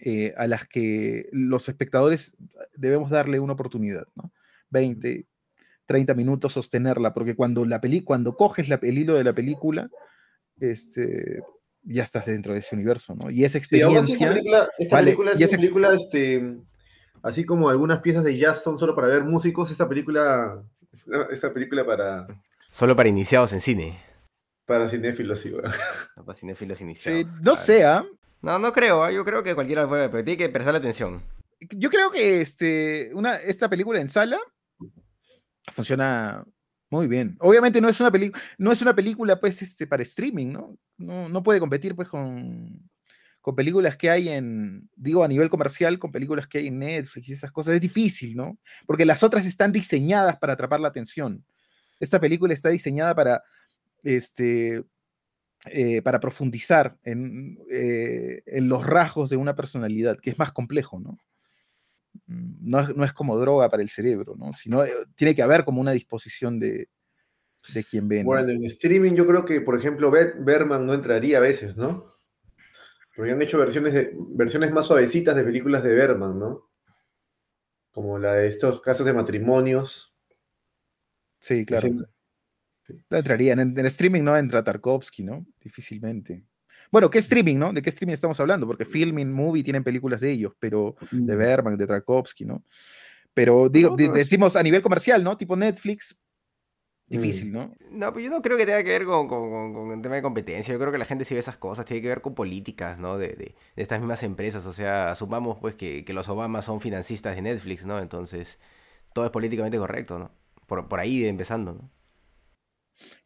[0.00, 2.36] eh, a las que los espectadores
[2.74, 4.32] debemos darle una oportunidad, ¿no?
[4.70, 5.26] 20,
[5.86, 9.88] 30 minutos sostenerla, porque cuando, la peli cuando coges el hilo de la película,
[10.60, 11.40] este,
[11.82, 13.30] ya estás dentro de ese universo, ¿no?
[13.30, 14.14] Y esa experiencia...
[14.78, 16.58] esta película, es una película, este,
[17.22, 20.62] así como algunas piezas de jazz son solo para ver músicos, esta película,
[21.30, 22.26] esta película para...
[22.70, 24.07] Solo para iniciados en cine.
[24.68, 25.50] Para cinéfilos, sí,
[26.14, 27.24] Para cinéfilos iniciados.
[27.40, 28.04] no sea.
[28.42, 29.10] No, no creo, ¿ah?
[29.10, 31.22] yo creo que cualquiera puede, pero tiene que prestar atención.
[31.70, 34.38] Yo creo que este, una, esta película en sala
[35.72, 36.44] funciona
[36.90, 37.34] muy bien.
[37.40, 40.78] Obviamente no es una película, no es una película pues este, para streaming, ¿no?
[40.98, 41.30] ¿no?
[41.30, 42.90] No puede competir pues con,
[43.40, 47.30] con películas que hay en, digo a nivel comercial, con películas que hay en Netflix
[47.30, 47.74] y esas cosas.
[47.74, 48.58] Es difícil, ¿no?
[48.86, 51.42] Porque las otras están diseñadas para atrapar la atención.
[51.98, 53.42] Esta película está diseñada para
[54.02, 54.84] este,
[55.66, 61.00] eh, para profundizar en, eh, en, los rasgos de una personalidad, que es más complejo,
[61.00, 61.18] ¿no?
[62.26, 64.52] Mm, no es, como droga para el cerebro, ¿no?
[64.52, 66.88] Sino eh, tiene que haber como una disposición de,
[67.74, 68.22] de quien ve.
[68.22, 72.06] Bueno, en streaming yo creo que, por ejemplo, Berman no entraría a veces, ¿no?
[73.16, 76.70] Porque han hecho versiones, de, versiones más suavecitas de películas de Berman, ¿no?
[77.90, 80.14] Como la de estos casos de matrimonios.
[81.40, 81.88] Sí, claro.
[83.10, 83.52] No entraría.
[83.52, 85.46] En, el streaming no entra Tarkovsky, ¿no?
[85.62, 86.44] Difícilmente.
[86.90, 87.72] Bueno, ¿qué streaming, no?
[87.72, 88.66] ¿De qué streaming estamos hablando?
[88.66, 91.38] Porque Filming, Movie tienen películas de ellos, pero de mm.
[91.38, 92.62] Berman, de Tarkovsky, ¿no?
[93.34, 95.36] Pero digo, decimos a nivel comercial, ¿no?
[95.36, 96.16] Tipo Netflix,
[97.06, 97.74] difícil, ¿no?
[97.90, 100.72] No, pues yo no creo que tenga que ver con, con, un tema de competencia.
[100.72, 103.16] Yo creo que la gente sí ve esas cosas, tiene que ver con políticas, ¿no?
[103.16, 104.66] De, de, estas mismas empresas.
[104.66, 107.98] O sea, asumamos pues que, que, los Obama son financistas de Netflix, ¿no?
[107.98, 108.58] Entonces,
[109.12, 110.30] todo es políticamente correcto, ¿no?
[110.66, 111.90] Por, por ahí empezando, ¿no?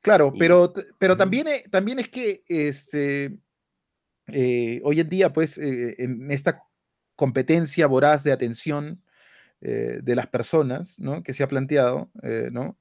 [0.00, 3.38] Claro, pero, pero también, eh, también es que este,
[4.26, 6.62] eh, hoy en día, pues, eh, en esta
[7.16, 9.02] competencia voraz de atención
[9.60, 11.22] de las personas, ¿no?
[11.22, 12.10] Que se ha planteado,
[12.50, 12.76] ¿no?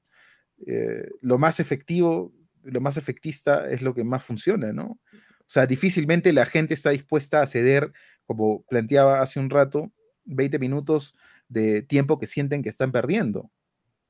[1.20, 2.32] lo más efectivo,
[2.64, 4.98] lo más efectista es lo que más funciona, ¿no?
[5.12, 7.92] O sea, difícilmente la gente está dispuesta a ceder,
[8.26, 9.92] como planteaba hace un rato,
[10.24, 11.14] 20 minutos
[11.46, 13.48] de tiempo que sienten que están perdiendo.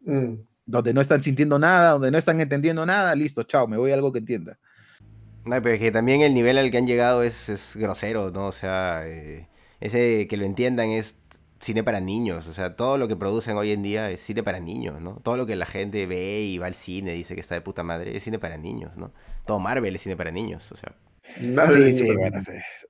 [0.01, 3.91] Mm donde no están sintiendo nada, donde no están entendiendo nada, listo, chao, me voy
[3.91, 4.59] a algo que entienda.
[5.45, 8.47] No, pero es que también el nivel al que han llegado es, grosero, ¿no?
[8.47, 9.49] O sea, eh,
[9.81, 11.17] ese que lo entiendan es
[11.59, 14.59] cine para niños, o sea, todo lo que producen hoy en día es cine para
[14.59, 15.21] niños, ¿no?
[15.23, 17.83] Todo lo que la gente ve y va al cine, dice que está de puta
[17.85, 19.13] madre, es cine para niños, ¿no?
[19.47, 20.95] Todo Marvel es cine para niños, o sea.
[21.41, 22.17] Marvel sí, sí,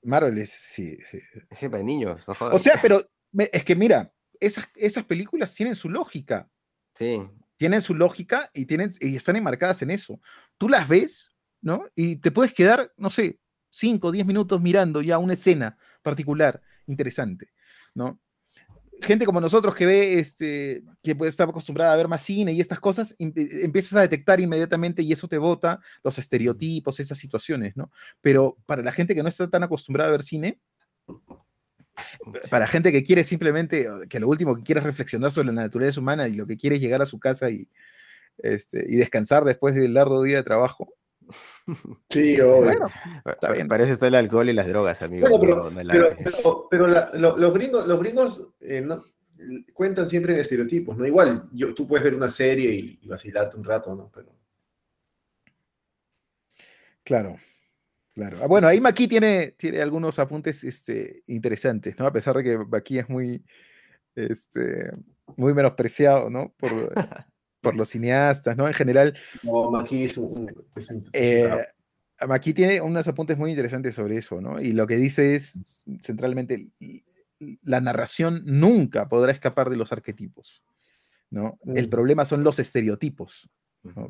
[0.03, 1.19] Marvel es, sí, sí.
[1.51, 3.03] Es cine para niños, no O sea, pero
[3.36, 6.49] es que mira, esas, esas películas tienen su lógica.
[6.94, 7.20] Sí
[7.62, 10.20] tienen su lógica y, tienen, y están enmarcadas en eso.
[10.59, 11.32] Tú las ves
[11.62, 11.84] ¿no?
[11.94, 13.39] Y te puedes quedar, no sé,
[13.70, 17.52] 5 o 10 minutos mirando ya una escena particular, interesante,
[17.94, 18.20] ¿no?
[19.01, 22.60] Gente como nosotros que ve, este, que puede estar acostumbrada a ver más cine y
[22.60, 27.18] estas cosas, em, eh, empiezas a detectar inmediatamente y eso te bota los estereotipos, esas
[27.18, 27.90] situaciones, ¿no?
[28.20, 30.60] Pero para la gente que no está tan acostumbrada a ver cine,
[32.51, 36.01] para gente que quiere simplemente, que lo último que quiere es reflexionar sobre la naturaleza
[36.01, 37.69] humana y lo que quiere es llegar a su casa y,
[38.39, 40.94] este, y descansar después del largo día de trabajo.
[42.09, 42.86] Sí, bueno,
[43.24, 43.69] está bien.
[43.69, 45.28] Parece estar el alcohol y las drogas, amigo.
[46.70, 48.86] pero, los gringos, los gringos eh,
[49.73, 51.06] cuentan siempre en estereotipos, ¿no?
[51.06, 54.10] Igual, yo, tú puedes ver una serie y, vacilarte un rato, ¿no?
[54.12, 54.28] Pero...
[57.05, 57.39] Claro.
[58.14, 58.39] Claro.
[58.43, 62.06] Ah, bueno, ahí Maki tiene, tiene algunos apuntes este, interesantes, ¿no?
[62.06, 63.43] A pesar de que Maki es muy,
[64.14, 64.93] este,
[65.36, 66.52] muy menospreciado, ¿no?
[66.59, 66.93] Por,
[67.62, 68.66] por los cineastas, ¿no?
[68.68, 69.16] En general.
[69.43, 70.52] No, Maki es un.
[71.12, 71.48] Eh,
[72.26, 74.60] Maki tiene unos apuntes muy interesantes sobre eso, ¿no?
[74.60, 75.59] Y lo que dice es,
[76.02, 76.68] centralmente,
[77.62, 80.62] la narración nunca podrá escapar de los arquetipos,
[81.30, 81.59] ¿no?
[81.74, 81.90] El mm.
[81.90, 83.48] problema son los estereotipos,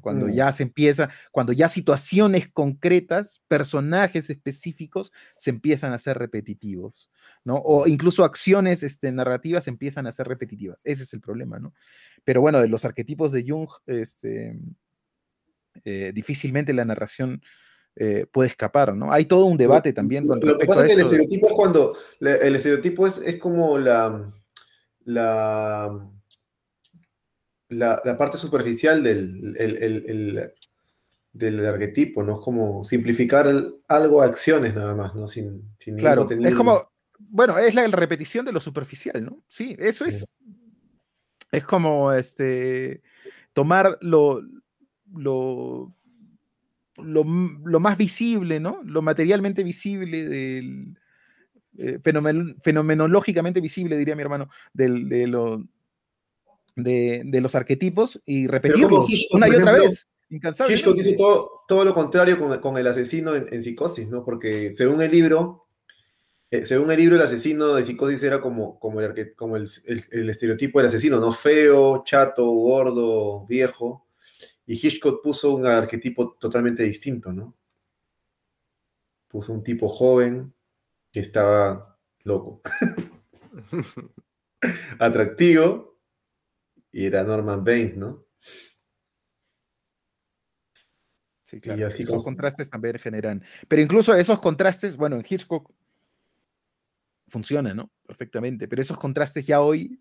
[0.01, 0.33] cuando mm.
[0.33, 7.11] ya se empieza, cuando ya situaciones concretas, personajes específicos se empiezan a ser repetitivos,
[7.45, 7.57] ¿no?
[7.57, 10.83] O incluso acciones este, narrativas empiezan a ser repetitivas.
[10.85, 11.73] Ese es el problema, ¿no?
[12.25, 14.59] Pero bueno, de los arquetipos de Jung, este,
[15.85, 17.43] eh, difícilmente la narración
[17.97, 19.13] eh, puede escapar, ¿no?
[19.13, 21.97] Hay todo un debate también con Lo que pasa es que el estereotipo es cuando,
[22.21, 24.31] el estereotipo es, es como la,
[25.05, 26.11] la
[27.73, 29.57] la, parte superficial del,
[31.33, 32.35] del arquetipo, ¿no?
[32.39, 33.47] Es como simplificar
[33.89, 35.27] algo a acciones nada más, ¿no?
[35.27, 39.43] Sin, claro, es como, bueno, es la repetición de lo superficial, ¿no?
[39.49, 40.27] Sí, eso es.
[41.51, 43.03] Es como este
[43.53, 44.43] tomar lo,
[45.15, 45.95] lo,
[46.97, 47.25] lo,
[47.81, 48.81] más visible, ¿no?
[48.85, 50.99] Lo materialmente visible del.
[51.79, 51.99] Eh,
[52.63, 55.65] fenomenológicamente visible, diría mi hermano, del, de, lo,
[56.77, 60.09] de, los arquetipos y repetirlos una y otra vez.
[60.31, 64.25] Hitchcock dice todo, todo lo contrario con, el asesino en, psicosis, ¿no?
[64.25, 65.67] Porque según el libro,
[66.51, 70.79] eh, según el libro, el asesino de psicosis era como, como, el, como el, estereotipo
[70.79, 71.33] del asesino, ¿no?
[71.33, 74.07] Feo, chato, gordo, viejo.
[74.67, 77.55] Y Hitchcock puso un arquetipo totalmente distinto, ¿no?
[79.29, 80.55] Puso un tipo joven
[81.11, 82.63] que estaba loco.
[84.99, 85.92] Atractivo,
[86.93, 88.27] y era Norman Baines, ¿no?
[91.43, 91.81] Sí, claro.
[91.81, 93.43] Y así esos contrastes también generan.
[93.69, 95.71] Pero incluso esos contrastes, bueno, en Hitchcock
[97.29, 97.91] funciona, ¿no?
[98.07, 98.69] Perfectamente.
[98.69, 100.01] Pero esos contrastes ya hoy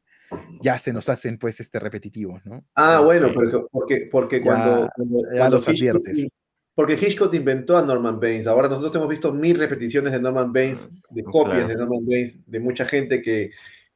[0.61, 2.65] ya se nos hacen, pues, este repetitivos, ¿no?
[2.76, 4.89] Ah, bueno, porque, porque, cuando,
[5.34, 6.26] ya, los adviertes.
[6.73, 8.47] Porque Hitchcock inventó a Norman Baines.
[8.47, 12.59] Ahora nosotros hemos visto mil repeticiones de Norman Baines, de copias de Norman Baines, de
[12.61, 13.51] mucha gente que,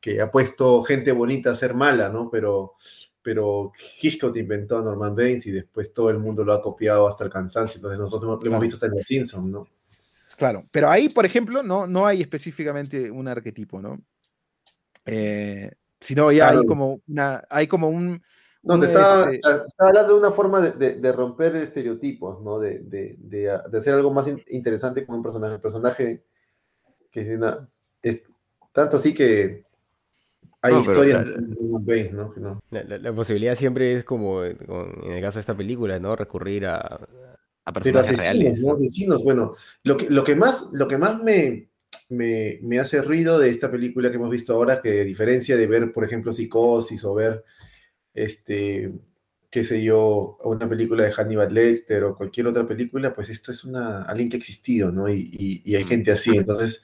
[0.05, 2.29] que ha puesto gente bonita a ser mala, ¿no?
[2.29, 2.75] Pero,
[3.23, 7.23] pero Hitchcock inventó a Norman Baines y después todo el mundo lo ha copiado hasta
[7.23, 7.79] el cansancio.
[7.79, 9.67] Entonces nosotros lo hemos visto hasta en Los Simpsons, ¿no?
[10.37, 13.99] Claro, pero ahí, por ejemplo, no, no hay específicamente un arquetipo, ¿no?
[15.07, 18.21] Eh, sino ya hay como una, hay como un...
[18.61, 19.49] No, te estaba, este
[19.79, 22.59] hablando de una forma de, romper estereotipos, ¿no?
[22.59, 25.55] De, de, hacer algo más interesante con un personaje.
[25.55, 26.23] El personaje
[27.09, 27.67] que es una...
[28.03, 28.21] Es,
[28.71, 29.65] tanto así que
[30.65, 31.25] hay historias
[32.11, 32.61] ¿no?
[32.71, 36.15] La, posibilidad siempre es como en el caso de esta película, ¿no?
[36.15, 37.07] Recurrir a,
[37.65, 38.61] a personajes asesinos, reales.
[38.61, 38.73] ¿no?
[38.73, 41.69] Asesinos, bueno, lo que, lo que más, lo que más me,
[42.09, 45.91] me, hace ruido de esta película que hemos visto ahora, que a diferencia de ver,
[45.91, 47.43] por ejemplo, Psicosis o ver,
[48.13, 48.91] este,
[49.49, 53.63] qué sé yo, una película de Hannibal Lecter o cualquier otra película, pues esto es
[53.63, 55.09] una, alguien que ha existido, ¿no?
[55.09, 56.83] Y, y hay gente así, entonces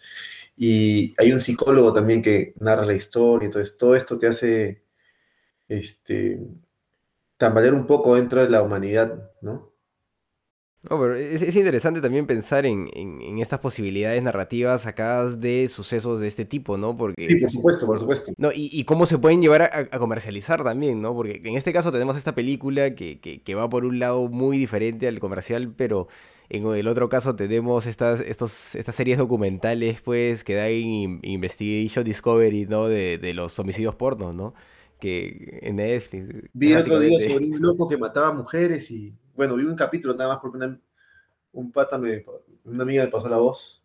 [0.56, 4.84] y hay un psicólogo también que narra la historia, entonces todo esto te hace
[5.68, 6.40] este,
[7.38, 9.72] tambalear un poco dentro de la humanidad, ¿no?
[10.90, 12.90] No, pero es, interesante también pensar en,
[13.40, 16.98] estas posibilidades narrativas sacadas de sucesos de este tipo, ¿no?
[16.98, 18.32] Porque, sí, por supuesto, por supuesto.
[18.38, 21.14] No, y, cómo se pueden llevar a, comercializar también, ¿no?
[21.14, 25.08] Porque en este caso tenemos esta película que, que, va por un lado muy diferente
[25.08, 26.08] al comercial, pero
[26.54, 32.04] en el otro caso tenemos estas, estos, estas series documentales, pues, que da en Investigation
[32.04, 32.90] Discovery, ¿no?
[32.90, 34.54] De, de los homicidios pornos, ¿no?
[35.00, 36.50] Que en Netflix.
[36.52, 40.32] Vi otro día sobre un loco que mataba mujeres y, bueno, vi un capítulo nada
[40.32, 40.78] más porque una,
[41.54, 42.26] un pata me,
[42.66, 43.82] una amiga me pasó la voz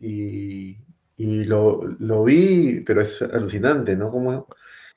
[0.00, 0.78] y,
[1.18, 4.10] y lo, lo, vi, pero es alucinante, ¿no?
[4.10, 4.46] Como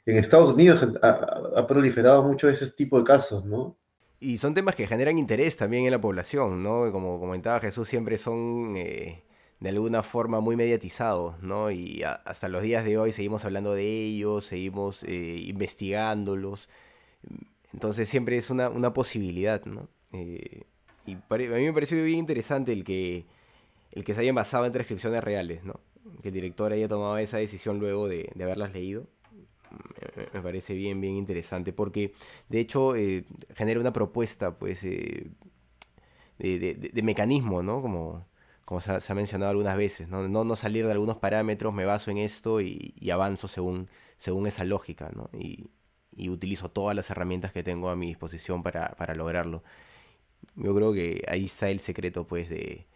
[0.06, 1.10] en Estados Unidos ha,
[1.58, 3.78] ha proliferado mucho ese tipo de casos, ¿no?
[4.20, 6.92] Y son temas que generan interés también en la población, ¿no?
[6.92, 9.24] Como comentaba Jesús, siempre son eh,
[9.60, 11.72] de alguna forma muy mediatizados, ¿no?
[11.72, 16.70] Y hasta los días de hoy seguimos hablando de ellos, seguimos eh, investigándolos.
[17.74, 19.88] Entonces siempre es una, una posibilidad, ¿no?
[20.12, 20.64] Eh,
[21.06, 23.26] y a mí me pareció bien interesante el que,
[23.92, 25.80] el que se hayan basado en transcripciones reales, ¿no?
[26.22, 29.08] Que el director haya tomado esa decisión luego de, de haberlas leído
[30.34, 32.14] me parece bien, bien interesante, porque
[32.50, 33.26] de hecho eh,
[33.56, 35.30] genera una propuesta, pues, eh,
[36.40, 37.82] de, mecanismo, ¿no?
[37.82, 38.26] Como,
[38.66, 40.28] como se ha, mencionado algunas veces, ¿no?
[40.28, 40.56] ¿no?
[40.56, 45.30] salir de algunos parámetros, me baso en esto y, avanzo según, según esa lógica, ¿no?
[45.34, 45.70] Y,
[46.30, 49.64] utilizo todas las herramientas que tengo a mi disposición para, lograrlo.
[50.56, 52.88] Yo creo que ahí está el secreto, pues, de,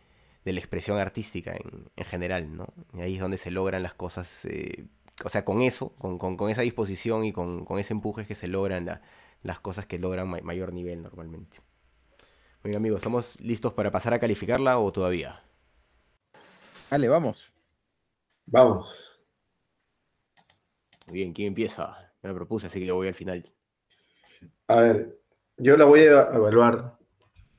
[0.46, 2.68] la expresión artística en, en, general, ¿no?
[2.94, 4.86] Y ahí es donde se logran las cosas eh,
[5.24, 9.02] o sea, con eso, con, esa disposición y con, ese empuje es que se logran
[9.44, 11.58] las cosas que logran mayor nivel normalmente.
[12.64, 15.44] Muy amigos, ¿estamos listos para pasar a calificarla o todavía?
[16.90, 17.52] Dale, vamos.
[18.46, 19.22] Vamos.
[21.08, 22.14] Muy bien, ¿quién empieza?
[22.22, 23.52] Me lo propuse, así que le voy al final.
[24.68, 25.20] A ver,
[25.58, 26.98] yo la voy a evaluar,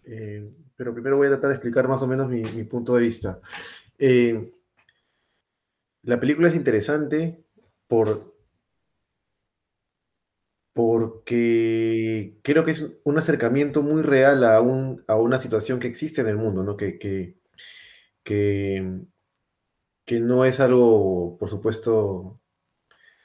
[0.05, 3.41] eh, pero primero voy a tratar de explicar más o menos mi, punto de vista.
[3.99, 4.55] Eh,
[6.03, 7.44] la película es interesante,
[7.95, 8.35] por,
[10.73, 16.21] porque creo que es un acercamiento muy real a, un, a una situación que existe
[16.21, 16.77] en el mundo, ¿no?
[16.77, 17.37] Que, que,
[18.25, 22.41] que, no es algo, por supuesto,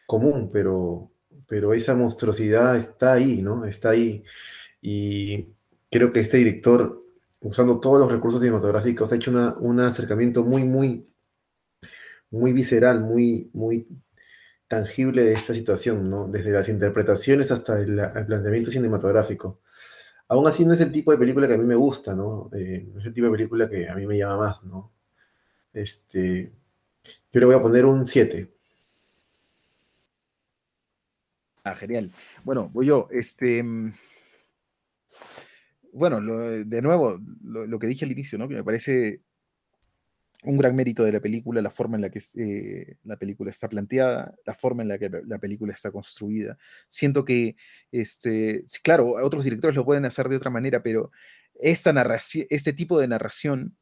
[0.05, 1.11] común, pero,
[1.47, 3.65] pero esa monstruosidad está ahí, ¿no?
[3.65, 4.23] Está ahí.
[4.81, 5.47] Y
[5.89, 7.03] creo que este director,
[7.41, 11.07] usando todos los recursos cinematográficos, ha hecho un acercamiento muy, muy,
[12.29, 13.87] muy visceral, muy, muy
[14.69, 16.27] tangible de esta situación, ¿no?
[16.27, 17.95] Desde las interpretaciones hasta el,
[18.27, 19.59] planteamiento cinematográfico.
[20.29, 22.49] Aún así no es el tipo de película que a mí me gusta, ¿no?
[22.53, 24.91] Eh, es el tipo de película que a mí me llama más, ¿no?
[25.73, 26.51] Este,
[27.33, 28.47] yo le voy a poner un 7.
[31.63, 32.11] Ah, genial.
[32.43, 33.07] Bueno, voy yo.
[33.11, 33.91] Este, mm,
[35.93, 38.47] bueno, de nuevo, lo, lo, que dije al inicio, ¿no?
[38.47, 39.21] Que me parece
[40.43, 43.67] un gran mérito de la película, la forma en la que eh, la película está
[43.67, 46.57] planteada, la forma en la que la película está construida.
[46.87, 47.57] Siento que,
[47.91, 51.11] este, claro, otros directores lo pueden hacer de otra manera, pero
[51.59, 53.75] esta narración, este tipo de narración,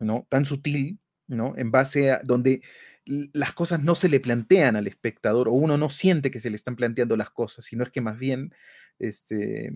[0.00, 0.26] ¿no?
[0.28, 0.98] Tan sutil,
[1.28, 1.54] ¿no?
[1.56, 2.62] En base a donde
[3.04, 6.56] las cosas no se le plantean al espectador o uno no siente que se le
[6.56, 8.52] están planteando las cosas, sino es que más bien
[8.98, 9.74] este,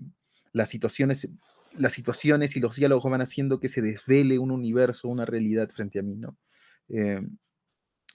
[0.52, 1.28] las situaciones
[1.78, 5.98] las situaciones y los diálogos van haciendo que se desvele un universo, una realidad frente
[5.98, 6.36] a mí, ¿no?
[6.88, 7.20] Eh,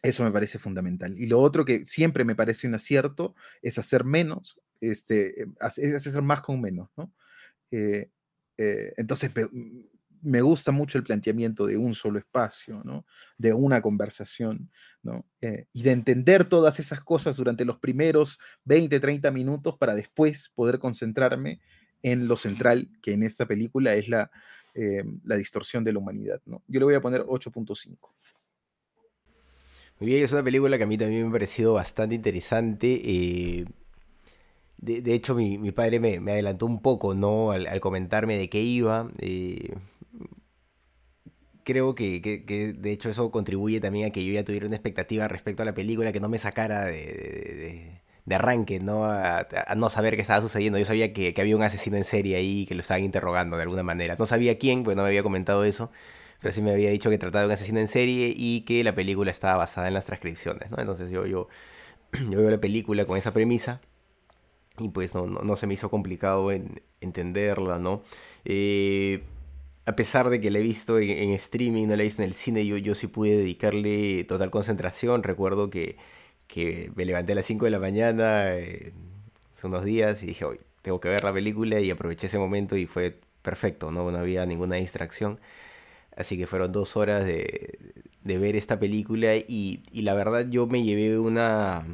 [0.02, 1.18] eso me parece fundamental.
[1.20, 5.44] Y lo otro que siempre me parece un acierto es hacer menos, este,
[5.78, 7.14] es hacer más con menos, ¿no?
[7.70, 8.10] Eh,
[8.58, 9.32] eh, entonces,
[10.24, 13.06] me gusta mucho el planteamiento de un solo espacio, ¿no?
[13.38, 14.72] De una conversación,
[15.04, 15.26] ¿no?
[15.74, 20.78] y de entender todas esas cosas durante los primeros 20, 30 minutos para después poder
[20.78, 21.60] concentrarme
[22.04, 24.32] en lo central, que en esta película es la,
[24.74, 26.42] eh, la distorsión de la humanidad.
[26.46, 26.64] ¿no?
[26.68, 27.98] Yo le voy a poner 8.5.
[30.00, 33.02] Muy bien, es una película que a mí también me ha parecido bastante interesante.
[33.04, 33.66] Eh,
[34.78, 37.52] de, hecho, mi, padre me, adelantó un poco, ¿no?
[37.52, 39.12] Al, comentarme de qué iba.
[39.20, 39.76] Eh,
[41.64, 42.20] creo que,
[42.76, 45.76] de hecho eso contribuye también a que yo ya tuviera una expectativa respecto a la
[45.76, 47.51] película que no me sacara de, de
[48.30, 49.06] arranque, ¿no?
[49.06, 50.78] A, no saber qué estaba sucediendo.
[50.80, 53.84] Yo sabía que, había un asesino en serie ahí que lo estaban interrogando de alguna
[53.84, 54.16] manera.
[54.18, 55.92] No sabía quién, pues no me había comentado eso,
[56.42, 58.94] pero sí me había dicho que trataba de un asesino en serie y que la
[58.96, 60.78] película estaba basada en las transcripciones, ¿no?
[60.80, 61.48] Entonces yo, yo,
[62.30, 63.82] yo veo la película con esa premisa
[64.80, 68.04] y pues no, no, se me hizo complicado en entenderla, ¿no?
[68.46, 69.24] Eh,
[69.86, 72.36] a pesar de que la he visto en, streaming, no la he visto en el
[72.36, 75.24] cine, yo, yo sí pude dedicarle total concentración.
[75.24, 75.98] Recuerdo que
[76.52, 78.92] que me levanté a las 5 de la mañana eh,
[79.54, 82.76] hace unos días y dije, hoy tengo que ver la película y aproveché ese momento
[82.76, 85.40] y fue perfecto, no, no había ninguna distracción.
[86.14, 87.80] Así que fueron dos horas de,
[88.24, 91.86] de ver esta película y, y, la verdad yo me llevé una...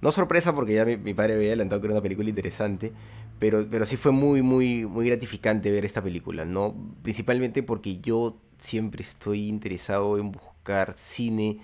[0.00, 2.92] No sorpresa porque ya mi, mi, padre había adelantado que era una película interesante,
[3.38, 6.74] pero, pero sí fue muy, muy, muy gratificante ver esta película, ¿no?
[7.02, 11.60] Principalmente porque yo siempre estoy interesado en buscar cine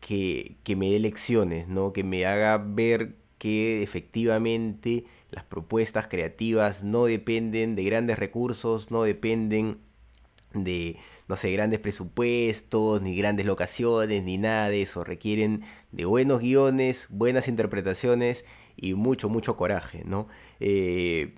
[0.00, 1.92] que, me dé lecciones, ¿no?
[1.92, 9.04] Que me haga ver que efectivamente las propuestas creativas no dependen de grandes recursos, no
[9.04, 9.78] dependen
[10.52, 10.96] de,
[11.28, 15.04] no sé, grandes presupuestos, ni grandes locaciones, ni nada de eso.
[15.04, 15.62] Requieren
[15.92, 18.44] de buenos guiones, buenas interpretaciones
[18.76, 20.28] y mucho, mucho coraje, ¿no?
[20.58, 21.34] Eh,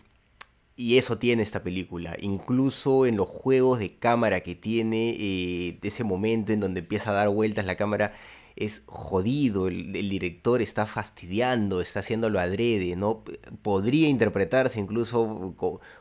[0.76, 2.16] y eso tiene esta película.
[2.20, 7.14] Incluso en los juegos de cámara que tiene, eh, ese momento en donde empieza a
[7.14, 8.14] dar vueltas la cámara,
[8.56, 13.24] es jodido, el, director está fastidiando, está haciéndolo adrede, ¿no?
[13.62, 15.54] Podría interpretarse incluso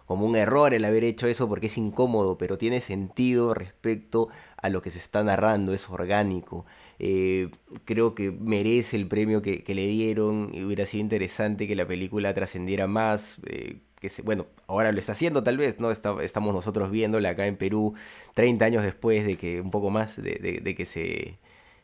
[0.06, 4.70] como un error el haber hecho eso porque es incómodo, pero tiene sentido respecto a
[4.70, 6.66] lo que se está narrando, es orgánico.
[7.00, 7.50] Eh,
[7.86, 12.88] creo que merece el premio que, le dieron hubiera sido interesante que la película trascendiera
[12.88, 13.38] más.
[13.48, 13.80] Eh,
[14.24, 15.92] bueno, ahora lo está haciendo tal vez, ¿no?
[15.92, 17.94] estamos nosotros viéndola acá en Perú
[18.34, 21.38] 30 años después de que, un poco más, de que se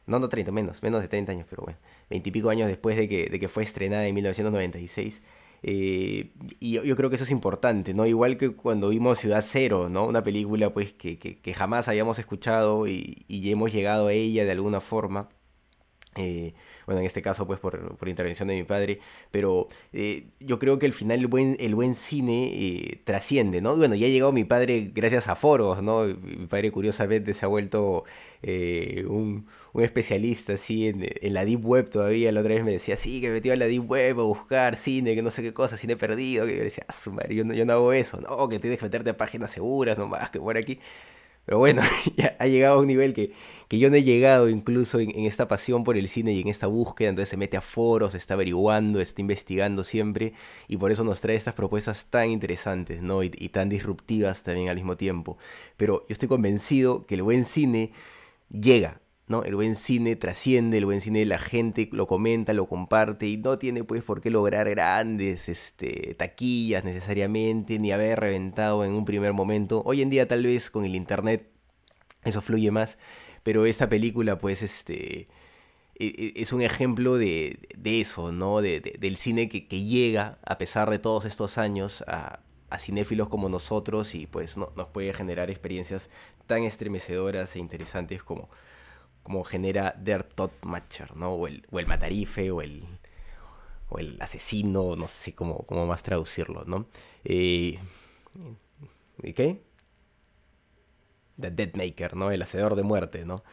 [0.07, 1.77] no, no 30, menos, menos de 30 años, pero bueno,
[2.09, 5.21] 20 y pico años después de que, de que fue estrenada en 1996.
[5.63, 8.05] Eh, y yo, creo que eso es importante, ¿no?
[8.05, 10.05] Igual que cuando vimos Ciudad Cero, ¿no?
[10.05, 14.51] Una película pues que, que, jamás habíamos escuchado y, y, hemos llegado a ella de
[14.51, 15.29] alguna forma.
[16.15, 16.53] Eh,
[16.87, 20.85] bueno, en este caso pues por, intervención de mi padre, pero eh, yo creo que
[20.85, 23.75] al final el buen, el buen cine eh, trasciende, ¿no?
[23.75, 26.05] Bueno, ya ha llegado mi padre gracias a foros, ¿no?
[26.05, 28.05] Mi padre curiosamente se ha vuelto
[28.41, 29.05] eh,
[29.77, 33.27] un, especialista así en, la Deep Web todavía, la otra vez me decía, sí, que
[33.27, 35.95] me metió a la Deep Web a buscar cine, que no sé qué cosa, cine
[35.97, 38.59] perdido, que yo decía, ah, su madre, yo no, yo no hago eso, no, que
[38.59, 40.79] tienes que meterte a páginas seguras nomás, que por aquí.
[41.47, 41.81] Pero bueno,
[42.17, 43.31] ya ha llegado a un nivel que,
[43.69, 46.67] que yo no he llegado incluso en, esta pasión por el cine y en esta
[46.67, 47.07] búsqueda.
[47.09, 50.33] Entonces se mete a foros, está averiguando, está investigando siempre.
[50.67, 53.23] Y por eso nos trae estas propuestas tan interesantes, ¿no?
[53.23, 55.37] Y, y tan disruptivas también al mismo tiempo.
[55.77, 57.93] Pero yo estoy convencido que el buen cine
[58.49, 59.43] llega, ¿no?
[59.43, 63.57] El buen cine trasciende, el buen cine la gente lo comenta, lo comparte y no
[63.57, 69.33] tiene pues por qué lograr grandes este, taquillas necesariamente, ni haber reventado en un primer
[69.33, 69.83] momento.
[69.85, 71.49] Hoy en día tal vez con el internet
[72.23, 72.97] eso fluye más,
[73.43, 75.27] pero esta película pues este
[75.99, 76.05] e,
[76.35, 78.61] e, es un ejemplo de, eso, ¿no?
[78.61, 82.39] De, del cine que, llega a pesar de todos estos años a,
[82.69, 86.09] a cinéfilos como nosotros y pues no, nos puede generar experiencias
[86.45, 88.49] tan estremecedoras e interesantes como
[89.27, 91.33] como genera Der Todmatcher, ¿no?
[91.33, 92.85] O el, o el matarife, o el,
[93.89, 96.85] o el asesino, no sé cómo, cómo más traducirlo, ¿no?
[97.25, 97.77] Eh,
[99.21, 99.61] ¿Y qué?
[101.37, 102.31] The Deadmaker, ¿no?
[102.31, 103.43] El hacedor de muerte, ¿no?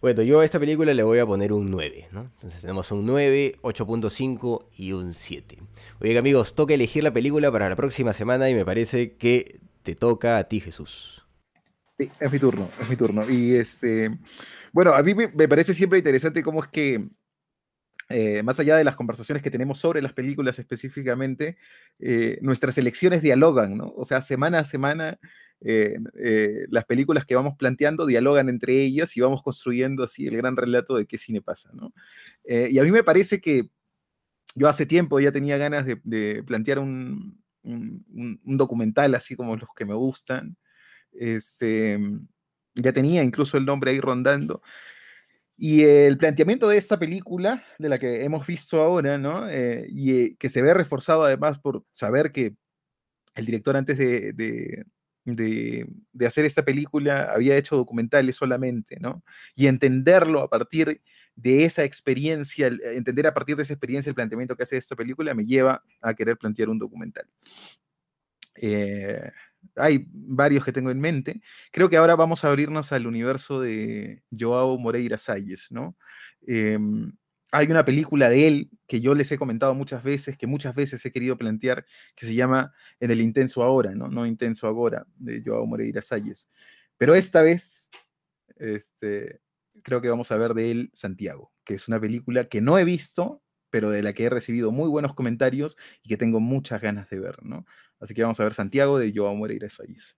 [0.00, 2.22] Bueno, yo a esta película le voy a poner un 9, ¿no?
[2.22, 5.58] Entonces tenemos un 9, 8.5 y un 7.
[6.00, 9.94] Oye, amigos, toca elegir la película para la próxima semana y me parece que te
[9.94, 11.24] toca a ti, Jesús.
[11.96, 13.30] Sí, es mi turno, es mi turno.
[13.30, 14.10] Y este,
[14.72, 17.08] bueno, a mí me, parece siempre interesante cómo es que,
[18.08, 21.58] eh, más allá de las conversaciones que tenemos sobre las películas específicamente,
[21.98, 23.92] eh, nuestras elecciones dialogan, ¿no?
[23.96, 25.18] O sea, semana a semana,
[25.60, 25.96] eh,
[26.70, 30.96] las películas que vamos planteando dialogan entre ellas y vamos construyendo así el gran relato
[30.96, 31.94] de qué cine pasa, ¿no?
[32.44, 33.70] y a mí me parece que
[34.56, 39.84] yo hace tiempo ya tenía ganas de, plantear un, un, documental así como los que
[39.86, 40.56] me gustan.
[41.12, 41.98] Este,
[42.74, 44.62] ya tenía incluso el nombre ahí rondando.
[45.56, 49.48] Y el planteamiento de esta película, de la que hemos visto ahora, ¿no?
[49.48, 52.56] Eh, y eh, que se ve reforzado además por saber que
[53.34, 54.84] el director antes de, de,
[55.24, 59.22] de, hacer esta película había hecho documentales solamente, ¿no?
[59.54, 61.00] Y entenderlo a partir
[61.36, 65.34] de esa experiencia, entender a partir de esa experiencia el planteamiento que hace esta película
[65.34, 67.26] me lleva a querer plantear un documental.
[68.56, 69.30] Eh,
[69.76, 71.40] hay varios que tengo en mente.
[71.70, 75.96] Creo que ahora vamos a abrirnos al universo de Joao Moreira Salles, ¿no?
[76.46, 77.12] Em,
[77.52, 81.04] hay una película de él que yo les he comentado muchas veces, que muchas veces
[81.04, 81.84] he querido plantear,
[82.14, 84.08] que se llama En el intenso ahora, ¿no?
[84.08, 86.48] No intenso ahora, de Joao Moreira Salles.
[86.96, 87.90] Pero esta vez,
[88.56, 89.40] este,
[89.82, 92.84] creo que vamos a ver de él Santiago, que es una película que no he
[92.84, 97.08] visto, pero de la que he recibido muy buenos comentarios y que tengo muchas ganas
[97.10, 97.66] de ver, ¿no?
[98.02, 100.16] Así que vamos a ver Santiago de Joao Moreira Salles.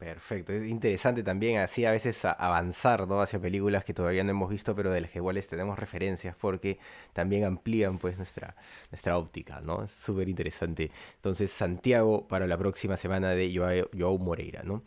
[0.00, 3.20] Perfecto, es interesante también así a veces avanzar ¿no?
[3.20, 6.78] hacia películas que todavía no hemos visto, pero de las que iguales tenemos referencias porque
[7.12, 8.56] también amplían pues nuestra,
[8.90, 9.84] nuestra óptica, ¿no?
[9.84, 10.90] Es súper interesante.
[11.16, 13.54] Entonces, Santiago para la próxima semana de
[13.92, 14.82] Joao, Moreira, ¿no?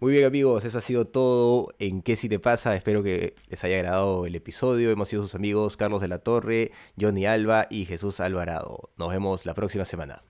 [0.00, 2.74] Muy bien amigos, eso ha sido todo en ¿Qué si te pasa?
[2.74, 4.90] Espero que les haya agradado el episodio.
[4.90, 8.90] Hemos sido sus amigos Carlos de la Torre, Johnny Alba y Jesús Alvarado.
[8.96, 10.22] Nos vemos la próxima semana.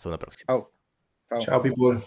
[0.00, 0.46] Hasta una próxima.
[0.46, 0.72] Chao.
[1.40, 2.02] Chao, people.